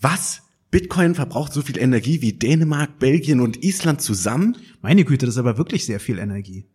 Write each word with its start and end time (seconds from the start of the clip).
Was? 0.00 0.42
Bitcoin 0.70 1.16
verbraucht 1.16 1.52
so 1.52 1.62
viel 1.62 1.78
Energie 1.78 2.20
wie 2.20 2.32
Dänemark, 2.32 3.00
Belgien 3.00 3.40
und 3.40 3.64
Island 3.64 4.00
zusammen? 4.00 4.56
Meine 4.80 5.04
Güte, 5.04 5.26
das 5.26 5.34
ist 5.34 5.40
aber 5.40 5.58
wirklich 5.58 5.86
sehr 5.86 5.98
viel 5.98 6.18
Energie. 6.18 6.66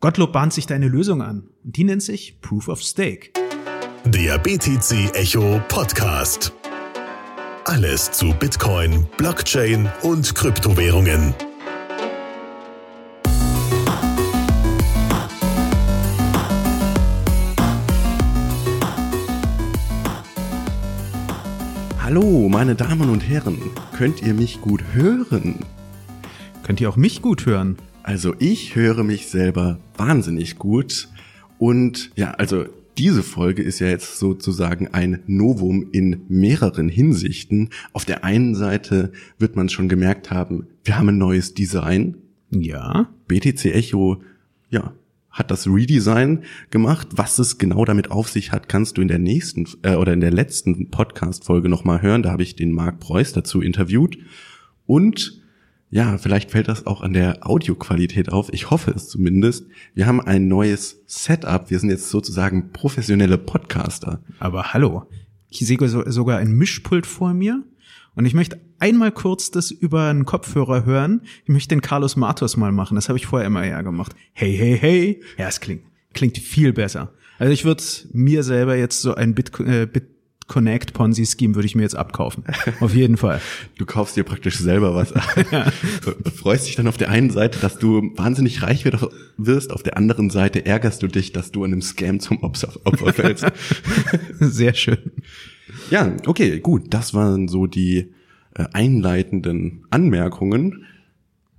Gottlob 0.00 0.32
bahnt 0.32 0.54
sich 0.54 0.66
da 0.66 0.74
eine 0.74 0.88
Lösung 0.88 1.20
an. 1.20 1.48
Und 1.64 1.76
die 1.76 1.84
nennt 1.84 2.02
sich 2.02 2.40
Proof 2.40 2.68
of 2.68 2.80
Stake. 2.80 3.30
Der 4.06 4.38
BTC 4.38 5.14
Echo 5.14 5.60
Podcast. 5.68 6.52
Alles 7.66 8.10
zu 8.10 8.32
Bitcoin, 8.32 9.06
Blockchain 9.18 9.90
und 10.02 10.34
Kryptowährungen. 10.34 11.34
Hallo, 22.14 22.50
meine 22.50 22.74
Damen 22.74 23.08
und 23.08 23.26
Herren. 23.26 23.56
Könnt 23.96 24.20
ihr 24.20 24.34
mich 24.34 24.60
gut 24.60 24.84
hören? 24.92 25.60
Könnt 26.62 26.78
ihr 26.78 26.90
auch 26.90 26.98
mich 26.98 27.22
gut 27.22 27.46
hören? 27.46 27.78
Also 28.02 28.34
ich 28.38 28.76
höre 28.76 29.02
mich 29.02 29.28
selber 29.28 29.78
wahnsinnig 29.96 30.58
gut. 30.58 31.08
Und 31.56 32.10
ja, 32.14 32.32
also 32.32 32.66
diese 32.98 33.22
Folge 33.22 33.62
ist 33.62 33.78
ja 33.78 33.86
jetzt 33.86 34.18
sozusagen 34.18 34.88
ein 34.88 35.22
Novum 35.26 35.86
in 35.90 36.20
mehreren 36.28 36.90
Hinsichten. 36.90 37.70
Auf 37.94 38.04
der 38.04 38.24
einen 38.24 38.54
Seite 38.54 39.12
wird 39.38 39.56
man 39.56 39.70
schon 39.70 39.88
gemerkt 39.88 40.30
haben, 40.30 40.66
wir 40.84 40.98
haben 40.98 41.08
ein 41.08 41.16
neues 41.16 41.54
Design. 41.54 42.18
Ja. 42.50 43.08
BTC 43.26 43.74
Echo, 43.74 44.20
ja, 44.68 44.92
hat 45.32 45.50
das 45.50 45.66
Redesign 45.66 46.44
gemacht. 46.70 47.08
Was 47.12 47.38
es 47.38 47.58
genau 47.58 47.84
damit 47.84 48.10
auf 48.10 48.28
sich 48.28 48.52
hat, 48.52 48.68
kannst 48.68 48.96
du 48.96 49.02
in 49.02 49.08
der 49.08 49.18
nächsten 49.18 49.66
äh, 49.82 49.94
oder 49.94 50.12
in 50.12 50.20
der 50.20 50.30
letzten 50.30 50.90
Podcast-Folge 50.90 51.68
nochmal 51.68 52.02
hören. 52.02 52.22
Da 52.22 52.30
habe 52.30 52.42
ich 52.42 52.54
den 52.54 52.72
Marc 52.72 53.00
Preuß 53.00 53.32
dazu 53.32 53.60
interviewt. 53.60 54.18
Und 54.86 55.42
ja, 55.90 56.16
vielleicht 56.16 56.50
fällt 56.50 56.68
das 56.68 56.86
auch 56.86 57.02
an 57.02 57.12
der 57.12 57.46
Audioqualität 57.46 58.32
auf. 58.32 58.52
Ich 58.52 58.70
hoffe 58.70 58.92
es 58.92 59.08
zumindest. 59.08 59.66
Wir 59.94 60.06
haben 60.06 60.20
ein 60.20 60.48
neues 60.48 61.02
Setup. 61.06 61.70
Wir 61.70 61.78
sind 61.78 61.90
jetzt 61.90 62.08
sozusagen 62.08 62.72
professionelle 62.72 63.36
Podcaster. 63.36 64.22
Aber 64.38 64.72
hallo. 64.72 65.04
Ich 65.48 65.58
sehe 65.58 65.76
sogar 66.10 66.38
ein 66.38 66.52
Mischpult 66.52 67.06
vor 67.06 67.34
mir 67.34 67.62
und 68.14 68.26
ich 68.26 68.34
möchte 68.34 68.60
einmal 68.78 69.12
kurz 69.12 69.50
das 69.50 69.70
über 69.70 70.08
einen 70.08 70.26
Kopfhörer 70.26 70.84
hören. 70.84 71.22
Ich 71.44 71.48
möchte 71.48 71.74
den 71.74 71.80
Carlos 71.80 72.16
Matos 72.16 72.56
mal 72.56 72.72
machen. 72.72 72.94
Das 72.94 73.08
habe 73.08 73.18
ich 73.18 73.26
vorher 73.26 73.46
immer 73.46 73.66
ja 73.66 73.80
gemacht. 73.82 74.14
Hey, 74.32 74.56
hey, 74.56 74.78
hey. 74.78 75.22
Ja, 75.38 75.48
es 75.48 75.60
klingt, 75.60 75.82
klingt 76.12 76.38
viel 76.38 76.72
besser. 76.72 77.12
Also 77.38 77.52
ich 77.52 77.64
würde 77.64 77.82
mir 78.12 78.42
selber 78.42 78.76
jetzt 78.76 79.00
so 79.00 79.14
ein 79.14 79.34
Bit, 79.34 79.58
äh, 79.60 79.86
Bit 79.86 80.04
Connect 80.46 80.92
Ponzi 80.92 81.24
Scheme 81.24 81.54
würde 81.54 81.66
ich 81.66 81.74
mir 81.74 81.82
jetzt 81.82 81.96
abkaufen. 81.96 82.44
Auf 82.80 82.94
jeden 82.94 83.16
Fall. 83.16 83.40
Du 83.78 83.86
kaufst 83.86 84.16
dir 84.16 84.22
praktisch 84.22 84.58
selber 84.58 84.94
was. 84.94 85.12
ja. 85.50 85.72
Freust 86.36 86.68
dich 86.68 86.76
dann 86.76 86.86
auf 86.86 86.98
der 86.98 87.08
einen 87.08 87.30
Seite, 87.30 87.58
dass 87.58 87.78
du 87.78 88.12
wahnsinnig 88.16 88.62
reich 88.62 88.84
wirst, 89.38 89.72
auf 89.72 89.82
der 89.82 89.96
anderen 89.96 90.30
Seite 90.30 90.64
ärgerst 90.64 91.02
du 91.02 91.08
dich, 91.08 91.32
dass 91.32 91.50
du 91.50 91.64
an 91.64 91.72
einem 91.72 91.82
Scam 91.82 92.20
zum 92.20 92.42
Opfer, 92.42 92.68
Opfer 92.84 93.12
fällst. 93.12 93.46
Sehr 94.38 94.74
schön. 94.74 94.98
Ja, 95.90 96.12
okay, 96.26 96.60
gut. 96.60 96.92
Das 96.94 97.14
waren 97.14 97.48
so 97.48 97.66
die 97.66 98.12
äh, 98.54 98.64
einleitenden 98.72 99.84
Anmerkungen. 99.90 100.84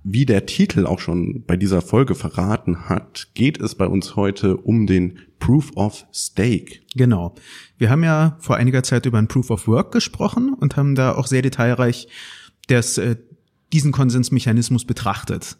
Wie 0.02 0.26
der 0.26 0.44
Titel 0.44 0.86
auch 0.86 1.00
schon 1.00 1.44
bei 1.46 1.56
dieser 1.56 1.80
Folge 1.80 2.14
verraten 2.14 2.90
hat, 2.90 3.28
geht 3.32 3.58
es 3.58 3.74
bei 3.74 3.86
uns 3.86 4.16
heute 4.16 4.58
um 4.58 4.86
den 4.86 5.18
Proof 5.38 5.72
of 5.76 6.04
Stake. 6.12 6.80
Genau. 6.94 7.34
Wir 7.78 7.90
haben 7.90 8.04
ja 8.04 8.36
vor 8.38 8.56
einiger 8.56 8.82
Zeit 8.82 9.06
über 9.06 9.18
ein 9.18 9.28
Proof 9.28 9.50
of 9.50 9.66
Work 9.66 9.92
gesprochen 9.92 10.52
und 10.52 10.76
haben 10.76 10.94
da 10.94 11.14
auch 11.14 11.26
sehr 11.26 11.42
detailreich 11.42 12.08
das, 12.68 12.98
äh, 12.98 13.16
diesen 13.72 13.92
Konsensmechanismus 13.92 14.84
betrachtet. 14.84 15.56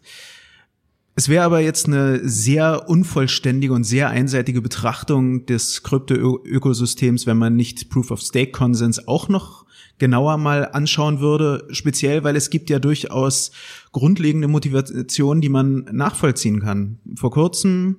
Es 1.17 1.29
wäre 1.29 1.45
aber 1.45 1.61
jetzt 1.61 1.87
eine 1.87 2.27
sehr 2.27 2.89
unvollständige 2.89 3.71
und 3.71 3.85
sehr 3.85 4.09
einseitige 4.09 4.61
Betrachtung 4.61 5.45
des 5.45 5.81
Krypto-Ökosystems, 5.83 7.25
wenn 7.25 7.37
man 7.37 7.55
nicht 7.55 7.89
Proof 7.89 8.11
of 8.11 8.19
Stake 8.19 8.51
Konsens 8.51 9.07
auch 9.07 9.29
noch 9.29 9.65
genauer 9.97 10.35
mal 10.37 10.65
anschauen 10.73 11.21
würde, 11.21 11.67
speziell 11.71 12.25
weil 12.25 12.35
es 12.35 12.49
gibt 12.49 12.69
ja 12.69 12.79
durchaus 12.79 13.51
grundlegende 13.93 14.49
Motivationen, 14.49 15.39
die 15.39 15.47
man 15.47 15.85
nachvollziehen 15.89 16.59
kann. 16.59 16.99
Vor 17.15 17.31
kurzem 17.31 17.95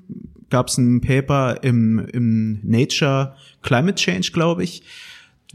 gab 0.50 0.68
es 0.68 0.76
ein 0.76 1.00
Paper 1.00 1.62
im, 1.62 1.98
im 2.12 2.60
Nature 2.62 3.34
Climate 3.62 3.94
Change, 3.94 4.30
glaube 4.34 4.62
ich, 4.62 4.82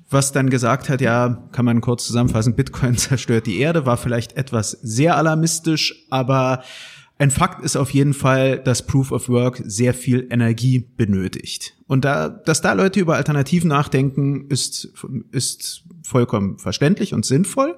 was 0.09 0.31
dann 0.31 0.49
gesagt 0.49 0.89
hat, 0.89 0.99
ja, 0.99 1.47
kann 1.51 1.65
man 1.65 1.79
kurz 1.79 2.07
zusammenfassen, 2.07 2.55
Bitcoin 2.55 2.97
zerstört 2.97 3.45
die 3.45 3.59
Erde, 3.59 3.85
war 3.85 3.97
vielleicht 3.97 4.33
etwas 4.33 4.71
sehr 4.71 5.15
alarmistisch, 5.15 6.07
aber 6.09 6.63
ein 7.21 7.29
Fakt 7.29 7.63
ist 7.63 7.75
auf 7.75 7.91
jeden 7.91 8.15
Fall, 8.15 8.57
dass 8.57 8.87
Proof 8.87 9.11
of 9.11 9.29
Work 9.29 9.61
sehr 9.63 9.93
viel 9.93 10.25
Energie 10.31 10.87
benötigt. 10.97 11.75
Und 11.85 12.03
da, 12.03 12.29
dass 12.29 12.63
da 12.63 12.73
Leute 12.73 12.99
über 12.99 13.15
Alternativen 13.15 13.67
nachdenken, 13.67 14.47
ist, 14.49 14.91
ist 15.31 15.83
vollkommen 16.01 16.57
verständlich 16.57 17.13
und 17.13 17.23
sinnvoll. 17.23 17.77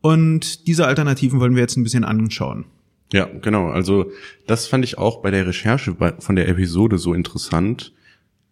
Und 0.00 0.68
diese 0.68 0.86
Alternativen 0.86 1.40
wollen 1.40 1.56
wir 1.56 1.62
jetzt 1.62 1.76
ein 1.76 1.82
bisschen 1.82 2.04
anschauen. 2.04 2.66
Ja, 3.12 3.24
genau. 3.24 3.66
Also 3.66 4.12
das 4.46 4.68
fand 4.68 4.84
ich 4.84 4.96
auch 4.96 5.22
bei 5.22 5.32
der 5.32 5.48
Recherche 5.48 5.96
von 6.20 6.36
der 6.36 6.48
Episode 6.48 6.98
so 6.98 7.14
interessant. 7.14 7.92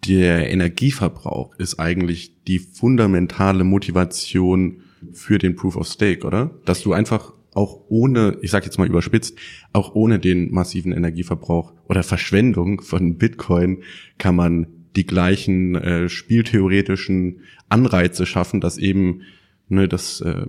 Der 0.08 0.50
Energieverbrauch 0.50 1.54
ist 1.58 1.78
eigentlich 1.78 2.32
die 2.48 2.58
fundamentale 2.58 3.62
Motivation 3.62 4.82
für 5.12 5.38
den 5.38 5.54
Proof 5.54 5.76
of 5.76 5.86
Stake, 5.86 6.26
oder? 6.26 6.50
Dass 6.64 6.82
du 6.82 6.94
einfach 6.94 7.32
auch 7.56 7.80
ohne, 7.88 8.36
ich 8.42 8.50
sage 8.50 8.66
jetzt 8.66 8.78
mal 8.78 8.86
überspitzt, 8.86 9.38
auch 9.72 9.94
ohne 9.94 10.18
den 10.18 10.52
massiven 10.52 10.92
Energieverbrauch 10.92 11.72
oder 11.88 12.02
Verschwendung 12.02 12.82
von 12.82 13.16
Bitcoin 13.16 13.82
kann 14.18 14.36
man 14.36 14.66
die 14.94 15.06
gleichen 15.06 15.74
äh, 15.74 16.08
spieltheoretischen 16.08 17.40
Anreize 17.68 18.26
schaffen, 18.26 18.60
dass 18.60 18.78
eben 18.78 19.22
ne, 19.68 19.88
dass 19.88 20.20
äh, 20.20 20.46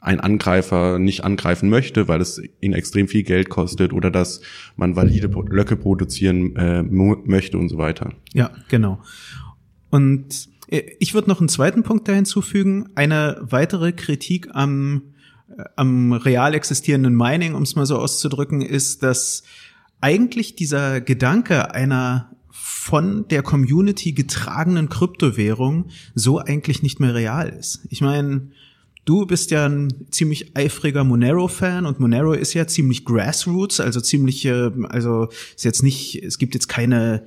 ein 0.00 0.20
Angreifer 0.20 0.98
nicht 0.98 1.24
angreifen 1.24 1.68
möchte, 1.68 2.08
weil 2.08 2.20
es 2.20 2.40
ihn 2.60 2.72
extrem 2.72 3.06
viel 3.06 3.22
Geld 3.22 3.50
kostet 3.50 3.92
oder 3.92 4.10
dass 4.10 4.40
man 4.76 4.96
valide 4.96 5.28
Blöcke 5.28 5.76
produzieren 5.76 6.56
äh, 6.56 6.82
möchte 6.82 7.58
und 7.58 7.68
so 7.68 7.76
weiter. 7.76 8.14
Ja, 8.32 8.50
genau. 8.68 9.02
Und 9.90 10.48
äh, 10.68 10.82
ich 10.98 11.12
würde 11.12 11.28
noch 11.28 11.40
einen 11.40 11.50
zweiten 11.50 11.82
Punkt 11.82 12.08
da 12.08 12.12
hinzufügen. 12.12 12.88
Eine 12.94 13.38
weitere 13.42 13.92
Kritik 13.92 14.48
am 14.52 15.02
am 15.76 16.12
real 16.12 16.54
existierenden 16.54 17.14
Mining, 17.14 17.54
um 17.54 17.62
es 17.62 17.76
mal 17.76 17.86
so 17.86 17.98
auszudrücken, 17.98 18.62
ist, 18.62 19.02
dass 19.02 19.42
eigentlich 20.00 20.54
dieser 20.54 21.00
Gedanke 21.00 21.74
einer 21.74 22.30
von 22.50 23.28
der 23.28 23.42
Community 23.42 24.12
getragenen 24.12 24.88
Kryptowährung 24.88 25.86
so 26.14 26.38
eigentlich 26.38 26.82
nicht 26.82 26.98
mehr 27.00 27.14
real 27.14 27.48
ist. 27.48 27.80
Ich 27.90 28.00
meine, 28.00 28.48
du 29.04 29.26
bist 29.26 29.50
ja 29.50 29.66
ein 29.66 29.92
ziemlich 30.10 30.56
eifriger 30.56 31.04
Monero-Fan 31.04 31.86
und 31.86 32.00
Monero 32.00 32.32
ist 32.32 32.54
ja 32.54 32.66
ziemlich 32.66 33.04
Grassroots, 33.04 33.80
also 33.80 34.00
ziemlich, 34.00 34.48
also 34.48 35.28
ist 35.54 35.64
jetzt 35.64 35.82
nicht, 35.82 36.22
es 36.22 36.38
gibt 36.38 36.54
jetzt 36.54 36.68
keine 36.68 37.24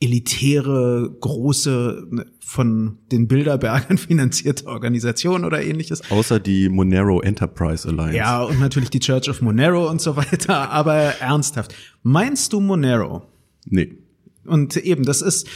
elitäre, 0.00 1.14
große, 1.20 2.06
ne, 2.10 2.26
von 2.40 2.98
den 3.12 3.28
Bilderbergern 3.28 3.98
finanzierte 3.98 4.66
Organisation 4.66 5.44
oder 5.44 5.62
ähnliches. 5.62 6.10
Außer 6.10 6.40
die 6.40 6.68
Monero 6.68 7.20
Enterprise 7.20 7.86
Alliance. 7.86 8.16
Ja, 8.16 8.42
und 8.42 8.58
natürlich 8.58 8.90
die 8.90 9.00
Church 9.00 9.28
of 9.28 9.42
Monero 9.42 9.88
und 9.88 10.00
so 10.00 10.16
weiter. 10.16 10.70
Aber 10.70 10.94
ernsthaft, 10.94 11.74
meinst 12.02 12.52
du 12.52 12.60
Monero? 12.60 13.22
Nee. 13.66 13.98
Und 14.46 14.76
eben, 14.78 15.04
das 15.04 15.20
ist, 15.20 15.46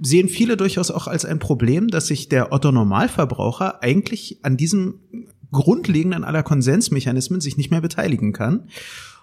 sehen 0.00 0.28
viele 0.28 0.56
durchaus 0.56 0.90
auch 0.90 1.06
als 1.06 1.24
ein 1.24 1.38
Problem, 1.38 1.88
dass 1.88 2.06
sich 2.06 2.28
der 2.28 2.52
Otto 2.52 2.72
Normalverbraucher 2.72 3.82
eigentlich 3.82 4.38
an 4.42 4.56
diesem 4.56 5.00
grundlegenden 5.52 6.24
aller 6.24 6.42
Konsensmechanismen 6.42 7.40
sich 7.40 7.56
nicht 7.56 7.70
mehr 7.70 7.82
beteiligen 7.82 8.32
kann. 8.32 8.68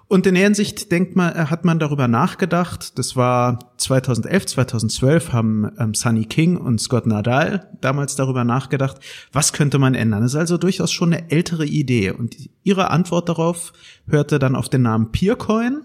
Und 0.07 0.27
in 0.27 0.35
der 0.35 0.43
Hinsicht 0.43 0.91
denkt 0.91 1.15
man, 1.15 1.33
äh, 1.33 1.45
hat 1.45 1.63
man 1.63 1.79
darüber 1.79 2.07
nachgedacht. 2.07 2.97
Das 2.99 3.15
war 3.15 3.71
2011, 3.77 4.45
2012 4.45 5.31
haben 5.31 5.71
ähm, 5.79 5.93
Sunny 5.93 6.25
King 6.25 6.57
und 6.57 6.81
Scott 6.81 7.07
Nadal 7.07 7.69
damals 7.79 8.15
darüber 8.15 8.43
nachgedacht, 8.43 8.97
was 9.31 9.53
könnte 9.53 9.79
man 9.79 9.95
ändern. 9.95 10.21
Das 10.21 10.33
ist 10.33 10.39
also 10.39 10.57
durchaus 10.57 10.91
schon 10.91 11.13
eine 11.13 11.31
ältere 11.31 11.65
Idee. 11.65 12.11
Und 12.11 12.35
ihre 12.63 12.89
Antwort 12.89 13.29
darauf 13.29 13.73
hörte 14.07 14.37
dann 14.37 14.55
auf 14.55 14.67
den 14.67 14.81
Namen 14.81 15.11
Peercoin. 15.11 15.81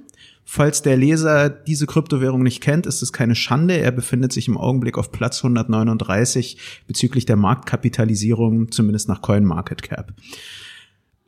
Falls 0.48 0.80
der 0.80 0.96
Leser 0.96 1.50
diese 1.50 1.86
Kryptowährung 1.86 2.44
nicht 2.44 2.60
kennt, 2.60 2.86
ist 2.86 3.02
es 3.02 3.12
keine 3.12 3.34
Schande. 3.34 3.78
Er 3.78 3.90
befindet 3.90 4.32
sich 4.32 4.46
im 4.46 4.56
Augenblick 4.56 4.96
auf 4.96 5.10
Platz 5.10 5.38
139 5.38 6.56
bezüglich 6.86 7.26
der 7.26 7.34
Marktkapitalisierung, 7.34 8.70
zumindest 8.70 9.08
nach 9.08 9.22
CoinMarketCap. 9.22 10.14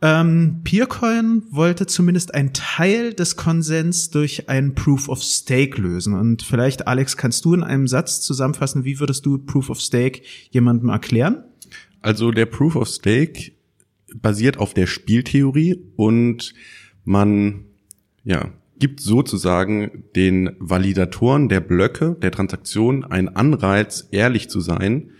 Ähm, 0.00 0.60
Peercoin 0.62 1.42
wollte 1.50 1.86
zumindest 1.86 2.34
einen 2.34 2.52
Teil 2.52 3.14
des 3.14 3.36
Konsens 3.36 4.10
durch 4.10 4.48
ein 4.48 4.74
Proof 4.74 5.08
of 5.08 5.22
Stake 5.22 5.80
lösen. 5.80 6.14
Und 6.14 6.42
vielleicht, 6.42 6.86
Alex, 6.86 7.16
kannst 7.16 7.44
du 7.44 7.54
in 7.54 7.64
einem 7.64 7.88
Satz 7.88 8.20
zusammenfassen, 8.20 8.84
wie 8.84 9.00
würdest 9.00 9.26
du 9.26 9.38
Proof 9.38 9.70
of 9.70 9.80
Stake 9.80 10.22
jemandem 10.50 10.88
erklären? 10.90 11.42
also 12.00 12.30
der 12.30 12.46
Proof 12.46 12.76
of 12.76 12.88
Stake 12.88 13.52
basiert 14.14 14.58
auf 14.58 14.74
der 14.74 14.86
Spieltheorie 14.86 15.78
und 15.96 16.54
man 17.04 17.64
ja, 18.24 18.52
gibt 18.78 19.00
sozusagen 19.00 20.04
den 20.16 20.50
Validatoren 20.58 21.48
der 21.48 21.60
Blöcke, 21.60 22.16
der 22.20 22.30
Transaktion 22.30 23.04
einen 23.04 23.28
Anreiz, 23.28 24.08
ehrlich 24.10 24.48
zu 24.48 24.60
sein, 24.60 25.10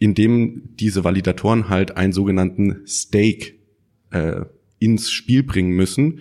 indem 0.00 0.62
diese 0.76 1.04
Validatoren 1.04 1.68
halt 1.68 1.96
einen 1.96 2.12
sogenannten 2.12 2.82
Stake 2.86 3.54
äh, 4.14 4.44
ins 4.78 5.10
Spiel 5.10 5.42
bringen 5.42 5.70
müssen. 5.70 6.20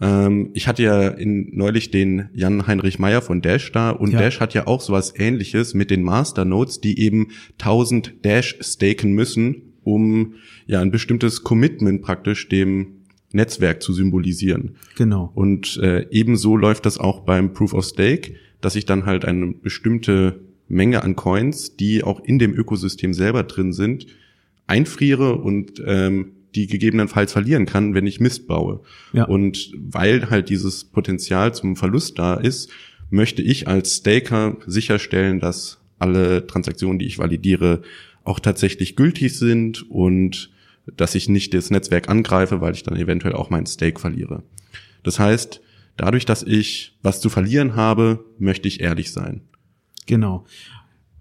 Ähm, 0.00 0.50
ich 0.54 0.66
hatte 0.66 0.82
ja 0.82 1.08
in, 1.08 1.56
neulich 1.56 1.90
den 1.90 2.28
Jan-Heinrich 2.34 2.98
Meyer 2.98 3.22
von 3.22 3.40
Dash 3.40 3.70
da 3.72 3.90
und 3.90 4.12
ja. 4.12 4.18
Dash 4.18 4.40
hat 4.40 4.54
ja 4.54 4.66
auch 4.66 4.80
sowas 4.80 5.14
ähnliches 5.16 5.74
mit 5.74 5.90
den 5.90 6.02
Masternodes, 6.02 6.80
die 6.80 6.98
eben 6.98 7.28
1000 7.58 8.24
Dash 8.24 8.58
staken 8.60 9.12
müssen, 9.12 9.74
um 9.84 10.34
ja 10.66 10.80
ein 10.80 10.90
bestimmtes 10.90 11.44
Commitment 11.44 12.02
praktisch 12.02 12.48
dem 12.48 13.02
Netzwerk 13.32 13.82
zu 13.82 13.92
symbolisieren. 13.92 14.76
Genau. 14.96 15.30
Und 15.34 15.78
äh, 15.78 16.06
ebenso 16.10 16.56
läuft 16.56 16.84
das 16.84 16.98
auch 16.98 17.20
beim 17.20 17.52
Proof 17.52 17.72
of 17.72 17.84
Stake, 17.84 18.34
dass 18.60 18.76
ich 18.76 18.84
dann 18.84 19.06
halt 19.06 19.24
eine 19.24 19.52
bestimmte 19.52 20.40
Menge 20.68 21.02
an 21.02 21.16
Coins, 21.16 21.76
die 21.76 22.02
auch 22.02 22.20
in 22.24 22.38
dem 22.38 22.54
Ökosystem 22.54 23.14
selber 23.14 23.42
drin 23.44 23.72
sind, 23.72 24.06
einfriere 24.66 25.36
und 25.36 25.82
ähm, 25.86 26.32
die 26.54 26.66
gegebenenfalls 26.66 27.32
verlieren 27.32 27.66
kann, 27.66 27.94
wenn 27.94 28.06
ich 28.06 28.20
Mist 28.20 28.46
baue. 28.46 28.80
Ja. 29.12 29.24
Und 29.24 29.72
weil 29.76 30.30
halt 30.30 30.48
dieses 30.48 30.84
Potenzial 30.84 31.54
zum 31.54 31.76
Verlust 31.76 32.18
da 32.18 32.34
ist, 32.34 32.70
möchte 33.10 33.42
ich 33.42 33.68
als 33.68 33.96
Staker 33.96 34.56
sicherstellen, 34.66 35.40
dass 35.40 35.78
alle 35.98 36.46
Transaktionen, 36.46 36.98
die 36.98 37.06
ich 37.06 37.18
validiere, 37.18 37.82
auch 38.24 38.40
tatsächlich 38.40 38.96
gültig 38.96 39.38
sind 39.38 39.88
und 39.90 40.50
dass 40.96 41.14
ich 41.14 41.28
nicht 41.28 41.54
das 41.54 41.70
Netzwerk 41.70 42.08
angreife, 42.08 42.60
weil 42.60 42.74
ich 42.74 42.82
dann 42.82 42.96
eventuell 42.96 43.34
auch 43.34 43.50
meinen 43.50 43.66
Stake 43.66 44.00
verliere. 44.00 44.42
Das 45.02 45.18
heißt, 45.18 45.60
dadurch, 45.96 46.24
dass 46.24 46.42
ich 46.42 46.98
was 47.02 47.20
zu 47.20 47.28
verlieren 47.28 47.76
habe, 47.76 48.24
möchte 48.38 48.68
ich 48.68 48.80
ehrlich 48.80 49.12
sein. 49.12 49.42
Genau. 50.06 50.44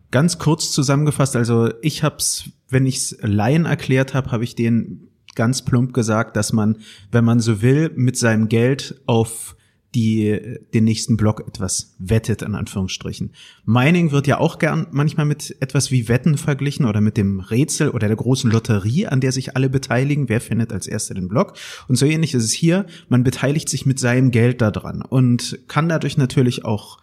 Ganz 0.09 0.39
kurz 0.39 0.71
zusammengefasst, 0.71 1.35
also 1.35 1.71
ich 1.81 2.03
hab's, 2.03 2.49
wenn 2.69 2.85
ich's 2.85 3.15
Laien 3.21 3.65
erklärt 3.65 4.13
habe, 4.13 4.31
habe 4.31 4.43
ich 4.43 4.55
den 4.55 5.07
ganz 5.35 5.63
plump 5.63 5.93
gesagt, 5.93 6.35
dass 6.35 6.53
man, 6.53 6.77
wenn 7.11 7.25
man 7.25 7.39
so 7.39 7.61
will, 7.61 7.91
mit 7.95 8.17
seinem 8.17 8.49
Geld 8.49 9.01
auf 9.05 9.55
die 9.93 10.57
den 10.73 10.85
nächsten 10.85 11.17
Block 11.17 11.45
etwas 11.47 11.95
wettet, 11.99 12.41
in 12.43 12.55
Anführungsstrichen. 12.55 13.31
Mining 13.65 14.11
wird 14.11 14.25
ja 14.25 14.39
auch 14.39 14.57
gern 14.57 14.87
manchmal 14.91 15.25
mit 15.25 15.57
etwas 15.59 15.91
wie 15.91 16.07
Wetten 16.07 16.37
verglichen 16.37 16.85
oder 16.85 17.01
mit 17.01 17.17
dem 17.17 17.41
Rätsel 17.41 17.89
oder 17.89 18.07
der 18.07 18.15
großen 18.15 18.49
Lotterie, 18.49 19.07
an 19.07 19.19
der 19.19 19.33
sich 19.33 19.55
alle 19.57 19.69
beteiligen. 19.69 20.29
Wer 20.29 20.39
findet 20.39 20.71
als 20.71 20.87
erster 20.87 21.13
den 21.13 21.27
Block? 21.27 21.55
Und 21.89 21.97
so 21.97 22.05
ähnlich 22.05 22.33
ist 22.33 22.45
es 22.45 22.53
hier. 22.53 22.85
Man 23.09 23.23
beteiligt 23.23 23.67
sich 23.67 23.85
mit 23.85 23.99
seinem 23.99 24.31
Geld 24.31 24.61
daran 24.61 25.01
und 25.01 25.59
kann 25.67 25.89
dadurch 25.89 26.17
natürlich 26.17 26.63
auch 26.63 26.99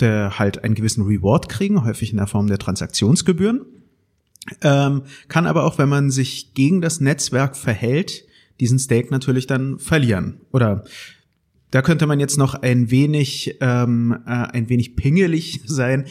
der 0.00 0.38
halt 0.38 0.64
einen 0.64 0.74
gewissen 0.74 1.04
Reward 1.04 1.50
kriegen, 1.50 1.84
häufig 1.84 2.10
in 2.10 2.16
der 2.16 2.26
Form 2.26 2.46
der 2.46 2.58
Transaktionsgebühren. 2.58 3.66
Ähm, 4.62 5.02
kann 5.28 5.46
aber 5.46 5.64
auch, 5.64 5.78
wenn 5.78 5.88
man 5.88 6.10
sich 6.10 6.54
gegen 6.54 6.80
das 6.80 7.00
Netzwerk 7.00 7.56
verhält, 7.56 8.24
diesen 8.58 8.78
Stake 8.78 9.08
natürlich 9.10 9.46
dann 9.46 9.78
verlieren. 9.78 10.40
Oder 10.52 10.84
da 11.70 11.82
könnte 11.82 12.06
man 12.06 12.20
jetzt 12.20 12.36
noch 12.36 12.54
ein 12.54 12.90
wenig, 12.90 13.56
ähm, 13.60 14.18
äh, 14.26 14.30
ein 14.30 14.68
wenig 14.68 14.96
pingelig 14.96 15.60
sein. 15.66 16.06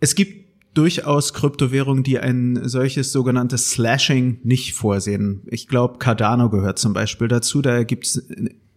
Es 0.00 0.14
gibt 0.14 0.42
durchaus 0.74 1.34
Kryptowährungen, 1.34 2.02
die 2.02 2.18
ein 2.18 2.60
solches 2.64 3.12
sogenanntes 3.12 3.70
Slashing 3.70 4.40
nicht 4.42 4.74
vorsehen. 4.74 5.42
Ich 5.46 5.68
glaube, 5.68 5.98
Cardano 5.98 6.48
gehört 6.48 6.78
zum 6.78 6.94
Beispiel 6.94 7.28
dazu. 7.28 7.60
Da 7.60 7.84
gibt's 7.84 8.22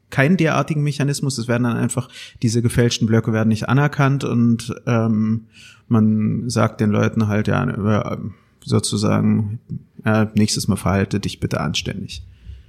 keinen 0.10 0.38
derartigen 0.38 0.84
Mechanismus. 0.84 1.38
Es 1.38 1.48
werden 1.48 1.64
dann 1.64 1.78
einfach, 1.78 2.10
diese 2.42 2.62
gefälschten 2.62 3.08
Blöcke 3.08 3.34
werden 3.34 3.50
nicht 3.50 3.70
anerkannt 3.70 4.24
und 4.24 4.76
ähm, 4.86 5.48
man 5.88 6.50
sagt 6.50 6.82
den 6.82 6.90
Leuten 6.90 7.28
halt, 7.28 7.48
ja, 7.48 8.18
sozusagen, 8.66 9.60
äh, 10.04 10.26
nächstes 10.36 10.68
Mal 10.68 10.76
verhalte 10.76 11.20
dich 11.20 11.40
bitte 11.40 11.62
anständig. 11.62 12.24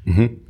Mhm. 0.05 0.41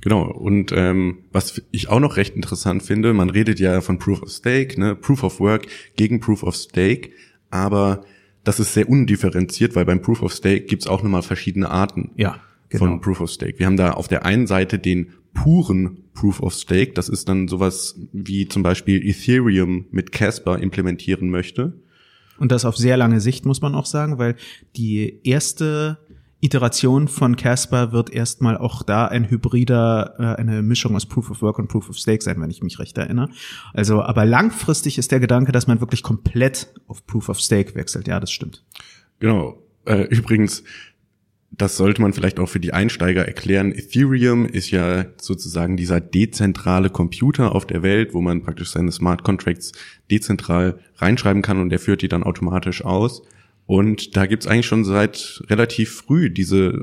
Genau, 0.00 0.22
und 0.22 0.72
ähm, 0.74 1.18
was 1.30 1.62
ich 1.72 1.88
auch 1.88 2.00
noch 2.00 2.16
recht 2.16 2.34
interessant 2.34 2.82
finde, 2.82 3.12
man 3.12 3.28
redet 3.28 3.60
ja 3.60 3.80
von 3.82 3.98
Proof 3.98 4.22
of 4.22 4.30
Stake, 4.30 4.80
ne, 4.80 4.96
Proof 4.96 5.22
of 5.22 5.40
Work 5.40 5.66
gegen 5.96 6.20
Proof 6.20 6.42
of 6.42 6.56
Stake, 6.56 7.10
aber 7.50 8.04
das 8.42 8.60
ist 8.60 8.72
sehr 8.72 8.88
undifferenziert, 8.88 9.76
weil 9.76 9.84
beim 9.84 10.00
Proof 10.00 10.22
of 10.22 10.32
Stake 10.32 10.62
gibt's 10.62 10.86
auch 10.86 11.02
nochmal 11.02 11.22
verschiedene 11.22 11.70
Arten 11.70 12.12
ja, 12.16 12.40
genau. 12.70 12.86
von 12.86 13.00
Proof 13.02 13.20
of 13.20 13.30
Stake. 13.30 13.58
Wir 13.58 13.66
haben 13.66 13.76
da 13.76 13.92
auf 13.92 14.08
der 14.08 14.24
einen 14.24 14.46
Seite 14.46 14.78
den 14.78 15.12
puren 15.34 16.04
Proof 16.14 16.40
of 16.40 16.54
Stake, 16.54 16.92
das 16.92 17.10
ist 17.10 17.28
dann 17.28 17.46
sowas 17.46 18.00
wie 18.12 18.48
zum 18.48 18.62
Beispiel 18.62 19.06
Ethereum 19.06 19.84
mit 19.90 20.12
Casper 20.12 20.58
implementieren 20.58 21.28
möchte. 21.28 21.74
Und 22.40 22.50
das 22.50 22.64
auf 22.64 22.76
sehr 22.76 22.96
lange 22.96 23.20
Sicht, 23.20 23.46
muss 23.46 23.60
man 23.60 23.76
auch 23.76 23.86
sagen, 23.86 24.18
weil 24.18 24.34
die 24.74 25.20
erste 25.22 25.98
Iteration 26.40 27.06
von 27.06 27.36
Casper 27.36 27.92
wird 27.92 28.10
erstmal 28.10 28.56
auch 28.56 28.82
da 28.82 29.06
ein 29.06 29.28
hybrider, 29.28 30.14
äh, 30.18 30.40
eine 30.40 30.62
Mischung 30.62 30.96
aus 30.96 31.06
Proof 31.06 31.30
of 31.30 31.42
Work 31.42 31.58
und 31.58 31.68
Proof 31.68 31.90
of 31.90 31.98
Stake 31.98 32.24
sein, 32.24 32.40
wenn 32.40 32.50
ich 32.50 32.62
mich 32.62 32.78
recht 32.78 32.96
erinnere. 32.96 33.28
Also, 33.74 34.02
aber 34.02 34.24
langfristig 34.24 34.96
ist 34.96 35.12
der 35.12 35.20
Gedanke, 35.20 35.52
dass 35.52 35.66
man 35.66 35.80
wirklich 35.80 36.02
komplett 36.02 36.72
auf 36.86 37.06
Proof 37.06 37.28
of 37.28 37.38
Stake 37.38 37.74
wechselt. 37.74 38.08
Ja, 38.08 38.18
das 38.20 38.32
stimmt. 38.32 38.64
Genau. 39.18 39.62
Äh, 39.84 40.04
übrigens, 40.04 40.64
das 41.52 41.76
sollte 41.76 42.00
man 42.00 42.12
vielleicht 42.12 42.38
auch 42.38 42.48
für 42.48 42.60
die 42.60 42.72
Einsteiger 42.72 43.26
erklären. 43.26 43.72
Ethereum 43.72 44.46
ist 44.46 44.70
ja 44.70 45.06
sozusagen 45.20 45.76
dieser 45.76 46.00
dezentrale 46.00 46.90
Computer 46.90 47.54
auf 47.54 47.66
der 47.66 47.82
Welt, 47.82 48.14
wo 48.14 48.20
man 48.20 48.42
praktisch 48.42 48.70
seine 48.70 48.92
Smart 48.92 49.24
Contracts 49.24 49.72
dezentral 50.10 50.78
reinschreiben 50.96 51.42
kann 51.42 51.60
und 51.60 51.70
der 51.70 51.80
führt 51.80 52.02
die 52.02 52.08
dann 52.08 52.22
automatisch 52.22 52.84
aus. 52.84 53.22
Und 53.66 54.16
da 54.16 54.26
gibt's 54.26 54.46
eigentlich 54.46 54.66
schon 54.66 54.84
seit 54.84 55.42
relativ 55.48 55.90
früh 55.90 56.30
diese, 56.30 56.82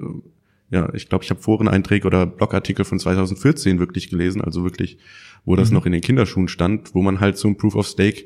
ja, 0.70 0.94
ich 0.94 1.08
glaube, 1.10 1.24
ich 1.24 1.30
habe 1.30 1.42
Foreneinträge 1.42 2.06
oder 2.06 2.26
Blogartikel 2.26 2.84
von 2.86 3.00
2014 3.00 3.80
wirklich 3.80 4.10
gelesen, 4.10 4.42
also 4.42 4.64
wirklich, 4.64 4.98
wo 5.46 5.56
das 5.56 5.70
mhm. 5.70 5.76
noch 5.76 5.86
in 5.86 5.94
den 5.94 6.02
Kinderschuhen 6.02 6.50
stand, 6.50 6.94
wo 6.94 7.02
man 7.02 7.20
halt 7.20 7.38
zum 7.38 7.58
Proof 7.58 7.76
of 7.76 7.88
Stake 7.88 8.26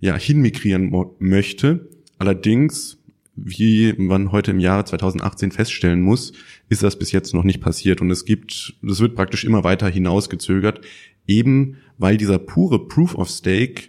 ja 0.00 0.16
hinmigrieren 0.16 0.92
möchte. 1.18 1.88
Allerdings, 2.18 2.98
wie 3.36 3.92
man 3.96 4.32
heute 4.32 4.52
im 4.52 4.60
Jahre 4.60 4.84
2018 4.84 5.50
feststellen 5.50 6.00
muss, 6.00 6.32
ist 6.68 6.82
das 6.82 6.98
bis 6.98 7.12
jetzt 7.12 7.34
noch 7.34 7.44
nicht 7.44 7.60
passiert 7.60 8.00
und 8.00 8.10
es 8.10 8.24
gibt, 8.24 8.74
das 8.82 9.00
wird 9.00 9.14
praktisch 9.14 9.44
immer 9.44 9.64
weiter 9.64 9.88
hinausgezögert, 9.88 10.80
eben 11.26 11.76
weil 11.98 12.16
dieser 12.16 12.38
pure 12.38 12.86
Proof 12.86 13.14
of 13.14 13.28
Stake 13.28 13.88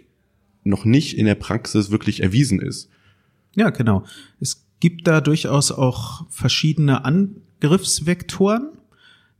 noch 0.64 0.84
nicht 0.84 1.16
in 1.16 1.26
der 1.26 1.36
Praxis 1.36 1.90
wirklich 1.90 2.22
erwiesen 2.22 2.60
ist. 2.60 2.90
Ja, 3.54 3.70
genau. 3.70 4.04
Es 4.40 4.66
gibt 4.80 5.06
da 5.06 5.20
durchaus 5.20 5.72
auch 5.72 6.26
verschiedene 6.28 7.04
Angriffsvektoren, 7.04 8.72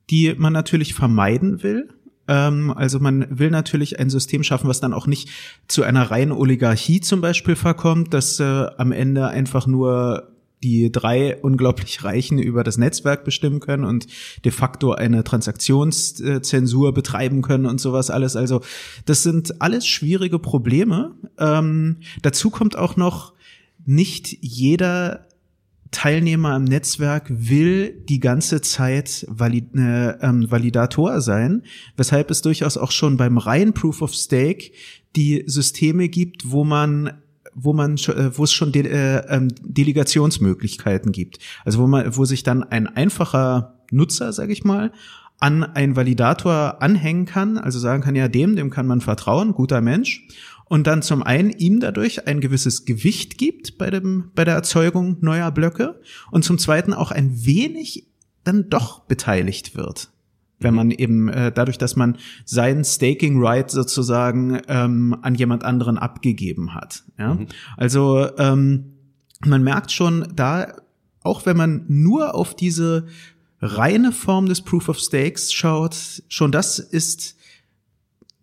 die 0.08 0.34
man 0.36 0.52
natürlich 0.52 0.94
vermeiden 0.94 1.62
will. 1.62 1.88
Ähm, 2.28 2.73
also 2.73 2.99
man 2.99 3.26
will 3.30 3.50
natürlich 3.50 3.99
ein 3.99 4.11
System 4.11 4.42
schaffen, 4.42 4.68
was 4.68 4.80
dann 4.80 4.92
auch 4.92 5.06
nicht 5.06 5.28
zu 5.68 5.83
einer 5.83 6.11
reinen 6.11 6.33
Oligarchie 6.33 7.00
zum 7.00 7.21
Beispiel 7.21 7.56
verkommt, 7.56 8.14
dass 8.14 8.40
äh, 8.40 8.45
am 8.45 8.92
Ende 8.92 9.28
einfach 9.28 9.66
nur 9.66 10.33
die 10.62 10.90
drei 10.90 11.37
unglaublich 11.37 12.02
Reichen 12.02 12.38
über 12.38 12.64
das 12.64 12.78
Netzwerk 12.78 13.25
bestimmen 13.25 13.61
können 13.61 13.85
und 13.85 14.06
de 14.45 14.50
facto 14.50 14.92
eine 14.92 15.23
Transaktionszensur 15.23 16.95
betreiben 16.95 17.42
können 17.42 17.66
und 17.66 17.80
sowas 17.80 18.11
alles. 18.11 18.37
Also 18.37 18.62
das 19.04 19.23
sind 19.23 19.61
alles 19.61 19.87
schwierige 19.87 20.38
Probleme. 20.38 21.12
Ähm, 21.38 21.99
dazu 22.23 22.50
kommt 22.50 22.76
auch 22.76 22.97
noch, 22.97 23.37
nicht 23.87 24.37
jeder 24.40 25.25
Teilnehmer 25.96 26.54
im 26.56 26.64
Netzwerk 26.64 27.24
will 27.30 27.90
die 28.06 28.20
ganze 28.20 28.60
Zeit 28.60 29.24
Valid 29.30 29.74
äh, 29.74 30.10
ähm, 30.20 30.50
Validator 30.50 31.22
sein, 31.22 31.62
weshalb 31.96 32.30
es 32.30 32.42
durchaus 32.42 32.76
auch 32.76 32.90
schon 32.90 33.16
beim 33.16 33.38
reinen 33.38 33.72
Proof 33.72 34.02
of 34.02 34.12
Stake 34.12 34.72
die 35.16 35.44
Systeme 35.46 36.10
gibt, 36.10 36.50
wo 36.50 36.64
man 36.64 37.22
wo 37.54 37.72
man 37.72 37.96
äh, 37.96 38.36
wo 38.36 38.44
es 38.44 38.52
schon 38.52 38.72
De 38.72 38.86
äh, 38.86 39.24
ähm, 39.34 39.48
Delegationsmöglichkeiten 39.62 41.12
gibt. 41.12 41.38
Also 41.64 41.78
wo 41.78 41.86
man 41.86 42.14
wo 42.14 42.26
sich 42.26 42.42
dann 42.42 42.62
ein 42.62 42.88
einfacher 42.88 43.80
Nutzer, 43.90 44.34
sage 44.34 44.52
ich 44.52 44.64
mal, 44.64 44.92
an 45.38 45.64
einen 45.64 45.96
Validator 45.96 46.82
anhängen 46.82 47.24
kann, 47.24 47.56
also 47.56 47.78
sagen 47.78 48.02
kann, 48.02 48.16
ja, 48.16 48.28
dem, 48.28 48.54
dem 48.54 48.68
kann 48.68 48.86
man 48.86 49.00
vertrauen, 49.00 49.52
guter 49.52 49.80
Mensch 49.80 50.28
und 50.68 50.87
dann 50.87 51.02
zum 51.02 51.23
einen 51.23 51.50
ihm 51.50 51.80
dadurch 51.80 52.26
ein 52.26 52.40
gewisses 52.40 52.85
Gewicht 52.85 53.38
gibt 53.38 53.78
bei 53.78 53.90
dem 53.90 54.30
bei 54.35 54.44
der 54.44 54.54
Erzeugung 54.54 55.18
neuer 55.20 55.50
Blöcke 55.50 56.00
und 56.30 56.44
zum 56.44 56.58
zweiten 56.58 56.92
auch 56.92 57.11
ein 57.11 57.46
wenig 57.46 58.06
dann 58.44 58.68
doch 58.68 59.00
beteiligt 59.00 59.76
wird 59.76 60.11
wenn 60.58 60.73
mhm. 60.73 60.76
man 60.76 60.90
eben 60.90 61.28
äh, 61.28 61.52
dadurch, 61.52 61.78
dass 61.78 61.96
man 61.96 62.18
seinen 62.44 62.85
Staking 62.85 63.42
Right 63.42 63.70
sozusagen 63.70 64.61
ähm, 64.68 65.16
an 65.23 65.35
jemand 65.35 65.64
anderen 65.64 65.99
abgegeben 65.99 66.75
hat. 66.75 67.04
Ja? 67.18 67.35
Mhm. 67.35 67.46
Also 67.76 68.28
ähm, 68.38 68.92
man 69.44 69.62
merkt 69.62 69.92
schon, 69.92 70.32
da 70.35 70.73
auch 71.23 71.44
wenn 71.44 71.56
man 71.56 71.85
nur 71.88 72.35
auf 72.35 72.54
diese 72.54 73.06
reine 73.61 74.12
Form 74.12 74.46
des 74.46 74.62
Proof 74.62 74.88
of 74.88 74.99
Stakes 74.99 75.52
schaut, 75.52 76.23
schon 76.28 76.52
das 76.52 76.78
ist 76.78 77.36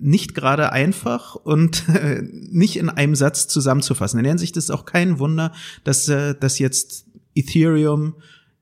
nicht 0.03 0.35
gerade 0.35 0.71
einfach 0.71 1.35
und 1.35 1.87
äh, 1.89 2.21
nicht 2.21 2.75
in 2.75 2.89
einem 2.89 3.15
Satz 3.15 3.47
zusammenzufassen. 3.47 4.19
In 4.19 4.23
der 4.23 4.31
Hinsicht 4.31 4.57
ist 4.57 4.65
es 4.65 4.71
auch 4.71 4.85
kein 4.85 5.17
Wunder, 5.19 5.53
dass, 5.83 6.07
äh, 6.09 6.35
dass 6.35 6.59
jetzt 6.59 7.05
Ethereum 7.35 8.15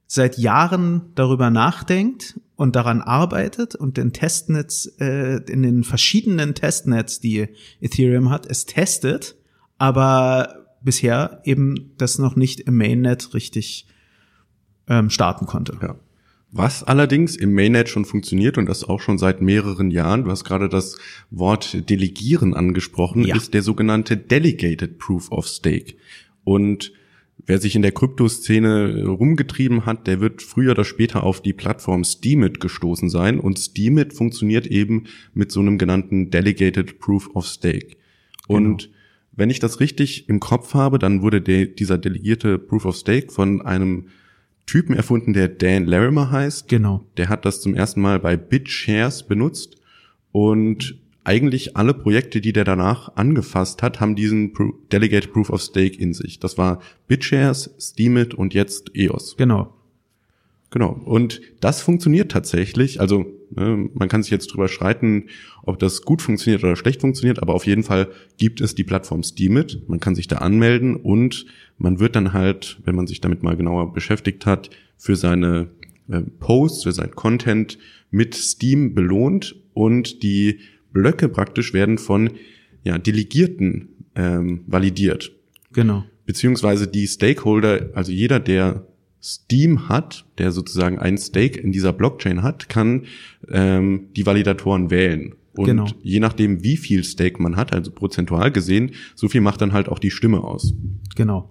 seit 0.05 0.37
Jahren 0.37 1.11
darüber 1.15 1.49
nachdenkt 1.49 2.39
und 2.55 2.75
daran 2.75 3.01
arbeitet 3.01 3.75
und 3.75 3.97
den 3.97 4.13
Testnetz, 4.13 4.91
äh, 4.99 5.37
in 5.49 5.63
den 5.63 5.83
verschiedenen 5.83 6.53
Testnets, 6.53 7.19
die 7.19 7.47
Ethereum 7.79 8.29
hat, 8.29 8.45
es 8.45 8.65
testet, 8.65 9.35
aber 9.77 10.67
bisher 10.81 11.41
eben 11.43 11.93
das 11.97 12.19
noch 12.19 12.35
nicht 12.35 12.59
im 12.61 12.77
Mainnet 12.77 13.33
richtig 13.33 13.87
ähm, 14.87 15.09
starten 15.09 15.45
konnte. 15.45 15.77
Ja. 15.81 15.95
Was 16.53 16.83
allerdings 16.83 17.37
im 17.37 17.53
Mainnet 17.53 17.87
schon 17.87 18.03
funktioniert 18.03 18.57
und 18.57 18.65
das 18.67 18.83
auch 18.83 18.99
schon 18.99 19.17
seit 19.17 19.41
mehreren 19.41 19.89
Jahren, 19.89 20.25
du 20.25 20.31
hast 20.31 20.43
gerade 20.43 20.67
das 20.67 20.97
Wort 21.29 21.89
Delegieren 21.89 22.53
angesprochen, 22.53 23.23
ja. 23.23 23.37
ist 23.37 23.53
der 23.53 23.61
sogenannte 23.61 24.17
Delegated 24.17 24.99
Proof 24.99 25.31
of 25.31 25.47
Stake. 25.47 25.95
Und 26.43 26.91
wer 27.45 27.57
sich 27.59 27.75
in 27.75 27.81
der 27.81 27.93
Kryptoszene 27.93 29.05
rumgetrieben 29.05 29.85
hat, 29.85 30.07
der 30.07 30.19
wird 30.19 30.41
früher 30.41 30.71
oder 30.71 30.83
später 30.83 31.23
auf 31.23 31.41
die 31.41 31.53
Plattform 31.53 32.03
Steemit 32.03 32.59
gestoßen 32.59 33.09
sein. 33.09 33.39
Und 33.39 33.57
Steemit 33.57 34.13
funktioniert 34.13 34.67
eben 34.67 35.05
mit 35.33 35.53
so 35.53 35.61
einem 35.61 35.77
genannten 35.77 36.31
Delegated 36.31 36.99
Proof 36.99 37.29
of 37.33 37.45
Stake. 37.45 37.95
Und 38.47 38.83
genau. 38.83 38.95
wenn 39.31 39.49
ich 39.49 39.59
das 39.59 39.79
richtig 39.79 40.27
im 40.27 40.41
Kopf 40.41 40.73
habe, 40.73 40.99
dann 40.99 41.21
wurde 41.21 41.41
der, 41.41 41.67
dieser 41.67 41.97
delegierte 41.97 42.57
Proof 42.57 42.85
of 42.85 42.97
Stake 42.97 43.31
von 43.31 43.61
einem 43.61 44.07
Typen 44.65 44.95
erfunden, 44.95 45.33
der 45.33 45.47
Dan 45.47 45.85
Larimer 45.85 46.31
heißt. 46.31 46.67
Genau. 46.67 47.05
Der 47.17 47.29
hat 47.29 47.45
das 47.45 47.61
zum 47.61 47.75
ersten 47.75 48.01
Mal 48.01 48.19
bei 48.19 48.37
BitShares 48.37 49.23
benutzt 49.23 49.77
und 50.31 50.95
eigentlich 51.23 51.77
alle 51.77 51.93
Projekte, 51.93 52.41
die 52.41 52.53
der 52.53 52.63
danach 52.63 53.15
angefasst 53.15 53.83
hat, 53.83 53.99
haben 53.99 54.15
diesen 54.15 54.53
Delegate 54.91 55.27
Proof 55.27 55.49
of 55.51 55.61
Stake 55.61 55.97
in 55.97 56.13
sich. 56.13 56.39
Das 56.39 56.57
war 56.57 56.81
BitShares, 57.07 57.75
Steemit 57.79 58.33
und 58.33 58.53
jetzt 58.53 58.95
EOS. 58.95 59.37
Genau. 59.37 59.73
Genau. 60.71 60.91
Und 60.91 61.41
das 61.59 61.81
funktioniert 61.81 62.31
tatsächlich. 62.31 63.01
Also 63.01 63.25
ne, 63.51 63.89
man 63.93 64.07
kann 64.07 64.23
sich 64.23 64.31
jetzt 64.31 64.47
drüber 64.47 64.69
streiten, 64.69 65.25
ob 65.63 65.77
das 65.79 66.01
gut 66.01 66.21
funktioniert 66.21 66.63
oder 66.63 66.77
schlecht 66.77 67.01
funktioniert, 67.01 67.41
aber 67.41 67.53
auf 67.53 67.67
jeden 67.67 67.83
Fall 67.83 68.07
gibt 68.37 68.61
es 68.61 68.73
die 68.73 68.85
Plattform 68.85 69.21
Steemit. 69.21 69.87
Man 69.87 69.99
kann 69.99 70.15
sich 70.15 70.27
da 70.27 70.37
anmelden 70.37 70.95
und 70.95 71.45
man 71.77 71.99
wird 71.99 72.15
dann 72.15 72.31
halt, 72.31 72.79
wenn 72.85 72.95
man 72.95 73.05
sich 73.05 73.19
damit 73.19 73.43
mal 73.43 73.57
genauer 73.57 73.93
beschäftigt 73.93 74.45
hat, 74.45 74.69
für 74.95 75.17
seine 75.17 75.69
äh, 76.09 76.21
Posts, 76.21 76.83
für 76.83 76.91
sein 76.93 77.11
Content 77.11 77.77
mit 78.09 78.33
Steam 78.33 78.95
belohnt 78.95 79.55
und 79.73 80.23
die 80.23 80.59
Blöcke 80.93 81.27
praktisch 81.27 81.73
werden 81.73 81.97
von 81.97 82.31
ja, 82.83 82.97
Delegierten 82.97 83.89
ähm, 84.15 84.63
validiert. 84.67 85.33
Genau. 85.73 86.05
Beziehungsweise 86.25 86.87
die 86.87 87.07
Stakeholder, 87.07 87.89
also 87.93 88.11
jeder, 88.11 88.39
der 88.39 88.85
Steam 89.21 89.87
hat, 89.87 90.25
der 90.37 90.51
sozusagen 90.51 90.99
ein 90.99 91.17
Stake 91.17 91.59
in 91.59 91.71
dieser 91.71 91.93
Blockchain 91.93 92.41
hat, 92.41 92.69
kann 92.69 93.05
ähm, 93.49 94.09
die 94.15 94.25
Validatoren 94.25 94.89
wählen. 94.89 95.35
Und 95.53 95.65
genau. 95.65 95.87
je 96.01 96.19
nachdem, 96.19 96.63
wie 96.63 96.77
viel 96.77 97.03
Stake 97.03 97.41
man 97.41 97.55
hat, 97.55 97.73
also 97.73 97.91
prozentual 97.91 98.51
gesehen, 98.51 98.91
so 99.15 99.27
viel 99.27 99.41
macht 99.41 99.61
dann 99.61 99.73
halt 99.73 99.89
auch 99.89 99.99
die 99.99 100.11
Stimme 100.11 100.43
aus. 100.43 100.73
Genau. 101.15 101.49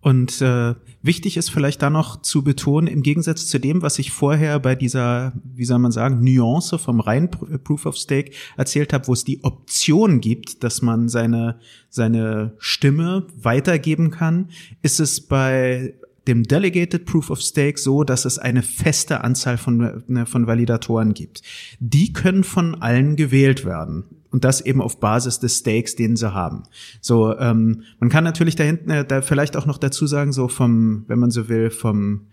Und 0.00 0.40
äh, 0.42 0.74
wichtig 1.02 1.36
ist 1.36 1.50
vielleicht 1.50 1.82
da 1.82 1.90
noch 1.90 2.22
zu 2.22 2.44
betonen, 2.44 2.86
im 2.86 3.02
Gegensatz 3.02 3.48
zu 3.48 3.58
dem, 3.58 3.82
was 3.82 3.98
ich 3.98 4.12
vorher 4.12 4.60
bei 4.60 4.76
dieser, 4.76 5.32
wie 5.42 5.64
soll 5.64 5.80
man 5.80 5.90
sagen, 5.90 6.22
Nuance 6.22 6.78
vom 6.78 7.00
reinen 7.00 7.30
Proof 7.30 7.84
of 7.84 7.96
Stake 7.96 8.30
erzählt 8.56 8.92
habe, 8.92 9.08
wo 9.08 9.12
es 9.12 9.24
die 9.24 9.42
Option 9.42 10.20
gibt, 10.20 10.62
dass 10.62 10.82
man 10.82 11.08
seine, 11.08 11.58
seine 11.90 12.54
Stimme 12.58 13.26
weitergeben 13.36 14.10
kann, 14.12 14.50
ist 14.82 15.00
es 15.00 15.20
bei 15.20 15.94
dem 16.28 16.44
Delegated 16.44 17.06
Proof 17.06 17.30
of 17.30 17.40
Stake 17.40 17.78
so, 17.78 18.04
dass 18.04 18.24
es 18.24 18.38
eine 18.38 18.62
feste 18.62 19.24
Anzahl 19.24 19.58
von, 19.58 20.04
ne, 20.06 20.26
von 20.26 20.46
Validatoren 20.46 21.14
gibt. 21.14 21.42
Die 21.80 22.12
können 22.12 22.44
von 22.44 22.80
allen 22.82 23.16
gewählt 23.16 23.64
werden. 23.64 24.04
Und 24.30 24.44
das 24.44 24.60
eben 24.60 24.82
auf 24.82 25.00
Basis 25.00 25.40
des 25.40 25.56
Stakes, 25.56 25.96
den 25.96 26.14
sie 26.14 26.34
haben. 26.34 26.64
So, 27.00 27.36
ähm, 27.38 27.82
man 27.98 28.10
kann 28.10 28.24
natürlich 28.24 28.56
da 28.56 28.64
hinten 28.64 28.90
äh, 28.90 29.04
da 29.06 29.22
vielleicht 29.22 29.56
auch 29.56 29.64
noch 29.64 29.78
dazu 29.78 30.06
sagen, 30.06 30.32
so 30.32 30.48
vom, 30.48 31.04
wenn 31.08 31.18
man 31.18 31.30
so 31.30 31.48
will, 31.48 31.70
vom 31.70 32.26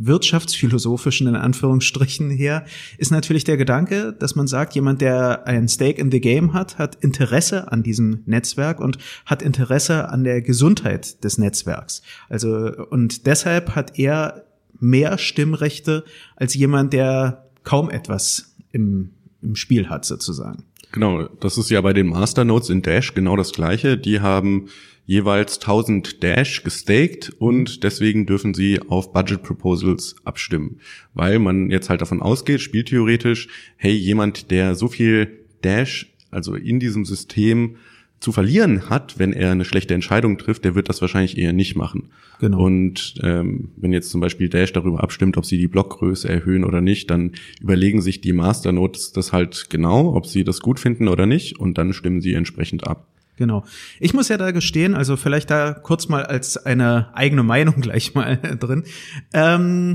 wirtschaftsphilosophischen 0.00 1.26
in 1.26 1.36
Anführungsstrichen 1.36 2.30
her, 2.30 2.64
ist 2.98 3.10
natürlich 3.10 3.44
der 3.44 3.56
Gedanke, 3.56 4.14
dass 4.18 4.34
man 4.34 4.46
sagt, 4.46 4.74
jemand, 4.74 5.00
der 5.00 5.46
ein 5.46 5.68
Stake 5.68 6.00
in 6.00 6.10
the 6.10 6.20
Game 6.20 6.52
hat, 6.54 6.78
hat 6.78 6.96
Interesse 6.96 7.70
an 7.70 7.82
diesem 7.82 8.22
Netzwerk 8.26 8.80
und 8.80 8.98
hat 9.26 9.42
Interesse 9.42 10.08
an 10.08 10.24
der 10.24 10.42
Gesundheit 10.42 11.22
des 11.22 11.38
Netzwerks. 11.38 12.02
Also, 12.28 12.86
und 12.90 13.26
deshalb 13.26 13.74
hat 13.74 13.98
er 13.98 14.46
mehr 14.78 15.18
Stimmrechte 15.18 16.04
als 16.36 16.54
jemand, 16.54 16.92
der 16.92 17.50
kaum 17.62 17.90
etwas 17.90 18.54
im, 18.72 19.10
im 19.42 19.54
Spiel 19.54 19.88
hat, 19.88 20.04
sozusagen. 20.04 20.64
Genau, 20.92 21.24
das 21.40 21.56
ist 21.56 21.70
ja 21.70 21.80
bei 21.80 21.92
den 21.92 22.08
Masternodes 22.08 22.70
in 22.70 22.82
Dash 22.82 23.14
genau 23.14 23.36
das 23.36 23.52
gleiche. 23.52 23.96
Die 23.96 24.20
haben 24.20 24.68
jeweils 25.06 25.58
1000 25.58 26.22
Dash 26.22 26.62
gestaked 26.62 27.30
und 27.38 27.82
deswegen 27.82 28.26
dürfen 28.26 28.54
sie 28.54 28.80
auf 28.88 29.12
Budget 29.12 29.42
Proposals 29.42 30.16
abstimmen, 30.24 30.80
weil 31.14 31.38
man 31.38 31.70
jetzt 31.70 31.90
halt 31.90 32.00
davon 32.00 32.22
ausgeht, 32.22 32.60
spieltheoretisch, 32.60 33.48
hey, 33.76 33.92
jemand, 33.92 34.50
der 34.50 34.74
so 34.74 34.88
viel 34.88 35.44
Dash, 35.62 36.14
also 36.30 36.54
in 36.54 36.78
diesem 36.80 37.04
System 37.04 37.76
zu 38.20 38.32
verlieren 38.32 38.90
hat, 38.90 39.18
wenn 39.18 39.32
er 39.32 39.50
eine 39.50 39.64
schlechte 39.64 39.94
Entscheidung 39.94 40.36
trifft, 40.36 40.64
der 40.64 40.74
wird 40.74 40.90
das 40.90 41.00
wahrscheinlich 41.00 41.38
eher 41.38 41.54
nicht 41.54 41.74
machen. 41.74 42.10
Genau. 42.38 42.64
Und 42.66 43.14
ähm, 43.22 43.70
wenn 43.76 43.92
jetzt 43.92 44.10
zum 44.10 44.20
Beispiel 44.20 44.50
Dash 44.50 44.72
darüber 44.74 45.02
abstimmt, 45.02 45.38
ob 45.38 45.46
sie 45.46 45.56
die 45.56 45.68
Blockgröße 45.68 46.28
erhöhen 46.28 46.64
oder 46.64 46.82
nicht, 46.82 47.10
dann 47.10 47.32
überlegen 47.60 48.02
sich 48.02 48.20
die 48.20 48.34
Masternodes 48.34 49.12
das 49.12 49.32
halt 49.32 49.68
genau, 49.70 50.14
ob 50.14 50.26
sie 50.26 50.44
das 50.44 50.60
gut 50.60 50.78
finden 50.78 51.08
oder 51.08 51.24
nicht, 51.24 51.58
und 51.58 51.78
dann 51.78 51.94
stimmen 51.94 52.20
sie 52.20 52.34
entsprechend 52.34 52.86
ab. 52.86 53.08
Genau. 53.40 53.64
Ich 54.00 54.12
muss 54.12 54.28
ja 54.28 54.36
da 54.36 54.50
gestehen, 54.50 54.94
also 54.94 55.16
vielleicht 55.16 55.48
da 55.48 55.72
kurz 55.72 56.08
mal 56.08 56.26
als 56.26 56.58
eine 56.58 57.08
eigene 57.14 57.42
Meinung 57.42 57.76
gleich 57.80 58.14
mal 58.14 58.36
drin. 58.36 58.84
Ähm, 59.32 59.94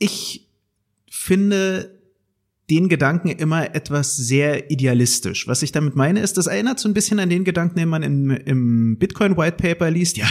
ich 0.00 0.48
finde 1.08 1.96
den 2.68 2.88
Gedanken 2.88 3.28
immer 3.28 3.76
etwas 3.76 4.16
sehr 4.16 4.72
idealistisch. 4.72 5.46
Was 5.46 5.62
ich 5.62 5.70
damit 5.70 5.94
meine, 5.94 6.18
ist, 6.18 6.36
das 6.36 6.48
erinnert 6.48 6.80
so 6.80 6.88
ein 6.88 6.94
bisschen 6.94 7.20
an 7.20 7.30
den 7.30 7.44
Gedanken, 7.44 7.78
den 7.78 7.88
man 7.88 8.02
im, 8.02 8.30
im 8.30 8.98
Bitcoin 8.98 9.36
White 9.36 9.56
Paper 9.56 9.88
liest. 9.92 10.16
Ja, 10.16 10.26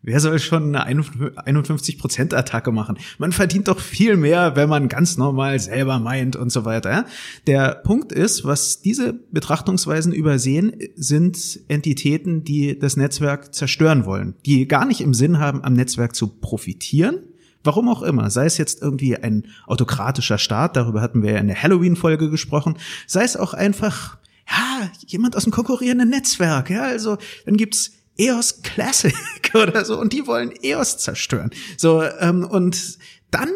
Wer 0.00 0.20
soll 0.20 0.38
schon 0.38 0.76
eine 0.76 1.02
51%-Attacke 1.02 2.70
machen? 2.70 2.98
Man 3.18 3.32
verdient 3.32 3.66
doch 3.66 3.80
viel 3.80 4.16
mehr, 4.16 4.54
wenn 4.54 4.68
man 4.68 4.88
ganz 4.88 5.16
normal 5.16 5.58
selber 5.58 5.98
meint 5.98 6.36
und 6.36 6.50
so 6.50 6.64
weiter. 6.64 7.04
Der 7.48 7.74
Punkt 7.74 8.12
ist, 8.12 8.44
was 8.44 8.80
diese 8.80 9.12
Betrachtungsweisen 9.12 10.12
übersehen, 10.12 10.72
sind 10.94 11.60
Entitäten, 11.66 12.44
die 12.44 12.78
das 12.78 12.96
Netzwerk 12.96 13.52
zerstören 13.54 14.04
wollen, 14.04 14.34
die 14.46 14.68
gar 14.68 14.84
nicht 14.84 15.00
im 15.00 15.14
Sinn 15.14 15.40
haben, 15.40 15.64
am 15.64 15.72
Netzwerk 15.72 16.14
zu 16.14 16.28
profitieren, 16.28 17.18
Warum 17.64 17.88
auch 17.88 18.02
immer, 18.02 18.30
sei 18.30 18.46
es 18.46 18.56
jetzt 18.56 18.80
irgendwie 18.82 19.16
ein 19.16 19.48
autokratischer 19.66 20.38
Staat, 20.38 20.76
darüber 20.76 21.00
hatten 21.00 21.22
wir 21.22 21.32
ja 21.32 21.38
in 21.38 21.48
der 21.48 21.60
Halloween-Folge 21.60 22.30
gesprochen, 22.30 22.78
sei 23.06 23.24
es 23.24 23.36
auch 23.36 23.52
einfach, 23.52 24.16
ja, 24.48 24.88
jemand 25.06 25.36
aus 25.36 25.42
dem 25.42 25.52
konkurrierenden 25.52 26.08
Netzwerk, 26.08 26.70
ja, 26.70 26.82
also 26.84 27.18
dann 27.44 27.56
gibt's 27.56 27.97
EOS 28.18 28.62
Classic 28.62 29.14
oder 29.54 29.84
so 29.84 29.98
und 29.98 30.12
die 30.12 30.26
wollen 30.26 30.52
EOS 30.62 30.98
zerstören. 30.98 31.50
So, 31.76 32.02
ähm, 32.02 32.44
und 32.44 32.98
dann 33.30 33.50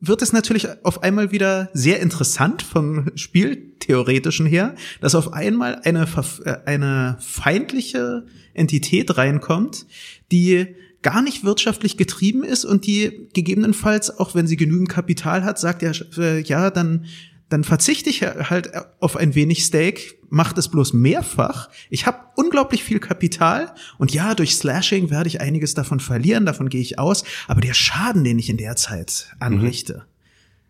wird 0.00 0.22
es 0.22 0.32
natürlich 0.32 0.68
auf 0.84 1.02
einmal 1.02 1.32
wieder 1.32 1.70
sehr 1.72 2.00
interessant 2.00 2.62
vom 2.62 3.10
Spieltheoretischen 3.14 4.46
her, 4.46 4.74
dass 5.00 5.14
auf 5.14 5.32
einmal 5.32 5.80
eine, 5.84 6.06
äh, 6.44 6.56
eine 6.66 7.18
feindliche 7.20 8.26
Entität 8.54 9.16
reinkommt, 9.16 9.86
die 10.30 10.74
gar 11.02 11.22
nicht 11.22 11.44
wirtschaftlich 11.44 11.96
getrieben 11.96 12.42
ist 12.42 12.64
und 12.64 12.86
die 12.86 13.28
gegebenenfalls, 13.32 14.18
auch 14.18 14.34
wenn 14.34 14.46
sie 14.46 14.56
genügend 14.56 14.88
Kapital 14.88 15.44
hat, 15.44 15.58
sagt 15.58 15.82
ja, 15.82 15.92
äh, 16.18 16.40
ja, 16.40 16.70
dann 16.70 17.06
dann 17.48 17.64
verzichte 17.64 18.10
ich 18.10 18.22
halt 18.22 18.72
auf 19.00 19.16
ein 19.16 19.34
wenig 19.34 19.64
Steak, 19.64 20.18
mache 20.30 20.54
das 20.54 20.68
bloß 20.68 20.92
mehrfach. 20.92 21.68
Ich 21.90 22.06
habe 22.06 22.18
unglaublich 22.34 22.82
viel 22.82 22.98
Kapital 22.98 23.72
und 23.98 24.12
ja, 24.12 24.34
durch 24.34 24.56
Slashing 24.56 25.10
werde 25.10 25.28
ich 25.28 25.40
einiges 25.40 25.74
davon 25.74 26.00
verlieren, 26.00 26.46
davon 26.46 26.68
gehe 26.68 26.80
ich 26.80 26.98
aus, 26.98 27.24
aber 27.46 27.60
der 27.60 27.74
Schaden, 27.74 28.24
den 28.24 28.38
ich 28.38 28.50
in 28.50 28.56
der 28.56 28.74
Zeit 28.76 29.34
anrichte, 29.38 30.06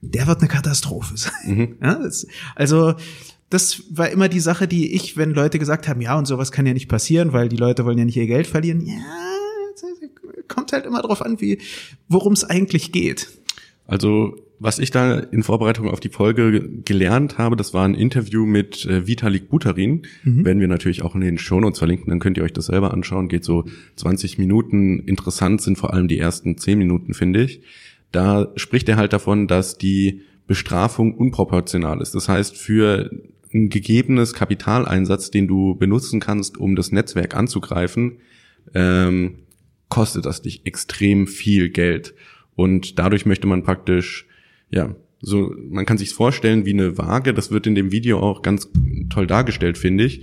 mhm. 0.01 0.11
der 0.11 0.27
wird 0.27 0.41
eine 0.41 0.49
Katastrophe 0.49 1.17
sein. 1.17 1.33
Mhm. 1.45 1.77
Ja, 1.83 1.95
das, 1.95 2.27
also 2.55 2.95
das 3.49 3.85
war 3.91 4.11
immer 4.11 4.29
die 4.29 4.41
Sache, 4.41 4.69
die 4.69 4.95
ich, 4.95 5.17
wenn 5.17 5.31
Leute 5.31 5.59
gesagt 5.59 5.89
haben, 5.89 6.01
ja, 6.01 6.19
und 6.19 6.27
sowas 6.27 6.53
kann 6.53 6.67
ja 6.67 6.75
nicht 6.75 6.89
passieren, 6.89 7.33
weil 7.33 7.49
die 7.49 7.57
Leute 7.57 7.85
wollen 7.85 7.99
ja 7.99 8.05
nicht 8.05 8.17
ihr 8.17 8.27
Geld 8.27 8.47
verlieren. 8.47 8.85
Ja, 8.85 8.95
kommt 10.49 10.73
halt 10.73 10.87
immer 10.87 11.03
drauf 11.03 11.23
an, 11.23 11.41
wie, 11.41 11.59
worum 12.09 12.33
es 12.33 12.45
eigentlich 12.45 12.93
geht. 12.93 13.29
Also 13.87 14.37
was 14.59 14.79
ich 14.79 14.91
da 14.91 15.19
in 15.19 15.43
Vorbereitung 15.43 15.89
auf 15.89 16.01
die 16.01 16.09
Folge 16.09 16.69
gelernt 16.85 17.39
habe, 17.39 17.57
das 17.57 17.75
war 17.75 17.85
ein 17.85 17.95
Interview 17.95 18.47
mit 18.47 18.87
äh, 18.87 19.07
Vitalik 19.07 19.49
Buterin. 19.49 20.03
Mhm. 20.25 20.45
Werden 20.45 20.61
wir 20.61 20.69
natürlich 20.69 21.03
auch 21.03 21.15
in 21.15 21.21
den 21.21 21.39
Shownotes 21.39 21.79
verlinken, 21.79 22.09
dann 22.09 22.21
könnt 22.21 22.39
ihr 22.39 22.45
euch 22.45 22.53
das 22.53 22.67
selber 22.67 22.93
anschauen. 22.93 23.29
Geht 23.29 23.45
so 23.45 23.65
20 23.97 24.39
Minuten. 24.39 25.01
Interessant 25.01 25.61
sind 25.61 25.77
vor 25.77 25.93
allem 25.93 26.09
die 26.09 26.19
ersten 26.19 26.57
10 26.57 26.79
Minuten, 26.79 27.13
finde 27.13 27.43
ich. 27.43 27.61
Da 28.13 28.53
spricht 28.57 28.89
er 28.89 28.97
halt 28.97 29.13
davon, 29.13 29.47
dass 29.47 29.77
die 29.77 30.23
Bestrafung 30.47 31.15
unproportional 31.15 32.01
ist. 32.01 32.15
Das 32.15 32.29
heißt, 32.29 32.57
für 32.57 33.11
ein 33.53 33.69
gegebenes 33.69 34.33
Kapitaleinsatz, 34.33 35.31
den 35.31 35.49
du 35.49 35.75
benutzen 35.75 36.21
kannst, 36.21 36.57
um 36.57 36.77
das 36.77 36.93
Netzwerk 36.93 37.35
anzugreifen, 37.35 38.19
ähm, 38.75 39.41
kostet 39.89 40.27
das 40.27 40.43
dich 40.43 40.67
extrem 40.67 41.27
viel 41.27 41.69
Geld. 41.69 42.15
Und 42.55 42.99
dadurch 42.99 43.27
möchte 43.27 43.47
man 43.47 43.63
praktisch 43.63 44.27
ja, 44.71 44.95
so, 45.21 45.55
man 45.71 45.87
kann 45.87 45.99
sich 45.99 46.13
vorstellen 46.13 46.67
wie 46.67 46.73
eine 46.73 46.99
Waage. 46.99 47.35
Das 47.35 47.51
wird 47.51 47.67
in 47.67 47.75
dem 47.75 47.91
Video 47.91 48.21
auch 48.21 48.43
ganz 48.43 48.69
toll 49.11 49.27
dargestellt, 49.27 49.79
finde 49.79 50.05
ich. 50.05 50.23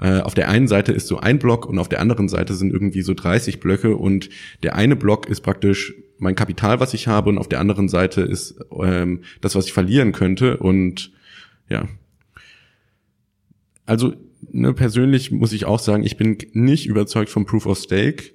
Äh, 0.00 0.20
auf 0.20 0.34
der 0.34 0.48
einen 0.48 0.68
Seite 0.68 0.92
ist 0.92 1.06
so 1.06 1.18
ein 1.18 1.38
Block 1.38 1.66
und 1.66 1.78
auf 1.78 1.88
der 1.88 2.00
anderen 2.00 2.28
Seite 2.28 2.54
sind 2.54 2.72
irgendwie 2.72 3.02
so 3.02 3.14
30 3.14 3.60
Blöcke 3.60 3.96
und 3.96 4.28
der 4.62 4.74
eine 4.74 4.96
Block 4.96 5.28
ist 5.28 5.40
praktisch 5.40 5.94
mein 6.18 6.34
Kapital, 6.34 6.80
was 6.80 6.94
ich 6.94 7.06
habe 7.06 7.30
und 7.30 7.38
auf 7.38 7.48
der 7.48 7.60
anderen 7.60 7.88
Seite 7.88 8.22
ist 8.22 8.56
ähm, 8.82 9.22
das, 9.40 9.54
was 9.54 9.66
ich 9.66 9.72
verlieren 9.72 10.12
könnte 10.12 10.58
und 10.58 11.12
ja. 11.68 11.88
Also 13.86 14.14
ne, 14.50 14.72
persönlich 14.72 15.30
muss 15.30 15.52
ich 15.52 15.64
auch 15.64 15.78
sagen, 15.78 16.04
ich 16.04 16.16
bin 16.16 16.38
nicht 16.52 16.86
überzeugt 16.86 17.30
vom 17.30 17.46
Proof 17.46 17.66
of 17.66 17.78
Stake. 17.78 18.32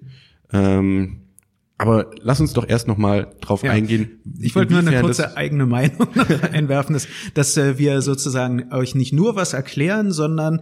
Ähm, 0.52 1.22
aber 1.80 2.12
lass 2.22 2.42
uns 2.42 2.52
doch 2.52 2.68
erst 2.68 2.90
noch 2.90 2.98
mal 2.98 3.34
drauf 3.40 3.64
ja. 3.64 3.72
eingehen. 3.72 4.20
Ich 4.42 4.54
wollte 4.54 4.74
nur 4.74 4.82
eine 4.86 5.00
kurze 5.00 5.38
eigene 5.38 5.66
Meinung 5.66 6.10
einwerfen, 6.52 6.94
dass, 6.94 7.08
dass 7.34 7.56
äh, 7.56 7.78
wir 7.78 8.02
sozusagen 8.02 8.72
euch 8.74 8.96
nicht 8.96 9.14
nur 9.14 9.38
was 9.38 9.54
erklären, 9.54 10.12
sondern 10.12 10.62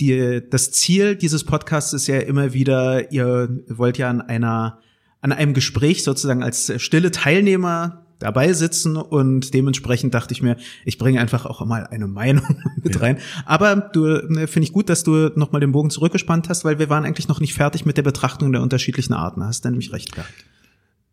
die, 0.00 0.42
das 0.50 0.72
Ziel 0.72 1.14
dieses 1.14 1.44
Podcasts 1.44 1.92
ist 1.92 2.08
ja 2.08 2.18
immer 2.18 2.52
wieder, 2.52 3.12
ihr 3.12 3.48
wollt 3.68 3.96
ja 3.96 4.10
an 4.10 4.20
einer, 4.20 4.80
an 5.20 5.30
einem 5.30 5.54
Gespräch 5.54 6.02
sozusagen 6.02 6.42
als 6.42 6.72
stille 6.82 7.12
Teilnehmer 7.12 8.05
dabei 8.18 8.52
sitzen 8.52 8.96
und 8.96 9.52
dementsprechend 9.52 10.14
dachte 10.14 10.32
ich 10.32 10.42
mir, 10.42 10.56
ich 10.84 10.98
bringe 10.98 11.20
einfach 11.20 11.46
auch 11.46 11.64
mal 11.64 11.86
eine 11.86 12.06
Meinung 12.06 12.62
mit 12.82 12.94
ja. 12.94 13.00
rein. 13.00 13.18
Aber 13.44 13.76
du 13.76 14.00
ne, 14.28 14.46
finde 14.46 14.66
ich 14.66 14.72
gut, 14.72 14.88
dass 14.88 15.04
du 15.04 15.30
nochmal 15.34 15.60
den 15.60 15.72
Bogen 15.72 15.90
zurückgespannt 15.90 16.48
hast, 16.48 16.64
weil 16.64 16.78
wir 16.78 16.88
waren 16.88 17.04
eigentlich 17.04 17.28
noch 17.28 17.40
nicht 17.40 17.54
fertig 17.54 17.84
mit 17.84 17.96
der 17.96 18.02
Betrachtung 18.02 18.52
der 18.52 18.62
unterschiedlichen 18.62 19.12
Arten. 19.12 19.44
Hast 19.44 19.64
du 19.64 19.70
nämlich 19.70 19.92
recht 19.92 20.12
gehabt. 20.12 20.32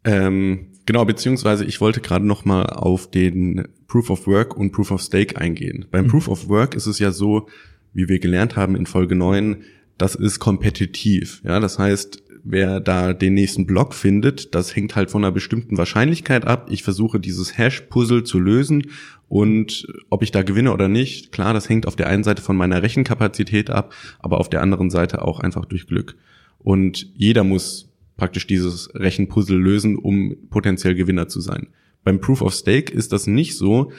Ähm, 0.05 0.67
genau, 0.85 1.05
beziehungsweise 1.05 1.65
ich 1.65 1.79
wollte 1.79 2.01
gerade 2.01 2.25
noch 2.25 2.45
mal 2.45 2.65
auf 2.65 3.09
den 3.09 3.67
Proof 3.87 4.09
of 4.09 4.27
Work 4.27 4.57
und 4.57 4.71
Proof 4.71 4.91
of 4.91 5.01
Stake 5.01 5.39
eingehen. 5.39 5.85
Beim 5.91 6.05
mhm. 6.05 6.09
Proof 6.09 6.27
of 6.27 6.49
Work 6.49 6.75
ist 6.75 6.87
es 6.87 6.99
ja 6.99 7.11
so, 7.11 7.47
wie 7.93 8.09
wir 8.09 8.19
gelernt 8.19 8.55
haben 8.55 8.75
in 8.75 8.85
Folge 8.85 9.15
9, 9.15 9.63
das 9.97 10.15
ist 10.15 10.39
kompetitiv. 10.39 11.41
Ja, 11.45 11.59
das 11.59 11.79
heißt, 11.79 12.22
wer 12.43 12.79
da 12.79 13.13
den 13.13 13.33
nächsten 13.33 13.65
Block 13.65 13.93
findet, 13.93 14.53
das 14.53 14.75
hängt 14.75 14.95
halt 14.95 15.09
von 15.09 15.23
einer 15.23 15.31
bestimmten 15.31 15.77
Wahrscheinlichkeit 15.77 16.45
ab. 16.45 16.67
Ich 16.69 16.83
versuche 16.83 17.19
dieses 17.19 17.57
Hash-Puzzle 17.57 18.23
zu 18.23 18.39
lösen 18.39 18.87
und 19.29 19.87
ob 20.09 20.23
ich 20.23 20.31
da 20.31 20.43
gewinne 20.43 20.73
oder 20.73 20.87
nicht, 20.87 21.31
klar, 21.31 21.53
das 21.53 21.69
hängt 21.69 21.87
auf 21.87 21.95
der 21.95 22.07
einen 22.07 22.23
Seite 22.23 22.41
von 22.41 22.55
meiner 22.55 22.83
Rechenkapazität 22.83 23.69
ab, 23.69 23.93
aber 24.19 24.39
auf 24.39 24.49
der 24.49 24.61
anderen 24.61 24.89
Seite 24.89 25.21
auch 25.23 25.39
einfach 25.39 25.65
durch 25.65 25.87
Glück. 25.87 26.15
Und 26.59 27.11
jeder 27.15 27.43
muss 27.43 27.89
praktisch 28.17 28.45
dieses 28.45 28.93
Rechenpuzzle 28.93 29.57
lösen, 29.57 29.97
um 29.97 30.35
potenziell 30.49 30.95
Gewinner 30.95 31.27
zu 31.27 31.41
sein. 31.41 31.67
Beim 32.03 32.19
Proof 32.19 32.41
of 32.41 32.53
Stake 32.53 32.93
ist 32.93 33.13
das 33.13 33.27
nicht 33.27 33.55
so 33.55 33.91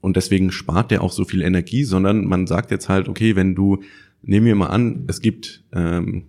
und 0.00 0.16
deswegen 0.16 0.50
spart 0.50 0.90
der 0.90 1.02
auch 1.02 1.12
so 1.12 1.24
viel 1.24 1.42
Energie, 1.42 1.84
sondern 1.84 2.26
man 2.26 2.46
sagt 2.46 2.70
jetzt 2.70 2.88
halt, 2.88 3.08
okay, 3.08 3.36
wenn 3.36 3.54
du, 3.54 3.82
nehmen 4.22 4.46
wir 4.46 4.56
mal 4.56 4.66
an, 4.66 5.04
es 5.06 5.20
gibt 5.20 5.62
ähm, 5.72 6.24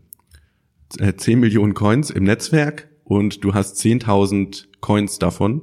10 0.98 1.40
Millionen 1.40 1.74
Coins 1.74 2.10
im 2.10 2.24
Netzwerk 2.24 2.90
und 3.04 3.44
du 3.44 3.54
hast 3.54 3.78
10.000 3.78 4.66
Coins 4.80 5.20
davon, 5.20 5.62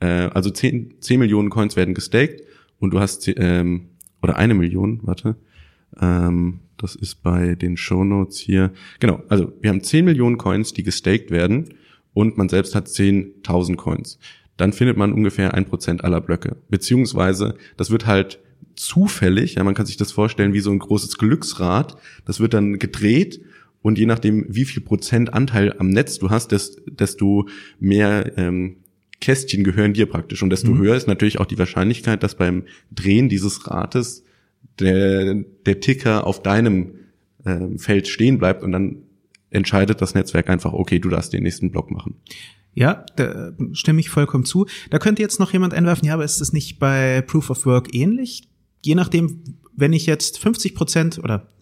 äh, 0.00 0.06
also 0.06 0.50
10, 0.50 0.96
10 1.00 1.18
Millionen 1.18 1.50
Coins 1.50 1.76
werden 1.76 1.94
gestaked 1.94 2.42
und 2.78 2.90
du 2.90 3.00
hast, 3.00 3.28
ähm, 3.36 3.88
oder 4.22 4.36
eine 4.36 4.54
Million, 4.54 5.00
warte, 5.02 5.36
ähm, 6.00 6.60
das 6.76 6.94
ist 6.94 7.22
bei 7.22 7.54
den 7.54 7.76
Shownotes 7.76 8.38
hier. 8.38 8.72
Genau, 9.00 9.22
also 9.28 9.52
wir 9.60 9.70
haben 9.70 9.82
10 9.82 10.04
Millionen 10.04 10.36
Coins, 10.36 10.72
die 10.72 10.82
gestaked 10.82 11.30
werden 11.30 11.74
und 12.12 12.36
man 12.36 12.48
selbst 12.48 12.74
hat 12.74 12.86
10.000 12.86 13.76
Coins. 13.76 14.18
Dann 14.56 14.72
findet 14.72 14.96
man 14.96 15.12
ungefähr 15.12 15.54
ein 15.54 15.66
Prozent 15.66 16.04
aller 16.04 16.20
Blöcke. 16.20 16.56
Beziehungsweise, 16.68 17.56
das 17.76 17.90
wird 17.90 18.06
halt 18.06 18.40
zufällig, 18.74 19.54
ja, 19.54 19.64
man 19.64 19.74
kann 19.74 19.86
sich 19.86 19.96
das 19.96 20.12
vorstellen 20.12 20.52
wie 20.52 20.60
so 20.60 20.70
ein 20.70 20.78
großes 20.78 21.18
Glücksrad, 21.18 21.96
das 22.26 22.40
wird 22.40 22.52
dann 22.52 22.78
gedreht 22.78 23.40
und 23.86 23.98
je 23.98 24.06
nachdem, 24.06 24.46
wie 24.48 24.64
viel 24.64 24.82
Prozent 24.82 25.32
Anteil 25.32 25.72
am 25.78 25.90
Netz 25.90 26.18
du 26.18 26.28
hast, 26.28 26.52
desto 26.86 27.46
mehr 27.78 28.36
ähm, 28.36 28.78
Kästchen 29.20 29.62
gehören 29.62 29.92
dir 29.92 30.06
praktisch 30.06 30.42
und 30.42 30.50
desto 30.50 30.72
mhm. 30.72 30.78
höher 30.78 30.96
ist 30.96 31.06
natürlich 31.06 31.38
auch 31.38 31.46
die 31.46 31.56
Wahrscheinlichkeit, 31.56 32.24
dass 32.24 32.34
beim 32.34 32.64
Drehen 32.90 33.28
dieses 33.28 33.70
Rates 33.70 34.24
der, 34.80 35.44
der 35.66 35.78
Ticker 35.78 36.26
auf 36.26 36.42
deinem 36.42 36.94
äh, 37.44 37.78
Feld 37.78 38.08
stehen 38.08 38.38
bleibt 38.38 38.64
und 38.64 38.72
dann 38.72 39.04
entscheidet 39.50 40.02
das 40.02 40.16
Netzwerk 40.16 40.50
einfach, 40.50 40.72
okay, 40.72 40.98
du 40.98 41.08
darfst 41.08 41.32
den 41.32 41.44
nächsten 41.44 41.70
Block 41.70 41.92
machen. 41.92 42.16
Ja, 42.74 43.06
da 43.14 43.52
stimme 43.70 44.00
ich 44.00 44.10
vollkommen 44.10 44.44
zu. 44.44 44.66
Da 44.90 44.98
könnte 44.98 45.22
jetzt 45.22 45.38
noch 45.38 45.52
jemand 45.52 45.74
einwerfen, 45.74 46.08
ja, 46.08 46.14
aber 46.14 46.24
ist 46.24 46.40
das 46.40 46.52
nicht 46.52 46.80
bei 46.80 47.22
Proof 47.22 47.50
of 47.50 47.66
Work 47.66 47.94
ähnlich? 47.94 48.48
Je 48.82 48.96
nachdem, 48.96 49.44
wenn 49.76 49.92
ich 49.92 50.06
jetzt 50.06 50.40
50 50.40 50.74
Prozent 50.74 51.20
oder 51.20 51.52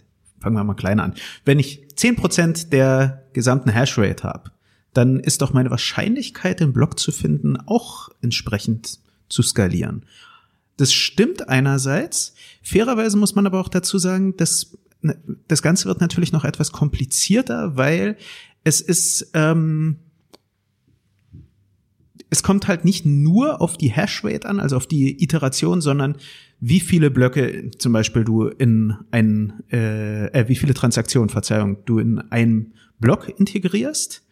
fangen 0.40 0.56
wir 0.56 0.64
mal 0.64 0.74
klein 0.74 1.00
an, 1.00 1.14
wenn 1.44 1.58
ich 1.58 1.83
10 1.96 2.16
Prozent 2.16 2.72
der 2.72 3.24
gesamten 3.32 3.70
Hashrate 3.70 4.24
habe, 4.24 4.50
dann 4.92 5.20
ist 5.20 5.42
doch 5.42 5.52
meine 5.52 5.70
Wahrscheinlichkeit, 5.70 6.60
den 6.60 6.72
Block 6.72 6.98
zu 6.98 7.12
finden, 7.12 7.56
auch 7.56 8.10
entsprechend 8.22 9.00
zu 9.28 9.42
skalieren. 9.42 10.06
Das 10.76 10.92
stimmt 10.92 11.48
einerseits. 11.48 12.34
Fairerweise 12.62 13.16
muss 13.16 13.34
man 13.34 13.46
aber 13.46 13.60
auch 13.60 13.68
dazu 13.68 13.98
sagen, 13.98 14.36
dass 14.36 14.76
ne, 15.02 15.16
das 15.48 15.62
Ganze 15.62 15.86
wird 15.86 16.00
natürlich 16.00 16.32
noch 16.32 16.44
etwas 16.44 16.72
komplizierter, 16.72 17.76
weil 17.76 18.16
es 18.64 18.80
ist, 18.80 19.30
ähm, 19.34 19.98
es 22.30 22.42
kommt 22.42 22.68
halt 22.68 22.84
nicht 22.84 23.06
nur 23.06 23.60
auf 23.60 23.76
die 23.76 23.90
Hashrate 23.90 24.48
an, 24.48 24.60
also 24.60 24.76
auf 24.76 24.86
die 24.86 25.22
Iteration, 25.22 25.80
sondern 25.80 26.16
wie 26.60 26.80
viele 26.80 27.10
Blöcke 27.10 27.70
zum 27.78 27.92
Beispiel 27.92 28.24
du 28.24 28.46
in 28.46 28.96
ein, 29.10 29.62
äh, 29.70 30.26
äh, 30.28 30.48
wie 30.48 30.56
viele 30.56 30.74
Transaktionen, 30.74 31.28
Verzeihung, 31.28 31.78
du 31.84 31.98
in 31.98 32.18
einen 32.18 32.74
Block 32.98 33.28
integrierst 33.38 34.23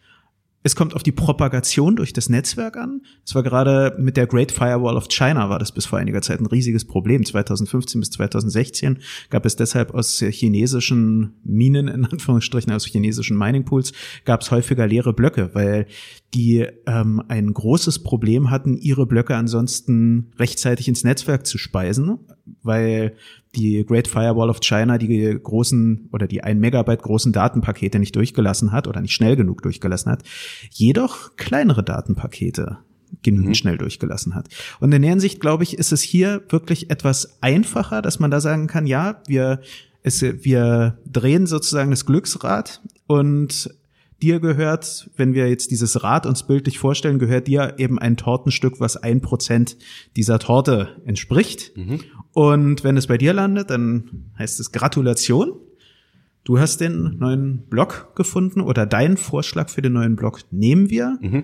es 0.63 0.75
kommt 0.75 0.95
auf 0.95 1.03
die 1.03 1.11
Propagation 1.11 1.97
durch 1.97 2.13
das 2.13 2.29
Netzwerk 2.29 2.77
an. 2.77 3.01
Es 3.25 3.35
war 3.35 3.43
gerade 3.43 3.95
mit 3.99 4.15
der 4.15 4.27
Great 4.27 4.51
Firewall 4.51 4.95
of 4.95 5.09
China 5.09 5.49
war 5.49 5.59
das 5.59 5.73
bis 5.73 5.85
vor 5.85 5.99
einiger 5.99 6.21
Zeit 6.21 6.39
ein 6.39 6.45
riesiges 6.45 6.85
Problem. 6.85 7.25
2015 7.25 7.99
bis 7.99 8.09
2016 8.11 8.99
gab 9.29 9.45
es 9.45 9.57
deshalb 9.57 9.93
aus 9.93 10.19
chinesischen 10.19 11.33
Minen, 11.43 11.89
in 11.89 12.05
Anführungsstrichen, 12.05 12.71
aus 12.71 12.85
chinesischen 12.85 13.37
Mining 13.37 13.65
Pools, 13.65 13.91
gab 14.23 14.41
es 14.41 14.51
häufiger 14.51 14.87
leere 14.87 15.13
Blöcke, 15.13 15.49
weil 15.53 15.85
die 16.33 16.65
ähm, 16.87 17.21
ein 17.27 17.53
großes 17.53 17.99
Problem 17.99 18.49
hatten, 18.49 18.77
ihre 18.77 19.05
Blöcke 19.05 19.35
ansonsten 19.35 20.31
rechtzeitig 20.39 20.87
ins 20.87 21.03
Netzwerk 21.03 21.45
zu 21.45 21.57
speisen, 21.57 22.19
weil 22.63 23.15
die 23.55 23.85
Great 23.85 24.07
Firewall 24.07 24.49
of 24.49 24.59
China 24.61 24.97
die 24.97 25.37
großen 25.41 26.09
oder 26.11 26.27
die 26.27 26.43
ein 26.43 26.59
Megabyte 26.59 27.01
großen 27.01 27.31
Datenpakete 27.31 27.99
nicht 27.99 28.15
durchgelassen 28.15 28.71
hat 28.71 28.87
oder 28.87 29.01
nicht 29.01 29.13
schnell 29.13 29.35
genug 29.35 29.61
durchgelassen 29.61 30.11
hat, 30.11 30.23
jedoch 30.71 31.35
kleinere 31.35 31.83
Datenpakete 31.83 32.79
genügend 33.21 33.49
mhm. 33.49 33.55
schnell 33.55 33.77
durchgelassen 33.77 34.33
hat. 34.33 34.49
Und 34.79 34.91
in 34.91 35.01
der 35.01 35.11
Hinsicht, 35.11 35.39
glaube 35.39 35.63
ich, 35.63 35.77
ist 35.77 35.91
es 35.91 36.01
hier 36.01 36.41
wirklich 36.49 36.89
etwas 36.89 37.37
einfacher, 37.41 38.01
dass 38.01 38.19
man 38.19 38.31
da 38.31 38.41
sagen 38.41 38.67
kann, 38.67 38.87
ja, 38.87 39.21
wir, 39.27 39.61
es, 40.01 40.21
wir 40.21 40.97
drehen 41.05 41.45
sozusagen 41.45 41.91
das 41.91 42.05
Glücksrad 42.05 42.81
und 43.05 43.69
dir 44.21 44.39
gehört, 44.39 45.09
wenn 45.17 45.33
wir 45.33 45.49
jetzt 45.49 45.69
dieses 45.69 46.01
Rad 46.01 46.25
uns 46.25 46.43
bildlich 46.43 46.79
vorstellen, 46.79 47.19
gehört 47.19 47.47
dir 47.47 47.75
eben 47.77 47.99
ein 47.99 48.15
Tortenstück, 48.15 48.79
was 48.79 48.95
ein 48.95 49.21
Prozent 49.21 49.77
dieser 50.15 50.39
Torte 50.39 51.01
entspricht. 51.05 51.75
Mhm. 51.75 51.99
Und 52.33 52.83
wenn 52.83 52.97
es 52.97 53.07
bei 53.07 53.17
dir 53.17 53.33
landet, 53.33 53.69
dann 53.69 54.31
heißt 54.37 54.59
es 54.59 54.71
Gratulation. 54.71 55.53
Du 56.43 56.59
hast 56.59 56.81
den 56.81 57.17
neuen 57.19 57.59
Blog 57.69 58.13
gefunden 58.15 58.59
oder 58.59 58.85
deinen 58.85 59.17
Vorschlag 59.17 59.69
für 59.69 59.81
den 59.81 59.93
neuen 59.93 60.15
Blog 60.15 60.41
nehmen 60.51 60.89
wir. 60.89 61.17
Mhm. 61.21 61.43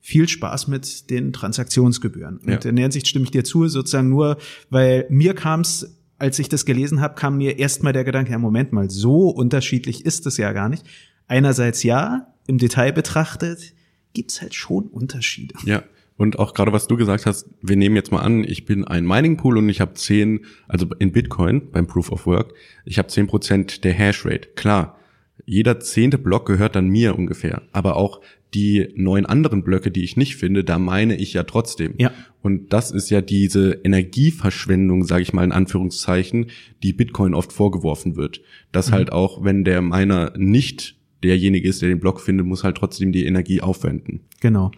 Viel 0.00 0.28
Spaß 0.28 0.66
mit 0.66 1.10
den 1.10 1.32
Transaktionsgebühren. 1.32 2.40
Ja. 2.46 2.54
Und 2.54 2.64
in 2.64 2.76
der 2.76 2.84
Hinsicht 2.84 3.06
stimme 3.06 3.24
ich 3.24 3.30
dir 3.30 3.44
zu, 3.44 3.68
sozusagen 3.68 4.08
nur, 4.08 4.38
weil 4.70 5.06
mir 5.10 5.34
kam 5.34 5.60
es, 5.60 5.98
als 6.18 6.38
ich 6.38 6.48
das 6.48 6.64
gelesen 6.64 7.00
habe, 7.00 7.14
kam 7.14 7.36
mir 7.36 7.58
erstmal 7.58 7.92
der 7.92 8.04
Gedanke, 8.04 8.32
ja, 8.32 8.38
Moment 8.38 8.72
mal, 8.72 8.88
so 8.90 9.28
unterschiedlich 9.28 10.06
ist 10.06 10.26
es 10.26 10.38
ja 10.38 10.52
gar 10.52 10.70
nicht. 10.70 10.84
Einerseits 11.28 11.82
ja, 11.82 12.34
im 12.46 12.56
Detail 12.58 12.92
betrachtet, 12.92 13.74
gibt's 14.14 14.40
halt 14.40 14.54
schon 14.54 14.86
Unterschiede. 14.86 15.54
Ja. 15.64 15.84
Und 16.20 16.38
auch 16.38 16.52
gerade 16.52 16.70
was 16.74 16.86
du 16.86 16.98
gesagt 16.98 17.24
hast, 17.24 17.48
wir 17.62 17.76
nehmen 17.76 17.96
jetzt 17.96 18.12
mal 18.12 18.20
an, 18.20 18.44
ich 18.44 18.66
bin 18.66 18.84
ein 18.84 19.06
Mining 19.06 19.38
Pool 19.38 19.56
und 19.56 19.70
ich 19.70 19.80
habe 19.80 19.94
zehn, 19.94 20.40
also 20.68 20.86
in 20.98 21.12
Bitcoin 21.12 21.70
beim 21.72 21.86
Proof 21.86 22.12
of 22.12 22.26
Work, 22.26 22.52
ich 22.84 22.98
habe 22.98 23.08
zehn 23.08 23.26
Prozent 23.26 23.84
der 23.84 23.94
Hashrate. 23.94 24.50
Klar, 24.54 24.98
jeder 25.46 25.80
zehnte 25.80 26.18
Block 26.18 26.44
gehört 26.44 26.76
dann 26.76 26.88
mir 26.88 27.18
ungefähr. 27.18 27.62
Aber 27.72 27.96
auch 27.96 28.20
die 28.52 28.92
neun 28.96 29.24
anderen 29.24 29.64
Blöcke, 29.64 29.90
die 29.90 30.04
ich 30.04 30.18
nicht 30.18 30.36
finde, 30.36 30.62
da 30.62 30.78
meine 30.78 31.16
ich 31.16 31.32
ja 31.32 31.44
trotzdem. 31.44 31.94
Ja. 31.96 32.12
Und 32.42 32.70
das 32.74 32.90
ist 32.90 33.08
ja 33.08 33.22
diese 33.22 33.80
Energieverschwendung, 33.82 35.04
sage 35.04 35.22
ich 35.22 35.32
mal 35.32 35.44
in 35.44 35.52
Anführungszeichen, 35.52 36.50
die 36.82 36.92
Bitcoin 36.92 37.32
oft 37.32 37.50
vorgeworfen 37.50 38.16
wird. 38.16 38.42
Dass 38.72 38.90
mhm. 38.90 38.94
halt 38.94 39.12
auch, 39.12 39.42
wenn 39.42 39.64
der 39.64 39.80
Miner 39.80 40.34
nicht 40.36 40.96
derjenige 41.22 41.66
ist, 41.66 41.80
der 41.80 41.88
den 41.88 42.00
Block 42.00 42.20
findet, 42.20 42.46
muss 42.46 42.62
halt 42.62 42.76
trotzdem 42.76 43.10
die 43.10 43.24
Energie 43.24 43.62
aufwenden. 43.62 44.20
Genau. 44.40 44.70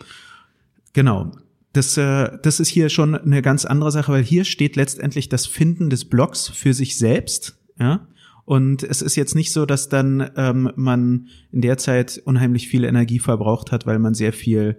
Genau. 0.93 1.33
Das, 1.73 1.97
äh, 1.97 2.39
das 2.43 2.61
ist 2.61 2.69
hier 2.69 2.91
schon 2.91 3.15
eine 3.15 3.41
ganz 3.41 3.65
andere 3.65 3.91
Sache, 3.91 4.13
weil 4.13 4.23
hier 4.23 4.45
steht 4.45 4.77
letztendlich 4.77 5.29
das 5.29 5.47
Finden 5.47 5.89
des 5.89 6.05
Blocks 6.05 6.49
für 6.49 6.75
sich 6.75 6.99
selbst. 6.99 7.59
Ja, 7.79 8.07
und 8.45 8.83
es 8.83 9.03
ist 9.03 9.17
jetzt 9.17 9.35
nicht 9.35 9.53
so, 9.53 9.67
dass 9.67 9.89
dann 9.89 10.31
ähm, 10.37 10.71
man 10.77 11.29
in 11.53 11.63
der 11.63 11.79
Zeit 11.79 12.21
unheimlich 12.25 12.69
viel 12.69 12.85
Energie 12.85 13.19
verbraucht 13.19 13.73
hat, 13.73 13.87
weil 13.87 13.99
man 13.99 14.15
sehr 14.15 14.33
viel 14.33 14.79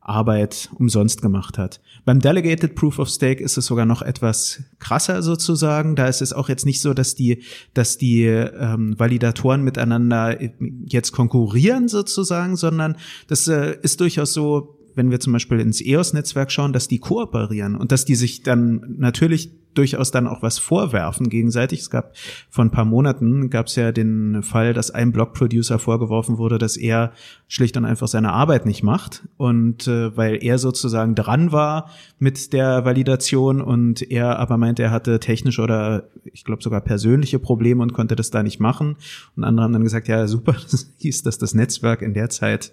Arbeit 0.00 0.68
umsonst 0.74 1.22
gemacht 1.22 1.56
hat. 1.56 1.80
Beim 2.04 2.20
Delegated 2.20 2.74
Proof 2.74 2.98
of 2.98 3.08
Stake 3.08 3.42
ist 3.42 3.56
es 3.56 3.64
sogar 3.64 3.86
noch 3.86 4.02
etwas 4.02 4.62
krasser 4.78 5.22
sozusagen. 5.22 5.96
Da 5.96 6.08
ist 6.08 6.20
es 6.20 6.34
auch 6.34 6.50
jetzt 6.50 6.66
nicht 6.66 6.82
so, 6.82 6.92
dass 6.92 7.14
die, 7.14 7.42
dass 7.72 7.96
die 7.96 8.24
ähm, 8.24 8.98
Validatoren 8.98 9.62
miteinander 9.62 10.36
jetzt 10.84 11.12
konkurrieren 11.12 11.88
sozusagen, 11.88 12.56
sondern 12.56 12.96
das 13.28 13.48
äh, 13.48 13.78
ist 13.80 14.00
durchaus 14.00 14.34
so, 14.34 14.76
wenn 14.94 15.10
wir 15.10 15.20
zum 15.20 15.32
Beispiel 15.32 15.60
ins 15.60 15.80
EOS-Netzwerk 15.80 16.50
schauen, 16.50 16.72
dass 16.72 16.88
die 16.88 16.98
kooperieren 16.98 17.76
und 17.76 17.92
dass 17.92 18.04
die 18.04 18.14
sich 18.14 18.42
dann 18.42 18.94
natürlich 18.98 19.50
durchaus 19.74 20.10
dann 20.10 20.26
auch 20.26 20.42
was 20.42 20.58
vorwerfen 20.58 21.28
gegenseitig. 21.28 21.80
Es 21.80 21.90
gab 21.90 22.16
vor 22.48 22.64
ein 22.64 22.70
paar 22.70 22.84
Monaten 22.84 23.50
gab 23.50 23.66
es 23.66 23.76
ja 23.76 23.92
den 23.92 24.42
Fall, 24.42 24.72
dass 24.72 24.90
einem 24.90 25.12
Blog-Producer 25.12 25.78
vorgeworfen 25.78 26.38
wurde, 26.38 26.58
dass 26.58 26.76
er 26.76 27.12
schlicht 27.48 27.76
und 27.76 27.84
einfach 27.84 28.08
seine 28.08 28.32
Arbeit 28.32 28.66
nicht 28.66 28.82
macht 28.82 29.26
und 29.36 29.86
äh, 29.86 30.16
weil 30.16 30.42
er 30.42 30.58
sozusagen 30.58 31.14
dran 31.14 31.52
war 31.52 31.90
mit 32.18 32.52
der 32.52 32.84
Validation 32.84 33.60
und 33.60 34.02
er 34.10 34.38
aber 34.38 34.56
meinte, 34.56 34.82
er 34.82 34.90
hatte 34.90 35.20
technische 35.20 35.62
oder 35.62 36.08
ich 36.32 36.44
glaube 36.44 36.62
sogar 36.62 36.80
persönliche 36.80 37.38
Probleme 37.38 37.82
und 37.82 37.92
konnte 37.92 38.16
das 38.16 38.30
da 38.30 38.42
nicht 38.42 38.60
machen. 38.60 38.96
Und 39.36 39.44
andere 39.44 39.64
haben 39.64 39.72
dann 39.72 39.84
gesagt, 39.84 40.08
ja 40.08 40.26
super, 40.26 40.56
das 40.70 40.92
hieß, 40.98 41.22
dass 41.22 41.38
das 41.38 41.54
Netzwerk 41.54 42.02
in 42.02 42.14
der 42.14 42.30
Zeit 42.30 42.72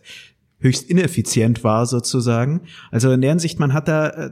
höchst 0.62 0.90
ineffizient 0.90 1.64
war 1.64 1.86
sozusagen. 1.86 2.62
Also 2.90 3.12
in 3.12 3.22
der 3.22 3.32
Hinsicht, 3.32 3.60
man 3.60 3.74
hat 3.74 3.88
da 3.88 4.08
äh, 4.08 4.32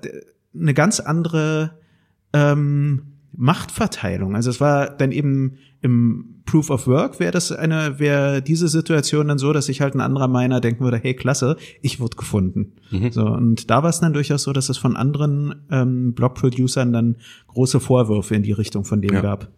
eine 0.53 0.73
ganz 0.73 0.99
andere 0.99 1.77
ähm, 2.33 3.03
Machtverteilung. 3.35 4.35
Also 4.35 4.49
es 4.49 4.61
war 4.61 4.89
dann 4.89 5.11
eben 5.11 5.57
im 5.81 6.41
Proof 6.45 6.71
of 6.71 6.87
Work 6.87 7.19
wäre 7.19 7.31
das 7.31 7.51
eine, 7.51 7.99
wäre 7.99 8.41
diese 8.41 8.67
Situation 8.67 9.27
dann 9.27 9.37
so, 9.37 9.53
dass 9.53 9.67
sich 9.67 9.81
halt 9.81 9.93
ein 9.93 10.01
anderer 10.01 10.27
Miner 10.27 10.59
denken 10.59 10.83
würde, 10.83 10.97
hey, 10.97 11.13
klasse, 11.13 11.57
ich 11.81 11.99
wurde 11.99 12.17
gefunden. 12.17 12.73
Mhm. 12.89 13.11
So, 13.11 13.25
und 13.25 13.69
da 13.69 13.83
war 13.83 13.89
es 13.89 13.99
dann 13.99 14.13
durchaus 14.13 14.43
so, 14.43 14.51
dass 14.51 14.69
es 14.69 14.77
von 14.77 14.95
anderen 14.97 15.55
ähm, 15.69 16.13
Blog-Producern 16.13 16.91
dann 16.91 17.17
große 17.47 17.79
Vorwürfe 17.79 18.35
in 18.35 18.43
die 18.43 18.51
Richtung 18.51 18.83
von 18.83 19.01
dem 19.01 19.13
ja. 19.13 19.21
gab. 19.21 19.51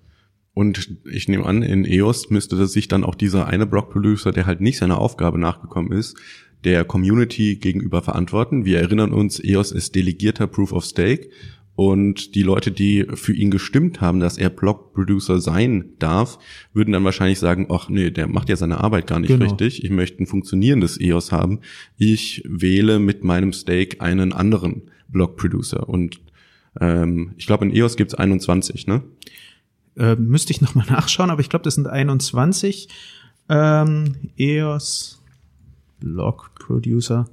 Und 0.53 0.97
ich 1.09 1.29
nehme 1.29 1.45
an, 1.45 1.63
in 1.63 1.85
EOS 1.85 2.29
müsste 2.29 2.67
sich 2.67 2.89
dann 2.89 3.05
auch 3.05 3.15
dieser 3.15 3.47
eine 3.47 3.65
Blog-Producer, 3.65 4.33
der 4.33 4.45
halt 4.45 4.59
nicht 4.59 4.77
seiner 4.77 4.99
Aufgabe 4.99 5.39
nachgekommen 5.39 5.93
ist, 5.93 6.17
der 6.63 6.85
Community 6.85 7.55
gegenüber 7.55 8.01
verantworten. 8.01 8.65
Wir 8.65 8.79
erinnern 8.79 9.13
uns, 9.13 9.43
EOS 9.43 9.71
ist 9.71 9.95
delegierter 9.95 10.47
Proof 10.47 10.71
of 10.71 10.85
Stake 10.85 11.29
und 11.75 12.35
die 12.35 12.43
Leute, 12.43 12.71
die 12.71 13.07
für 13.13 13.33
ihn 13.33 13.49
gestimmt 13.49 14.01
haben, 14.01 14.19
dass 14.19 14.37
er 14.37 14.49
Blog-Producer 14.49 15.39
sein 15.39 15.85
darf, 15.99 16.37
würden 16.73 16.91
dann 16.91 17.03
wahrscheinlich 17.03 17.39
sagen, 17.39 17.67
ach 17.71 17.89
nee, 17.89 18.11
der 18.11 18.27
macht 18.27 18.49
ja 18.49 18.55
seine 18.55 18.81
Arbeit 18.81 19.07
gar 19.07 19.19
nicht 19.19 19.29
genau. 19.29 19.45
richtig. 19.45 19.83
Ich 19.83 19.89
möchte 19.89 20.21
ein 20.21 20.27
funktionierendes 20.27 20.99
EOS 20.99 21.31
haben. 21.31 21.59
Ich 21.97 22.43
wähle 22.45 22.99
mit 22.99 23.23
meinem 23.23 23.53
Stake 23.53 24.01
einen 24.01 24.33
anderen 24.33 24.91
Blog-Producer. 25.07 25.87
Und 25.87 26.19
ähm, 26.79 27.33
ich 27.37 27.47
glaube, 27.47 27.65
in 27.65 27.73
EOS 27.73 27.95
gibt's 27.95 28.13
21, 28.13 28.87
ne? 28.87 29.01
Äh, 29.97 30.15
müsste 30.15 30.51
ich 30.51 30.61
nochmal 30.61 30.85
nachschauen, 30.89 31.29
aber 31.29 31.41
ich 31.41 31.49
glaube, 31.49 31.63
das 31.63 31.75
sind 31.75 31.87
21. 31.87 32.89
Ähm, 33.49 34.15
EOS 34.37 35.20
Blog 36.01 36.51
Producer. 36.55 37.29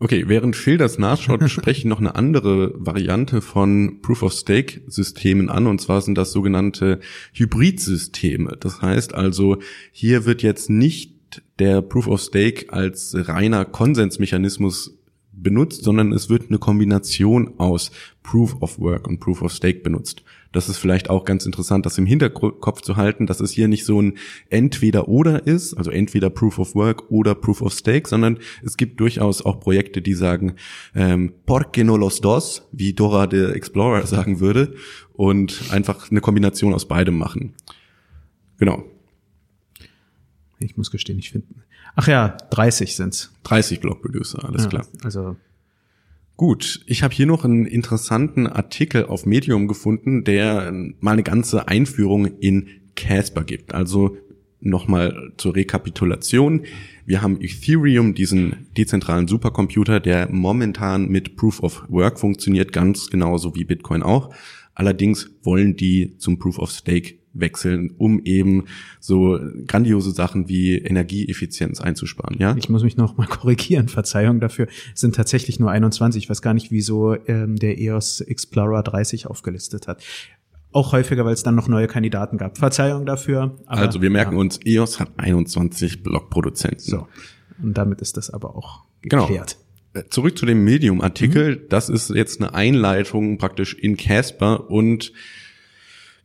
Okay, 0.00 0.24
während 0.26 0.56
Phil 0.56 0.76
das 0.76 0.98
nachschaut, 0.98 1.42
spreche 1.50 1.78
ich 1.78 1.84
noch 1.84 2.00
eine 2.00 2.16
andere 2.16 2.74
Variante 2.74 3.40
von 3.40 4.00
Proof 4.02 4.24
of 4.24 4.32
Stake 4.32 4.82
Systemen 4.88 5.48
an, 5.48 5.68
und 5.68 5.80
zwar 5.80 6.00
sind 6.00 6.18
das 6.18 6.32
sogenannte 6.32 6.98
Hybridsysteme. 7.32 8.56
Das 8.58 8.82
heißt 8.82 9.14
also, 9.14 9.58
hier 9.92 10.24
wird 10.24 10.42
jetzt 10.42 10.68
nicht 10.68 11.42
der 11.58 11.80
Proof 11.82 12.08
of 12.08 12.20
Stake 12.20 12.72
als 12.72 13.14
reiner 13.16 13.64
Konsensmechanismus 13.64 14.98
benutzt, 15.32 15.84
sondern 15.84 16.12
es 16.12 16.28
wird 16.28 16.48
eine 16.48 16.58
Kombination 16.58 17.54
aus 17.58 17.90
Proof 18.22 18.56
of 18.60 18.78
Work 18.78 19.06
und 19.06 19.20
Proof 19.20 19.42
of 19.42 19.52
Stake 19.52 19.80
benutzt. 19.80 20.22
Das 20.54 20.68
ist 20.68 20.78
vielleicht 20.78 21.10
auch 21.10 21.24
ganz 21.24 21.46
interessant, 21.46 21.84
das 21.84 21.98
im 21.98 22.06
Hinterkopf 22.06 22.80
zu 22.80 22.96
halten, 22.96 23.26
dass 23.26 23.40
es 23.40 23.50
hier 23.50 23.66
nicht 23.66 23.84
so 23.84 24.00
ein 24.00 24.18
Entweder-Oder 24.50 25.48
ist, 25.48 25.74
also 25.74 25.90
entweder 25.90 26.30
Proof 26.30 26.60
of 26.60 26.76
Work 26.76 27.10
oder 27.10 27.34
Proof 27.34 27.60
of 27.60 27.72
Stake, 27.72 28.08
sondern 28.08 28.38
es 28.62 28.76
gibt 28.76 29.00
durchaus 29.00 29.44
auch 29.44 29.58
Projekte, 29.58 30.00
die 30.00 30.14
sagen, 30.14 30.54
ähm, 30.94 31.32
porque 31.44 31.82
no 31.82 31.96
los 31.96 32.20
dos, 32.20 32.68
wie 32.70 32.92
Dora 32.92 33.28
the 33.28 33.52
Explorer 33.52 34.06
sagen 34.06 34.38
würde, 34.38 34.74
und 35.12 35.60
einfach 35.70 36.10
eine 36.10 36.20
Kombination 36.20 36.72
aus 36.72 36.86
beidem 36.86 37.18
machen. 37.18 37.54
Genau. 38.58 38.84
Ich 40.60 40.76
muss 40.76 40.92
gestehen, 40.92 41.18
ich 41.18 41.30
finde. 41.30 41.48
Ach 41.96 42.06
ja, 42.06 42.36
30 42.50 42.94
sind's. 42.94 43.32
30 43.42 43.80
Block 43.80 44.02
Producer, 44.02 44.44
alles 44.44 44.64
ja, 44.64 44.68
klar. 44.68 44.86
Also 45.02 45.36
Gut, 46.36 46.80
ich 46.86 47.04
habe 47.04 47.14
hier 47.14 47.26
noch 47.26 47.44
einen 47.44 47.64
interessanten 47.64 48.48
Artikel 48.48 49.06
auf 49.06 49.24
Medium 49.24 49.68
gefunden, 49.68 50.24
der 50.24 50.72
mal 50.98 51.12
eine 51.12 51.22
ganze 51.22 51.68
Einführung 51.68 52.26
in 52.40 52.68
Casper 52.96 53.44
gibt. 53.44 53.72
Also 53.72 54.16
nochmal 54.60 55.32
zur 55.36 55.54
Rekapitulation. 55.54 56.62
Wir 57.06 57.22
haben 57.22 57.40
Ethereum, 57.40 58.14
diesen 58.14 58.66
dezentralen 58.76 59.28
Supercomputer, 59.28 60.00
der 60.00 60.28
momentan 60.28 61.08
mit 61.08 61.36
Proof 61.36 61.62
of 61.62 61.84
Work 61.88 62.18
funktioniert, 62.18 62.72
ganz 62.72 63.10
genauso 63.10 63.54
wie 63.54 63.64
Bitcoin 63.64 64.02
auch. 64.02 64.34
Allerdings 64.74 65.30
wollen 65.44 65.76
die 65.76 66.16
zum 66.18 66.40
Proof 66.40 66.58
of 66.58 66.72
Stake 66.72 67.14
wechseln, 67.34 67.90
um 67.98 68.20
eben 68.24 68.64
so 69.00 69.38
grandiose 69.66 70.12
Sachen 70.12 70.48
wie 70.48 70.78
Energieeffizienz 70.78 71.80
einzusparen. 71.80 72.38
Ja, 72.38 72.56
ich 72.56 72.68
muss 72.68 72.82
mich 72.82 72.96
noch 72.96 73.16
mal 73.16 73.26
korrigieren. 73.28 73.88
Verzeihung 73.88 74.40
dafür. 74.40 74.68
Es 74.94 75.00
sind 75.00 75.14
tatsächlich 75.14 75.60
nur 75.60 75.70
21. 75.70 76.24
Ich 76.24 76.30
weiß 76.30 76.42
gar 76.42 76.54
nicht, 76.54 76.70
wieso 76.70 77.14
ähm, 77.26 77.56
der 77.56 77.78
EOS 77.78 78.20
Explorer 78.22 78.82
30 78.82 79.26
aufgelistet 79.26 79.88
hat. 79.88 80.02
Auch 80.72 80.92
häufiger, 80.92 81.24
weil 81.24 81.34
es 81.34 81.42
dann 81.42 81.54
noch 81.54 81.68
neue 81.68 81.86
Kandidaten 81.86 82.38
gab. 82.38 82.58
Verzeihung 82.58 83.06
dafür. 83.06 83.56
Aber, 83.66 83.82
also 83.82 84.02
wir 84.02 84.10
merken 84.10 84.32
ja. 84.32 84.40
uns, 84.40 84.58
EOS 84.64 84.98
hat 84.98 85.10
21 85.18 86.02
Blockproduzenten. 86.02 86.80
So. 86.80 87.06
Und 87.62 87.78
damit 87.78 88.00
ist 88.00 88.16
das 88.16 88.30
aber 88.30 88.56
auch 88.56 88.82
genau. 89.02 89.26
geklärt. 89.26 89.56
Genau. 89.92 90.06
Zurück 90.10 90.36
zu 90.36 90.46
dem 90.46 90.64
Medium-Artikel. 90.64 91.56
Mhm. 91.56 91.60
Das 91.68 91.88
ist 91.88 92.10
jetzt 92.10 92.40
eine 92.40 92.54
Einleitung 92.54 93.38
praktisch 93.38 93.74
in 93.74 93.96
Casper 93.96 94.68
und 94.68 95.12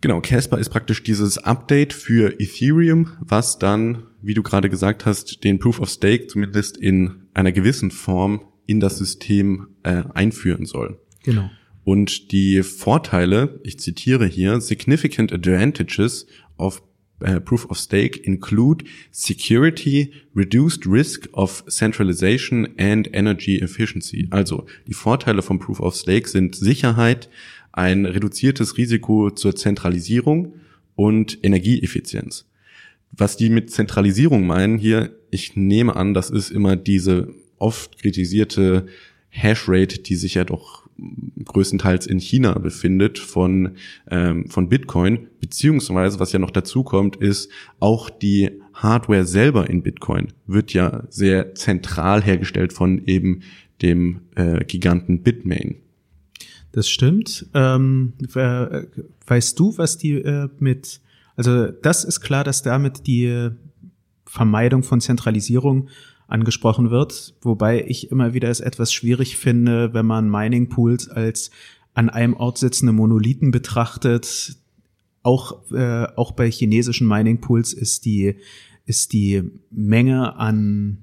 Genau, 0.01 0.21
Casper 0.21 0.57
ist 0.57 0.69
praktisch 0.69 1.03
dieses 1.03 1.37
Update 1.37 1.91
für 1.91 2.39
Ethereum, 2.39 3.17
was 3.19 3.59
dann, 3.59 4.03
wie 4.21 4.33
du 4.33 4.43
gerade 4.43 4.69
gesagt 4.69 5.05
hast, 5.05 5.43
den 5.43 5.59
Proof 5.59 5.79
of 5.81 5.89
Stake 5.89 6.27
zumindest 6.27 6.77
in 6.77 7.27
einer 7.33 7.51
gewissen 7.51 7.91
Form 7.91 8.41
in 8.65 8.79
das 8.79 8.97
System 8.97 9.67
äh, 9.83 10.03
einführen 10.13 10.65
soll. 10.65 10.99
Genau. 11.23 11.49
Und 11.83 12.31
die 12.31 12.63
Vorteile, 12.63 13.59
ich 13.63 13.79
zitiere 13.79 14.25
hier, 14.25 14.61
significant 14.61 15.33
advantages 15.33 16.27
of 16.57 16.81
uh, 17.27 17.39
Proof 17.39 17.65
of 17.69 17.77
Stake 17.77 18.19
include 18.23 18.85
security, 19.11 20.13
reduced 20.35 20.85
risk 20.85 21.27
of 21.33 21.63
centralization 21.67 22.69
and 22.77 23.09
energy 23.13 23.59
efficiency. 23.59 24.27
Also 24.29 24.65
die 24.87 24.93
Vorteile 24.93 25.41
von 25.41 25.59
Proof 25.59 25.79
of 25.79 25.95
Stake 25.95 26.29
sind 26.29 26.55
Sicherheit, 26.55 27.29
ein 27.79 28.05
reduziertes 28.05 28.77
Risiko 28.77 29.31
zur 29.31 29.55
Zentralisierung 29.55 30.55
und 30.95 31.39
Energieeffizienz. 31.43 32.45
Was 33.11 33.37
die 33.37 33.49
mit 33.49 33.71
Zentralisierung 33.71 34.45
meinen 34.45 34.77
hier, 34.77 35.15
ich 35.31 35.55
nehme 35.55 35.95
an, 35.95 36.13
das 36.13 36.29
ist 36.29 36.51
immer 36.51 36.75
diese 36.75 37.33
oft 37.57 37.97
kritisierte 37.97 38.87
Hashrate, 39.29 40.01
die 40.01 40.15
sich 40.15 40.33
ja 40.33 40.43
doch 40.43 40.89
größtenteils 41.45 42.05
in 42.05 42.19
China 42.19 42.59
befindet 42.59 43.17
von, 43.17 43.77
ähm, 44.11 44.49
von 44.49 44.67
Bitcoin, 44.67 45.27
beziehungsweise 45.39 46.19
was 46.19 46.33
ja 46.33 46.39
noch 46.39 46.51
dazu 46.51 46.83
kommt, 46.83 47.15
ist 47.15 47.49
auch 47.79 48.09
die 48.09 48.51
Hardware 48.73 49.23
selber 49.23 49.69
in 49.69 49.83
Bitcoin 49.83 50.33
wird 50.45 50.73
ja 50.73 51.03
sehr 51.09 51.55
zentral 51.55 52.21
hergestellt 52.21 52.73
von 52.73 53.05
eben 53.05 53.41
dem 53.81 54.19
äh, 54.35 54.65
Giganten 54.65 55.23
Bitmain. 55.23 55.77
Das 56.71 56.87
stimmt. 56.89 57.47
Ähm, 57.53 58.13
weißt 59.25 59.59
du, 59.59 59.77
was 59.77 59.97
die 59.97 60.13
äh, 60.13 60.49
mit, 60.59 61.01
also 61.35 61.67
das 61.67 62.03
ist 62.03 62.21
klar, 62.21 62.43
dass 62.43 62.61
damit 62.61 63.07
die 63.07 63.49
Vermeidung 64.25 64.83
von 64.83 65.01
Zentralisierung 65.01 65.89
angesprochen 66.27 66.91
wird, 66.91 67.33
wobei 67.41 67.83
ich 67.87 68.11
immer 68.11 68.33
wieder 68.33 68.49
es 68.49 68.59
etwas 68.59 68.93
schwierig 68.93 69.37
finde, 69.37 69.93
wenn 69.93 70.05
man 70.05 70.29
Mining 70.29 70.69
Pools 70.69 71.09
als 71.09 71.49
an 71.95 72.09
einem 72.09 72.35
Ort 72.35 72.59
sitzende 72.59 72.93
Monolithen 72.93 73.49
betrachtet. 73.49 74.57
Auch, 75.23 75.71
äh, 75.71 76.05
auch 76.15 76.31
bei 76.31 76.49
chinesischen 76.51 77.07
Mining 77.07 77.41
Pools 77.41 77.73
ist 77.73 78.05
die, 78.05 78.35
ist 78.85 79.11
die 79.11 79.43
Menge 79.71 80.35
an 80.35 80.99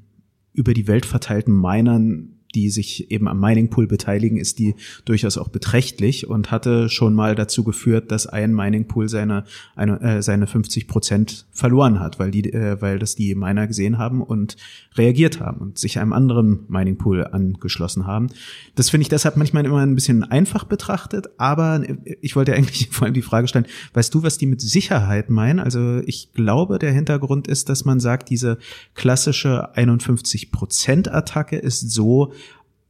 über 0.52 0.72
die 0.72 0.86
Welt 0.86 1.04
verteilten 1.04 1.60
Minern 1.60 2.35
die 2.56 2.70
sich 2.70 3.10
eben 3.10 3.28
am 3.28 3.38
Mining 3.38 3.68
Pool 3.68 3.86
beteiligen, 3.86 4.38
ist 4.38 4.58
die 4.58 4.74
durchaus 5.04 5.36
auch 5.36 5.48
beträchtlich 5.48 6.26
und 6.26 6.50
hatte 6.50 6.88
schon 6.88 7.14
mal 7.14 7.34
dazu 7.34 7.62
geführt, 7.62 8.10
dass 8.10 8.26
ein 8.26 8.54
Mining 8.54 8.88
Pool 8.88 9.08
seine 9.08 9.44
eine, 9.76 10.00
äh, 10.00 10.22
seine 10.22 10.46
50 10.46 10.88
Prozent 10.88 11.46
verloren 11.52 12.00
hat, 12.00 12.18
weil 12.18 12.30
die 12.30 12.52
äh, 12.52 12.80
weil 12.80 12.98
das 12.98 13.14
die 13.14 13.34
Miner 13.34 13.66
gesehen 13.66 13.98
haben 13.98 14.22
und 14.22 14.56
reagiert 14.96 15.38
haben 15.38 15.60
und 15.60 15.78
sich 15.78 15.98
einem 15.98 16.14
anderen 16.14 16.60
Mining 16.68 16.96
Pool 16.96 17.24
angeschlossen 17.24 18.06
haben. 18.06 18.28
Das 18.74 18.88
finde 18.88 19.02
ich 19.02 19.08
deshalb 19.10 19.36
manchmal 19.36 19.66
immer 19.66 19.80
ein 19.80 19.94
bisschen 19.94 20.24
einfach 20.24 20.64
betrachtet, 20.64 21.28
aber 21.36 21.82
ich 22.22 22.36
wollte 22.36 22.54
eigentlich 22.54 22.88
vor 22.90 23.04
allem 23.04 23.14
die 23.14 23.22
Frage 23.22 23.48
stellen, 23.48 23.66
weißt 23.92 24.14
du, 24.14 24.22
was 24.22 24.38
die 24.38 24.46
mit 24.46 24.62
Sicherheit 24.62 25.28
meinen? 25.28 25.60
Also 25.60 25.98
ich 26.06 26.32
glaube, 26.32 26.78
der 26.78 26.92
Hintergrund 26.92 27.48
ist, 27.48 27.68
dass 27.68 27.84
man 27.84 28.00
sagt, 28.00 28.30
diese 28.30 28.56
klassische 28.94 29.76
51 29.76 30.50
Prozent 30.52 31.12
Attacke 31.12 31.56
ist 31.56 31.90
so 31.90 32.32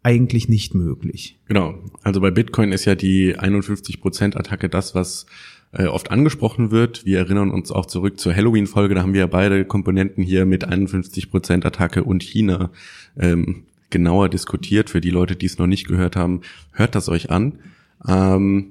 eigentlich 0.06 0.48
nicht 0.48 0.72
möglich. 0.72 1.36
Genau. 1.48 1.74
Also 2.04 2.20
bei 2.20 2.30
Bitcoin 2.30 2.70
ist 2.70 2.84
ja 2.84 2.94
die 2.94 3.36
51% 3.36 4.36
Attacke 4.36 4.68
das, 4.68 4.94
was 4.94 5.26
äh, 5.72 5.86
oft 5.86 6.12
angesprochen 6.12 6.70
wird. 6.70 7.04
Wir 7.04 7.18
erinnern 7.18 7.50
uns 7.50 7.72
auch 7.72 7.86
zurück 7.86 8.20
zur 8.20 8.32
Halloween-Folge, 8.32 8.94
da 8.94 9.02
haben 9.02 9.14
wir 9.14 9.22
ja 9.22 9.26
beide 9.26 9.64
Komponenten 9.64 10.22
hier 10.22 10.46
mit 10.46 10.68
51% 10.68 11.66
Attacke 11.66 12.04
und 12.04 12.22
China 12.22 12.70
ähm, 13.18 13.64
genauer 13.90 14.28
diskutiert. 14.28 14.90
Für 14.90 15.00
die 15.00 15.10
Leute, 15.10 15.34
die 15.34 15.46
es 15.46 15.58
noch 15.58 15.66
nicht 15.66 15.88
gehört 15.88 16.14
haben, 16.14 16.42
hört 16.70 16.94
das 16.94 17.08
euch 17.08 17.32
an. 17.32 17.58
Ähm, 18.06 18.68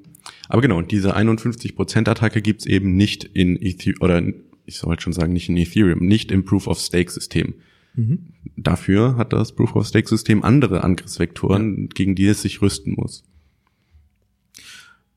aber 0.47 0.61
genau, 0.61 0.81
diese 0.83 1.17
51% 1.17 2.07
Attacke 2.07 2.41
gibt's 2.41 2.65
eben 2.65 2.95
nicht 2.95 3.25
in 3.25 3.61
Ethereum, 3.61 4.01
oder 4.01 4.23
ich 4.65 4.77
sollte 4.77 5.03
schon 5.03 5.11
sagen, 5.11 5.33
nicht 5.33 5.49
in 5.49 5.57
Ethereum, 5.57 5.99
nicht 5.99 6.31
im 6.31 6.45
Proof-of-Stake-System. 6.45 7.55
Mhm. 7.95 8.27
Dafür 8.58 9.17
hat 9.17 9.34
das 9.34 9.53
Proof-of-Stake-System 9.53 10.43
andere 10.43 10.84
Angriffsvektoren, 10.84 11.84
ja. 11.84 11.88
gegen 11.93 12.15
die 12.15 12.27
es 12.27 12.41
sich 12.41 12.62
rüsten 12.62 12.93
muss. 12.93 13.23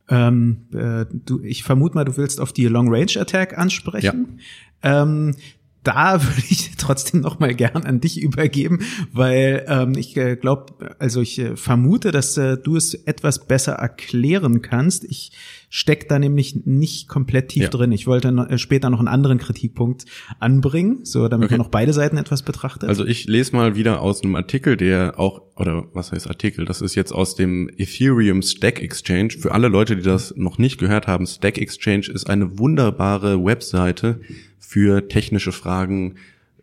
Ähm, 0.09 0.67
äh, 0.73 1.05
du, 1.13 1.41
ich 1.43 1.65
vermute 1.65 1.95
mal, 1.95 2.05
du 2.05 2.17
willst 2.17 2.41
auf 2.41 2.53
die 2.53 2.67
Long-Range-Attack 2.67 3.59
ansprechen. 3.59 4.39
Ja. 4.83 5.03
Ähm, 5.03 5.35
da 5.85 6.23
würde 6.23 6.43
ich 6.49 6.77
trotzdem 6.77 7.21
noch 7.21 7.39
mal 7.39 7.55
gern 7.55 7.85
an 7.85 8.01
dich 8.01 8.21
übergeben, 8.21 8.81
weil 9.13 9.65
ähm, 9.69 9.95
ich 9.97 10.17
äh, 10.17 10.37
glaube, 10.37 10.95
also 10.99 11.21
ich 11.21 11.39
äh, 11.39 11.57
vermute, 11.57 12.11
dass 12.11 12.37
äh, 12.37 12.57
du 12.57 12.77
es 12.77 12.95
etwas 12.95 13.47
besser 13.47 13.75
erklären 13.75 14.63
kannst. 14.63 15.05
Ich 15.05 15.33
steck 15.69 16.09
da 16.09 16.19
nämlich 16.19 16.65
nicht 16.65 17.09
komplett 17.09 17.49
tief 17.49 17.65
ja. 17.65 17.69
drin. 17.69 17.93
Ich 17.93 18.07
wollte 18.07 18.33
noch, 18.33 18.49
äh, 18.49 18.59
später 18.59 18.91
noch 18.91 18.99
einen 18.99 19.09
anderen 19.09 19.39
Kritikpunkt 19.39 20.05
anbringen, 20.39 21.05
so 21.05 21.29
damit 21.29 21.47
okay. 21.47 21.59
man 21.59 21.67
auch 21.67 21.71
beide 21.71 21.93
Seiten 21.93 22.17
etwas 22.17 22.43
betrachtet. 22.43 22.89
Also 22.89 23.05
ich 23.05 23.27
lese 23.27 23.55
mal 23.55 23.77
wieder 23.77 24.01
aus 24.01 24.23
einem 24.23 24.35
Artikel, 24.35 24.77
der 24.77 25.19
auch 25.19 25.43
oder 25.57 25.87
was 25.93 26.13
heißt 26.13 26.29
Artikel? 26.29 26.65
Das 26.65 26.81
ist 26.81 26.95
jetzt 26.95 27.13
aus 27.13 27.35
dem 27.35 27.69
Ethereum 27.77 28.43
Stack 28.43 28.81
Exchange. 28.81 29.31
Für 29.39 29.53
alle 29.53 29.69
Leute, 29.69 29.97
die 29.97 30.03
das 30.03 30.35
noch 30.37 30.59
nicht 30.59 30.79
gehört 30.79 31.07
haben, 31.07 31.27
Stack 31.27 31.59
Exchange 31.59 32.09
ist 32.13 32.31
eine 32.31 32.59
wunderbare 32.59 33.45
Webseite 33.45 34.21
für 34.59 35.09
technische 35.09 35.53
Fragen, 35.53 36.15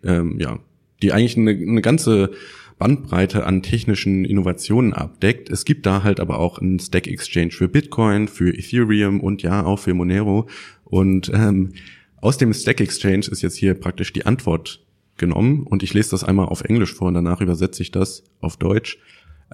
ähm, 0.04 0.40
ja, 0.40 0.60
die 1.02 1.12
eigentlich 1.12 1.38
eine, 1.38 1.52
eine 1.52 1.82
ganze 1.82 2.32
Bandbreite 2.78 3.46
an 3.46 3.62
technischen 3.62 4.26
Innovationen 4.26 4.94
abdeckt. 4.94 5.50
Es 5.50 5.66
gibt 5.66 5.86
da 5.86 6.04
halt 6.04 6.20
aber 6.20 6.40
auch 6.40 6.60
einen 6.60 6.80
Stack 6.80 7.08
Exchange 7.08 7.52
für 7.52 7.68
Bitcoin, 7.68 8.28
für 8.28 8.54
Ethereum 8.54 9.22
und 9.22 9.44
ja 9.44 9.66
auch 9.66 9.80
für 9.80 9.94
Monero. 9.94 10.48
Und 10.84 11.32
ähm, 11.34 11.74
aus 12.22 12.38
dem 12.38 12.54
Stack 12.54 12.82
Exchange 12.82 13.28
ist 13.32 13.42
jetzt 13.42 13.56
hier 13.56 13.76
praktisch 13.76 14.12
die 14.12 14.26
Antwort 14.26 14.86
genommen 15.18 15.64
und 15.64 15.84
ich 15.84 15.94
lese 15.94 16.12
das 16.12 16.24
einmal 16.24 16.48
auf 16.48 16.64
Englisch 16.64 16.94
vor 16.94 17.08
und 17.08 17.14
danach 17.14 17.42
übersetze 17.42 17.82
ich 17.82 17.92
das 17.92 18.24
auf 18.42 18.58
Deutsch. 18.58 18.98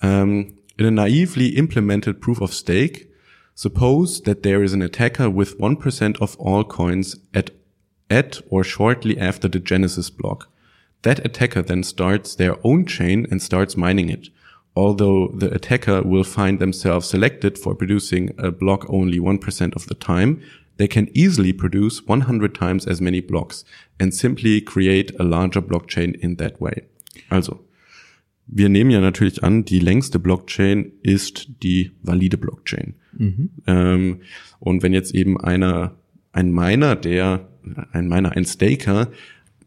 Um, 0.01 0.53
in 0.77 0.85
a 0.85 0.91
naively 0.91 1.49
implemented 1.49 2.21
proof 2.21 2.41
of 2.41 2.53
stake, 2.53 3.09
suppose 3.53 4.23
that 4.23 4.41
there 4.41 4.63
is 4.63 4.73
an 4.73 4.81
attacker 4.81 5.35
with 5.35 5.59
1% 5.59 6.19
of 6.19 6.39
all 6.39 6.63
coins 6.63 7.21
at 7.33 7.51
at 8.09 8.43
or 8.49 8.63
shortly 8.63 9.17
after 9.17 9.49
the 9.51 9.59
Genesis 9.63 10.11
block. 10.11 10.50
That 11.03 11.25
attacker 11.25 11.61
then 11.61 11.83
starts 11.83 12.35
their 12.35 12.55
own 12.63 12.85
chain 12.85 13.27
and 13.31 13.41
starts 13.41 13.75
mining 13.75 14.09
it. 14.09 14.29
Although 14.75 15.33
the 15.35 15.53
attacker 15.53 16.01
will 16.01 16.23
find 16.23 16.59
themselves 16.59 17.07
selected 17.07 17.57
for 17.57 17.75
producing 17.75 18.33
a 18.37 18.51
block 18.51 18.85
only 18.89 19.19
1% 19.19 19.75
of 19.75 19.87
the 19.87 19.95
time, 19.95 20.41
they 20.77 20.87
can 20.87 21.09
easily 21.13 21.53
produce 21.53 22.07
100 22.07 22.55
times 22.55 22.87
as 22.87 23.01
many 23.01 23.19
blocks 23.19 23.65
and 23.99 24.13
simply 24.13 24.61
create 24.61 25.11
a 25.19 25.23
larger 25.23 25.61
blockchain 25.61 26.15
in 26.21 26.37
that 26.37 26.61
way. 26.61 26.83
Also, 27.29 27.59
wir 28.47 28.69
nehmen 28.69 28.91
ja 28.91 28.99
natürlich 28.99 29.43
an, 29.43 29.65
die 29.65 29.79
längste 29.79 30.19
Blockchain 30.19 30.91
ist 31.03 31.63
die 31.63 31.91
valide 32.01 32.37
Blockchain. 32.37 32.95
Mhm. 33.17 33.49
Ähm, 33.67 34.21
und 34.59 34.83
wenn 34.83 34.93
jetzt 34.93 35.13
eben 35.13 35.39
einer, 35.39 35.95
ein 36.31 36.51
Miner, 36.51 36.95
der 36.95 37.47
ein 37.91 38.07
Miner, 38.07 38.31
ein 38.31 38.45
Staker, 38.45 39.11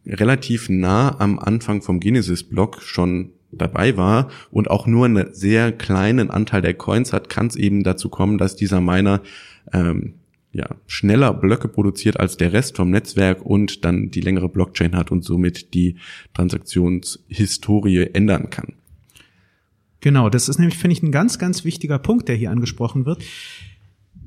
relativ 0.06 0.68
nah 0.68 1.18
am 1.20 1.38
Anfang 1.38 1.82
vom 1.82 2.00
Genesis-Block 2.00 2.82
schon 2.82 3.30
dabei 3.52 3.96
war 3.96 4.30
und 4.50 4.70
auch 4.70 4.86
nur 4.86 5.06
einen 5.06 5.32
sehr 5.32 5.72
kleinen 5.72 6.30
Anteil 6.30 6.62
der 6.62 6.74
Coins 6.74 7.12
hat, 7.12 7.28
kann 7.28 7.46
es 7.46 7.56
eben 7.56 7.84
dazu 7.84 8.08
kommen, 8.08 8.38
dass 8.38 8.56
dieser 8.56 8.80
Miner 8.80 9.22
ähm, 9.72 10.14
ja, 10.52 10.68
schneller 10.86 11.32
Blöcke 11.32 11.68
produziert 11.68 12.18
als 12.18 12.36
der 12.36 12.52
Rest 12.52 12.76
vom 12.76 12.90
Netzwerk 12.90 13.44
und 13.44 13.84
dann 13.84 14.10
die 14.10 14.20
längere 14.20 14.48
Blockchain 14.48 14.96
hat 14.96 15.10
und 15.10 15.24
somit 15.24 15.74
die 15.74 15.96
Transaktionshistorie 16.34 18.10
ändern 18.12 18.50
kann. 18.50 18.74
Genau, 20.00 20.28
das 20.28 20.48
ist 20.48 20.58
nämlich, 20.58 20.78
finde 20.78 20.96
ich, 20.96 21.02
ein 21.02 21.12
ganz, 21.12 21.38
ganz 21.38 21.64
wichtiger 21.64 21.98
Punkt, 21.98 22.28
der 22.28 22.36
hier 22.36 22.50
angesprochen 22.50 23.06
wird. 23.06 23.24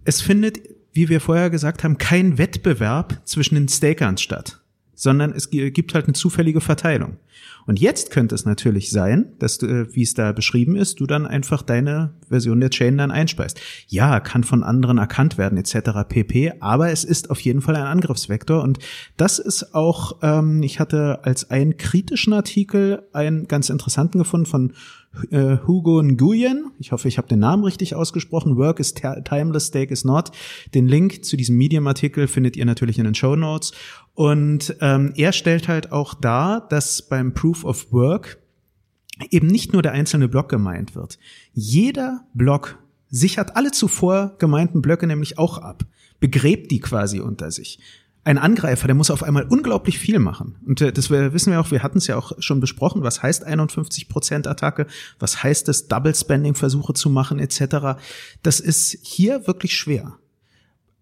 Es 0.05 0.21
findet 0.21 0.59
wie 0.97 1.09
wir 1.09 1.21
vorher 1.21 1.51
gesagt 1.51 1.83
haben, 1.83 1.99
kein 1.99 2.39
Wettbewerb 2.39 3.21
zwischen 3.23 3.53
den 3.53 3.67
Stakern 3.67 4.17
statt, 4.17 4.59
sondern 4.97 5.31
es 5.31 5.51
gibt 5.51 5.93
halt 5.93 6.05
eine 6.05 6.13
zufällige 6.13 6.59
Verteilung. 6.59 7.17
Und 7.65 7.79
jetzt 7.79 8.11
könnte 8.11 8.33
es 8.33 8.45
natürlich 8.45 8.91
sein, 8.91 9.33
dass 9.39 9.57
du, 9.57 9.67
äh, 9.67 9.93
wie 9.93 10.03
es 10.03 10.13
da 10.13 10.31
beschrieben 10.31 10.75
ist, 10.75 10.99
du 10.99 11.05
dann 11.05 11.25
einfach 11.25 11.61
deine 11.61 12.13
Version 12.29 12.59
der 12.59 12.69
Chain 12.69 12.97
dann 12.97 13.11
einspeist. 13.11 13.59
Ja, 13.87 14.19
kann 14.19 14.43
von 14.43 14.63
anderen 14.63 14.97
erkannt 14.97 15.37
werden 15.37 15.57
etc. 15.57 16.07
pp. 16.07 16.53
Aber 16.59 16.89
es 16.89 17.03
ist 17.03 17.29
auf 17.29 17.39
jeden 17.41 17.61
Fall 17.61 17.75
ein 17.75 17.83
Angriffsvektor 17.83 18.63
und 18.63 18.79
das 19.17 19.39
ist 19.39 19.75
auch, 19.75 20.17
ähm, 20.21 20.63
ich 20.63 20.79
hatte 20.79 21.23
als 21.23 21.49
einen 21.49 21.77
kritischen 21.77 22.33
Artikel 22.33 23.03
einen 23.13 23.47
ganz 23.47 23.69
interessanten 23.69 24.19
gefunden 24.19 24.45
von 24.45 24.73
äh, 25.31 25.57
Hugo 25.65 26.01
Nguyen. 26.03 26.71
Ich 26.79 26.91
hoffe, 26.91 27.07
ich 27.07 27.17
habe 27.17 27.27
den 27.27 27.39
Namen 27.39 27.63
richtig 27.63 27.95
ausgesprochen. 27.95 28.57
Work 28.57 28.79
is 28.79 28.93
timeless, 28.93 29.67
stake 29.67 29.91
is 29.91 30.03
not. 30.03 30.31
Den 30.73 30.87
Link 30.87 31.25
zu 31.25 31.37
diesem 31.37 31.57
Medium-Artikel 31.57 32.27
findet 32.27 32.55
ihr 32.55 32.65
natürlich 32.65 32.99
in 32.99 33.05
den 33.05 33.15
Show 33.15 33.35
Notes. 33.35 33.71
Und 34.13 34.75
ähm, 34.81 35.13
er 35.15 35.31
stellt 35.31 35.67
halt 35.67 35.91
auch 35.91 36.13
dar, 36.13 36.67
dass 36.69 37.03
beim 37.03 37.26
Proof 37.33 37.63
of 37.63 37.91
Work 37.91 38.37
eben 39.31 39.47
nicht 39.47 39.73
nur 39.73 39.81
der 39.81 39.93
einzelne 39.93 40.27
Block 40.27 40.49
gemeint 40.49 40.95
wird. 40.95 41.17
Jeder 41.53 42.25
Block 42.33 42.77
sichert 43.09 43.55
alle 43.55 43.71
zuvor 43.71 44.35
gemeinten 44.37 44.81
Blöcke 44.81 45.07
nämlich 45.07 45.37
auch 45.37 45.57
ab, 45.57 45.85
begräbt 46.19 46.71
die 46.71 46.79
quasi 46.79 47.19
unter 47.19 47.51
sich 47.51 47.79
ein 48.27 48.37
Angreifer, 48.37 48.87
der 48.87 48.95
muss 48.95 49.09
auf 49.09 49.23
einmal 49.23 49.45
unglaublich 49.45 49.99
viel 49.99 50.19
machen. 50.19 50.57
Und 50.65 50.81
äh, 50.81 50.91
das 50.91 51.09
wissen 51.09 51.53
wir 51.53 51.61
auch, 51.61 51.71
wir 51.71 51.81
hatten 51.81 51.99
es 51.99 52.07
ja 52.07 52.17
auch 52.17 52.33
schon 52.39 52.59
besprochen, 52.59 53.01
was 53.01 53.23
heißt 53.23 53.47
51% 53.47 54.49
Attacke, 54.49 54.85
was 55.17 55.43
heißt 55.43 55.69
es, 55.69 55.87
Double 55.87 56.13
Spending 56.13 56.53
Versuche 56.53 56.93
zu 56.93 57.09
machen 57.09 57.39
etc. 57.39 57.97
Das 58.43 58.59
ist 58.59 58.97
hier 59.01 59.47
wirklich 59.47 59.77
schwer. 59.77 60.17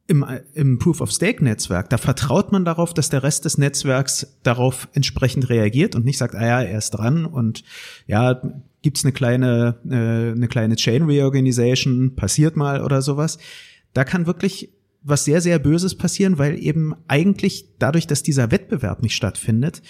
Im, 0.08 0.24
im 0.54 0.78
Proof 0.78 1.02
of 1.02 1.12
Stake 1.12 1.44
Netzwerk, 1.44 1.90
da 1.90 1.98
vertraut 1.98 2.52
man 2.52 2.64
darauf, 2.64 2.94
dass 2.94 3.10
der 3.10 3.24
Rest 3.24 3.46
des 3.46 3.58
Netzwerks 3.58 4.38
darauf 4.44 4.88
entsprechend 4.94 5.50
reagiert 5.50 5.96
und 5.96 6.06
nicht 6.06 6.20
sagt, 6.20 6.36
ah 6.36 6.46
ja, 6.46 6.62
er 6.62 6.78
ist 6.78 6.92
dran 6.92 7.26
und 7.26 7.64
ja, 8.06 8.40
gibt's 8.84 9.04
eine 9.04 9.14
kleine, 9.14 9.80
äh, 9.90 10.32
eine 10.32 10.48
kleine 10.48 10.76
Chain 10.76 11.06
Reorganization, 11.06 12.16
passiert 12.16 12.56
mal 12.56 12.84
oder 12.84 13.02
sowas. 13.02 13.40
Da 13.94 14.04
kann 14.04 14.28
wirklich 14.28 14.70
was 15.02 15.26
sehr, 15.26 15.42
sehr 15.42 15.60
Böses 15.60 15.96
passieren, 15.96 16.38
weil 16.38 16.60
eben 16.62 16.96
eigentlich 17.08 17.76
dadurch, 17.80 18.06
dass 18.08 18.24
dieser 18.24 18.52
Wettbewerb 18.52 19.02
nicht 19.02 19.16
stattfindet, 19.16 19.82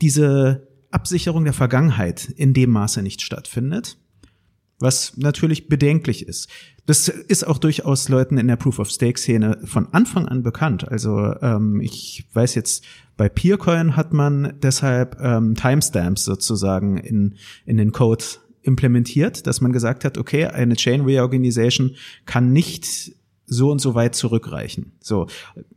diese 0.00 0.68
Absicherung 0.90 1.44
der 1.44 1.52
Vergangenheit 1.52 2.28
in 2.36 2.54
dem 2.54 2.70
Maße 2.70 3.02
nicht 3.02 3.22
stattfindet, 3.22 3.98
was 4.80 5.16
natürlich 5.16 5.68
bedenklich 5.68 6.26
ist. 6.26 6.48
Das 6.86 7.08
ist 7.08 7.46
auch 7.46 7.58
durchaus 7.58 8.08
Leuten 8.08 8.38
in 8.38 8.48
der 8.48 8.56
Proof-of-Stake-Szene 8.56 9.60
von 9.64 9.92
Anfang 9.92 10.26
an 10.26 10.42
bekannt. 10.42 10.88
Also 10.88 11.34
ähm, 11.40 11.80
ich 11.80 12.26
weiß 12.32 12.56
jetzt, 12.56 12.84
bei 13.16 13.28
Peercoin 13.28 13.96
hat 13.96 14.12
man 14.12 14.54
deshalb 14.62 15.20
ähm, 15.20 15.54
Timestamps 15.54 16.24
sozusagen 16.24 16.96
in, 16.96 17.36
in 17.66 17.76
den 17.76 17.92
Code 17.92 18.24
implementiert, 18.62 19.46
dass 19.46 19.60
man 19.60 19.72
gesagt 19.72 20.04
hat, 20.04 20.18
okay, 20.18 20.46
eine 20.46 20.74
Chain 20.74 21.02
Reorganization 21.02 21.96
kann 22.26 22.52
nicht 22.52 23.12
so 23.46 23.70
und 23.70 23.80
so 23.80 23.94
weit 23.94 24.14
zurückreichen. 24.14 24.92
So, 25.00 25.26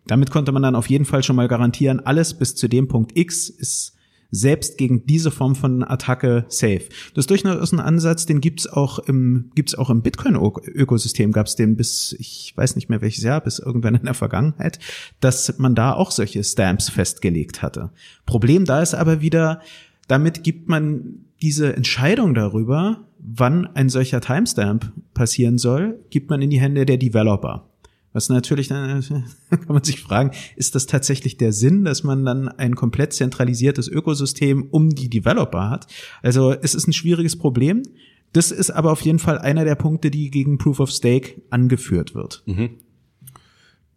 damit 0.06 0.32
konnte 0.32 0.52
man 0.52 0.63
dann 0.63 0.76
auf 0.76 0.89
jeden 0.89 1.06
Fall 1.06 1.24
schon 1.24 1.36
mal 1.36 1.48
garantieren, 1.48 2.00
alles 2.00 2.34
bis 2.34 2.56
zu 2.56 2.68
dem 2.68 2.88
Punkt 2.88 3.18
X 3.18 3.50
ist 3.50 3.96
selbst 4.34 4.78
gegen 4.78 5.06
diese 5.06 5.30
Form 5.32 5.56
von 5.56 5.84
Attacke 5.84 6.46
safe. 6.50 6.86
Das 7.13 7.24
ist 7.24 7.30
durchaus 7.30 7.72
ein 7.72 7.80
Ansatz, 7.80 8.26
den 8.26 8.41
gibt's 8.41 8.67
auch 8.67 9.00
im 9.00 9.52
gibt's 9.56 9.76
auch 9.76 9.89
im 9.89 10.02
Bitcoin-Ökosystem, 10.02 11.32
gab's 11.32 11.56
den 11.56 11.76
bis 11.78 12.15
ich 12.19 12.52
weiß 12.56 12.76
nicht 12.76 12.89
mehr 12.89 13.02
welches 13.02 13.24
Jahr, 13.24 13.41
bis 13.41 13.60
irgendwann 13.60 13.96
in 13.96 14.06
der 14.06 14.15
Vergangenheit, 14.15 14.80
dass 15.19 15.58
man 15.60 15.76
da 15.76 15.93
auch 15.93 16.12
solche 16.12 16.43
Stamps 16.43 16.89
festgelegt 16.89 17.62
hatte. 17.62 17.91
Problem 18.26 18.65
da 18.65 18.82
ist 18.82 18.96
aber 18.96 19.22
wieder, 19.22 19.62
damit 20.08 20.43
gibt 20.43 20.67
man 20.67 21.26
diese 21.41 21.76
Entscheidung 21.76 22.34
darüber, 22.34 23.06
wann 23.19 23.67
ein 23.67 23.89
solcher 23.89 24.22
Timestamp 24.22 24.91
passieren 25.13 25.58
soll, 25.58 26.00
gibt 26.10 26.30
man 26.30 26.41
in 26.41 26.50
die 26.50 26.60
Hände 26.60 26.86
der 26.86 26.98
Developer. 26.98 27.69
Was 28.13 28.30
natürlich 28.30 28.67
dann 28.67 29.02
kann 29.49 29.65
man 29.67 29.84
sich 29.84 29.99
fragen, 29.99 30.32
ist 30.56 30.76
das 30.76 30.86
tatsächlich 30.86 31.38
der 31.38 31.52
Sinn, 31.52 31.84
dass 31.84 32.04
man 32.04 32.23
dann 32.23 32.47
ein 32.47 32.76
komplett 32.76 33.13
zentralisiertes 33.13 33.88
Ökosystem 33.88 34.67
um 34.69 34.89
die 34.89 35.10
Developer 35.10 35.69
hat? 35.69 35.88
Also 36.21 36.54
es 36.54 36.76
ist 36.76 36.88
ein 36.88 36.93
schwieriges 36.93 37.38
Problem. 37.38 37.84
Das 38.32 38.52
ist 38.52 38.71
aber 38.71 38.91
auf 38.91 39.02
jeden 39.02 39.19
Fall 39.19 39.38
einer 39.38 39.65
der 39.65 39.76
Punkte, 39.76 40.10
die 40.10 40.32
gegen 40.32 40.58
Proof 40.58 40.80
of 40.80 40.91
Stake 40.91 41.41
angeführt 41.49 42.15
wird. 42.15 42.43
Mhm. 42.45 42.71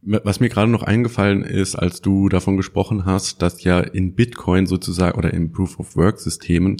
Was 0.02 0.38
mir 0.38 0.48
gerade 0.48 0.70
noch 0.70 0.84
eingefallen 0.84 1.42
ist, 1.42 1.74
als 1.74 2.00
du 2.00 2.28
davon 2.28 2.56
gesprochen 2.56 3.06
hast, 3.06 3.42
dass 3.42 3.64
ja 3.64 3.80
in 3.80 4.14
Bitcoin 4.14 4.66
sozusagen 4.66 5.18
oder 5.18 5.34
in 5.34 5.50
Proof 5.50 5.80
of 5.80 5.96
Work 5.96 6.20
Systemen 6.20 6.76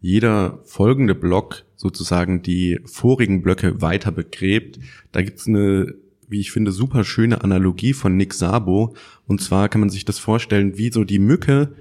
jeder 0.00 0.60
folgende 0.64 1.14
Block 1.14 1.64
sozusagen 1.74 2.42
die 2.42 2.78
vorigen 2.84 3.40
Blöcke 3.40 3.80
weiter 3.80 4.12
begräbt. 4.12 4.78
Da 5.12 5.22
gibt's 5.22 5.46
eine 5.46 5.94
wie 6.28 6.40
ich 6.40 6.50
finde, 6.50 6.72
super 6.72 7.04
schöne 7.04 7.42
Analogie 7.42 7.92
von 7.92 8.16
Nick 8.16 8.34
Sabo. 8.34 8.94
Und 9.26 9.40
zwar 9.40 9.68
kann 9.68 9.80
man 9.80 9.90
sich 9.90 10.04
das 10.04 10.18
vorstellen, 10.18 10.78
wie 10.78 10.90
so 10.90 11.04
die 11.04 11.18
Mücke 11.18 11.74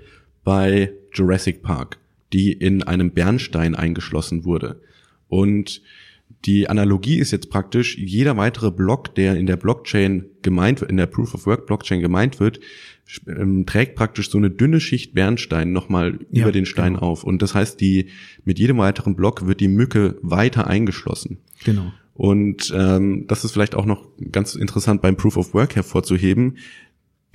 bei 0.43 0.93
Jurassic 1.13 1.62
Park, 1.62 1.97
die 2.34 2.51
in 2.51 2.84
einem 2.84 3.12
Bernstein 3.12 3.75
eingeschlossen 3.75 4.45
wurde. 4.45 4.81
Und 5.27 5.81
die 6.45 6.69
Analogie 6.69 7.17
ist 7.17 7.31
jetzt 7.31 7.49
praktisch, 7.49 7.97
jeder 7.97 8.38
weitere 8.38 8.71
Block, 8.71 9.15
der 9.15 9.36
in 9.36 9.47
der 9.47 9.58
Blockchain 9.58 10.25
gemeint 10.43 10.81
wird, 10.81 10.91
in 10.91 10.97
der 10.97 11.08
Proof 11.08 11.34
of 11.34 11.45
Work 11.47 11.65
Blockchain 11.65 12.01
gemeint 12.01 12.39
wird, 12.39 12.60
ähm, 13.27 13.65
trägt 13.65 13.95
praktisch 13.95 14.29
so 14.29 14.38
eine 14.38 14.51
dünne 14.51 14.79
Schicht 14.79 15.13
Bernstein 15.13 15.71
nochmal 15.71 16.19
ja, 16.31 16.43
über 16.43 16.51
den 16.51 16.65
Stein 16.65 16.93
genau. 16.93 17.08
auf. 17.08 17.23
Und 17.23 17.41
das 17.41 17.55
heißt, 17.55 17.79
die, 17.81 18.08
mit 18.43 18.60
jedem 18.60 18.77
weiteren 18.77 19.15
Block 19.15 19.47
wird 19.47 19.60
die 19.60 19.67
Mücke 19.67 20.17
weiter 20.21 20.67
eingeschlossen. 20.67 21.38
Genau. 21.63 21.91
Und 22.15 22.73
ähm, 22.75 23.25
das 23.28 23.43
ist 23.43 23.51
vielleicht 23.51 23.75
auch 23.75 23.86
noch 23.86 24.08
ganz 24.32 24.56
interessant 24.56 25.01
beim 25.01 25.17
Proof 25.17 25.38
of 25.38 25.54
Work 25.54 25.75
hervorzuheben. 25.75 26.58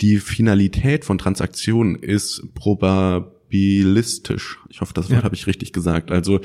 Die 0.01 0.17
Finalität 0.17 1.05
von 1.05 1.19
Transaktionen 1.19 1.95
ist 1.95 2.41
probabilistisch. 2.55 4.59
Ich 4.69 4.81
hoffe, 4.81 4.93
das 4.95 5.11
Wort 5.11 5.19
ja. 5.19 5.23
habe 5.23 5.35
ich 5.35 5.45
richtig 5.45 5.71
gesagt. 5.71 6.11
Also 6.11 6.39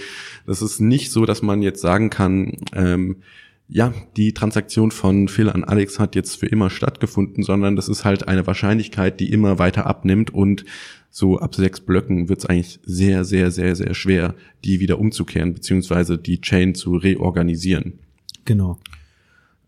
das 0.47 0.61
ist 0.61 0.81
nicht 0.81 1.11
so, 1.11 1.25
dass 1.25 1.41
man 1.41 1.63
jetzt 1.63 1.81
sagen 1.81 2.11
kann, 2.11 2.59
ähm, 2.75 3.23
ja, 3.69 3.95
die 4.17 4.35
Transaktion 4.35 4.91
von 4.91 5.29
Phil 5.29 5.49
an 5.49 5.65
Alex 5.65 5.99
hat 5.99 6.15
jetzt 6.15 6.37
für 6.37 6.47
immer 6.47 6.69
stattgefunden, 6.69 7.43
sondern 7.43 7.75
das 7.75 7.89
ist 7.89 8.05
halt 8.05 8.29
eine 8.29 8.47
Wahrscheinlichkeit, 8.47 9.19
die 9.19 9.33
immer 9.33 9.59
weiter 9.59 9.87
abnimmt 9.87 10.33
und 10.33 10.67
so 11.11 11.39
ab 11.39 11.55
sechs 11.55 11.81
Blöcken 11.81 12.29
wird 12.29 12.41
es 12.41 12.47
eigentlich 12.47 12.81
sehr, 12.85 13.25
sehr, 13.25 13.51
sehr, 13.51 13.75
sehr 13.75 13.95
schwer, 13.95 14.35
die 14.65 14.79
wieder 14.79 14.99
umzukehren, 14.99 15.55
beziehungsweise 15.55 16.19
die 16.19 16.43
Chain 16.43 16.75
zu 16.75 16.97
reorganisieren. 16.97 17.99
Genau. 18.47 18.79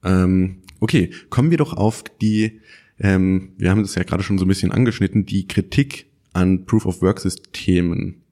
Ähm, 0.03 0.63
okay, 0.81 1.11
kommen 1.29 1.51
wir 1.51 1.59
doch 1.59 1.75
auf 1.75 2.05
die, 2.23 2.61
ähm, 2.99 3.53
wir 3.59 3.71
haben 3.71 3.83
das 3.83 3.95
ja 3.95 4.03
gerade 4.05 4.23
schon 4.23 4.39
so 4.39 4.45
ein 4.45 4.49
bisschen 4.49 4.73
angeschnitten, 4.73 5.27
die 5.27 5.47
Kritik 5.47 6.07
an 6.33 6.65
Proof-of-Work-Systemen 6.65 8.23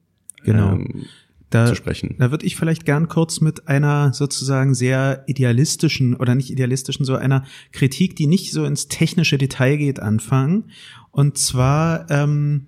genau. 0.43 0.73
ähm, 0.73 1.05
da, 1.49 1.67
zu 1.67 1.75
sprechen. 1.75 2.15
Da 2.19 2.31
würde 2.31 2.45
ich 2.45 2.55
vielleicht 2.55 2.85
gern 2.85 3.07
kurz 3.07 3.41
mit 3.41 3.67
einer 3.67 4.13
sozusagen 4.13 4.73
sehr 4.73 5.23
idealistischen 5.27 6.15
oder 6.15 6.35
nicht 6.35 6.49
idealistischen, 6.49 7.05
so 7.05 7.15
einer 7.15 7.45
Kritik, 7.71 8.15
die 8.15 8.27
nicht 8.27 8.51
so 8.51 8.65
ins 8.65 8.87
technische 8.87 9.37
Detail 9.37 9.77
geht, 9.77 9.99
anfangen. 9.99 10.71
Und 11.11 11.37
zwar 11.37 12.09
ähm, 12.09 12.67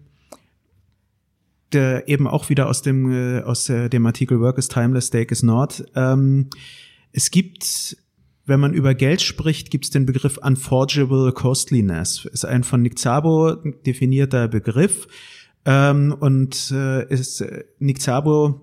der 1.73 2.07
eben 2.07 2.27
auch 2.27 2.49
wieder 2.49 2.67
aus 2.67 2.81
dem 2.81 3.11
äh, 3.11 3.41
aus 3.41 3.65
der, 3.65 3.89
dem 3.89 4.05
Artikel 4.05 4.39
Work 4.39 4.57
is 4.57 4.67
Timeless, 4.67 5.07
Stake 5.07 5.31
is 5.31 5.43
Not. 5.43 5.83
Ähm, 5.95 6.49
es 7.11 7.31
gibt, 7.31 7.97
wenn 8.45 8.59
man 8.59 8.73
über 8.73 8.95
Geld 8.95 9.21
spricht, 9.21 9.71
gibt 9.71 9.85
es 9.85 9.91
den 9.91 10.05
Begriff 10.05 10.37
Unforgeable 10.37 11.31
Costliness. 11.31 12.25
Ist 12.25 12.45
ein 12.45 12.63
von 12.63 12.81
Nick 12.81 12.99
Szabo 12.99 13.55
definierter 13.85 14.47
Begriff. 14.47 15.07
Ähm, 15.65 16.15
und 16.19 16.71
äh, 16.71 17.11
ist, 17.11 17.43
Nick 17.79 18.01
Szabo 18.01 18.61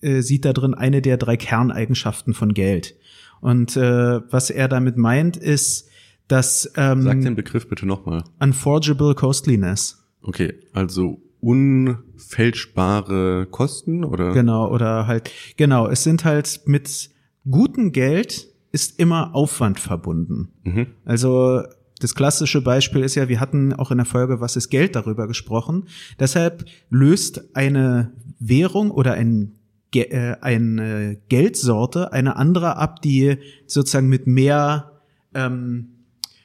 äh, 0.00 0.20
sieht 0.20 0.44
da 0.44 0.52
drin 0.52 0.74
eine 0.74 1.02
der 1.02 1.16
drei 1.16 1.36
Kerneigenschaften 1.36 2.34
von 2.34 2.52
Geld. 2.52 2.96
Und 3.40 3.76
äh, 3.76 4.20
was 4.30 4.50
er 4.50 4.68
damit 4.68 4.96
meint, 4.96 5.36
ist, 5.36 5.88
dass 6.28 6.70
ähm, 6.76 7.02
Sag 7.02 7.20
den 7.20 7.36
Begriff 7.36 7.68
bitte 7.68 7.86
nochmal. 7.86 8.24
Unforgeable 8.40 9.14
Costliness. 9.14 10.02
Okay, 10.22 10.54
also 10.72 11.20
unfälschbare 11.40 13.46
Kosten 13.46 14.04
oder? 14.04 14.32
Genau, 14.32 14.72
oder 14.72 15.06
halt, 15.06 15.30
genau, 15.56 15.88
es 15.88 16.02
sind 16.02 16.24
halt 16.24 16.62
mit 16.66 17.10
guten 17.50 17.92
Geld 17.92 18.48
ist 18.72 18.98
immer 18.98 19.34
Aufwand 19.34 19.80
verbunden. 19.80 20.48
Mhm. 20.64 20.86
Also 21.04 21.62
das 22.00 22.14
klassische 22.14 22.60
Beispiel 22.60 23.02
ist 23.02 23.14
ja, 23.14 23.28
wir 23.28 23.40
hatten 23.40 23.72
auch 23.72 23.90
in 23.90 23.96
der 23.96 24.06
Folge 24.06 24.40
Was 24.40 24.56
ist 24.56 24.68
Geld 24.68 24.96
darüber 24.96 25.26
gesprochen. 25.26 25.84
Deshalb 26.18 26.66
löst 26.90 27.56
eine 27.56 28.12
Währung 28.38 28.90
oder 28.90 29.14
ein 29.14 29.52
äh, 29.94 30.36
eine 30.42 31.16
Geldsorte 31.30 32.12
eine 32.12 32.36
andere 32.36 32.76
ab, 32.76 33.00
die 33.00 33.38
sozusagen 33.66 34.08
mit 34.08 34.26
mehr 34.26 35.00
ähm, 35.32 35.88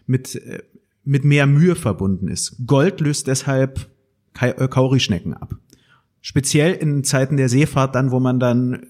mit 0.06 0.36
äh, 0.36 0.64
mit 1.04 1.26
mehr 1.26 1.48
Mühe 1.48 1.76
verbunden 1.76 2.28
ist. 2.28 2.56
Gold 2.66 3.02
löst 3.02 3.28
deshalb 3.28 3.90
äh, 4.40 4.68
Kaurischnecken 4.68 5.34
ab. 5.34 5.56
Speziell 6.22 6.74
in 6.74 7.04
Zeiten 7.04 7.36
der 7.36 7.50
Seefahrt 7.50 7.96
dann, 7.96 8.12
wo 8.12 8.20
man 8.20 8.40
dann 8.40 8.86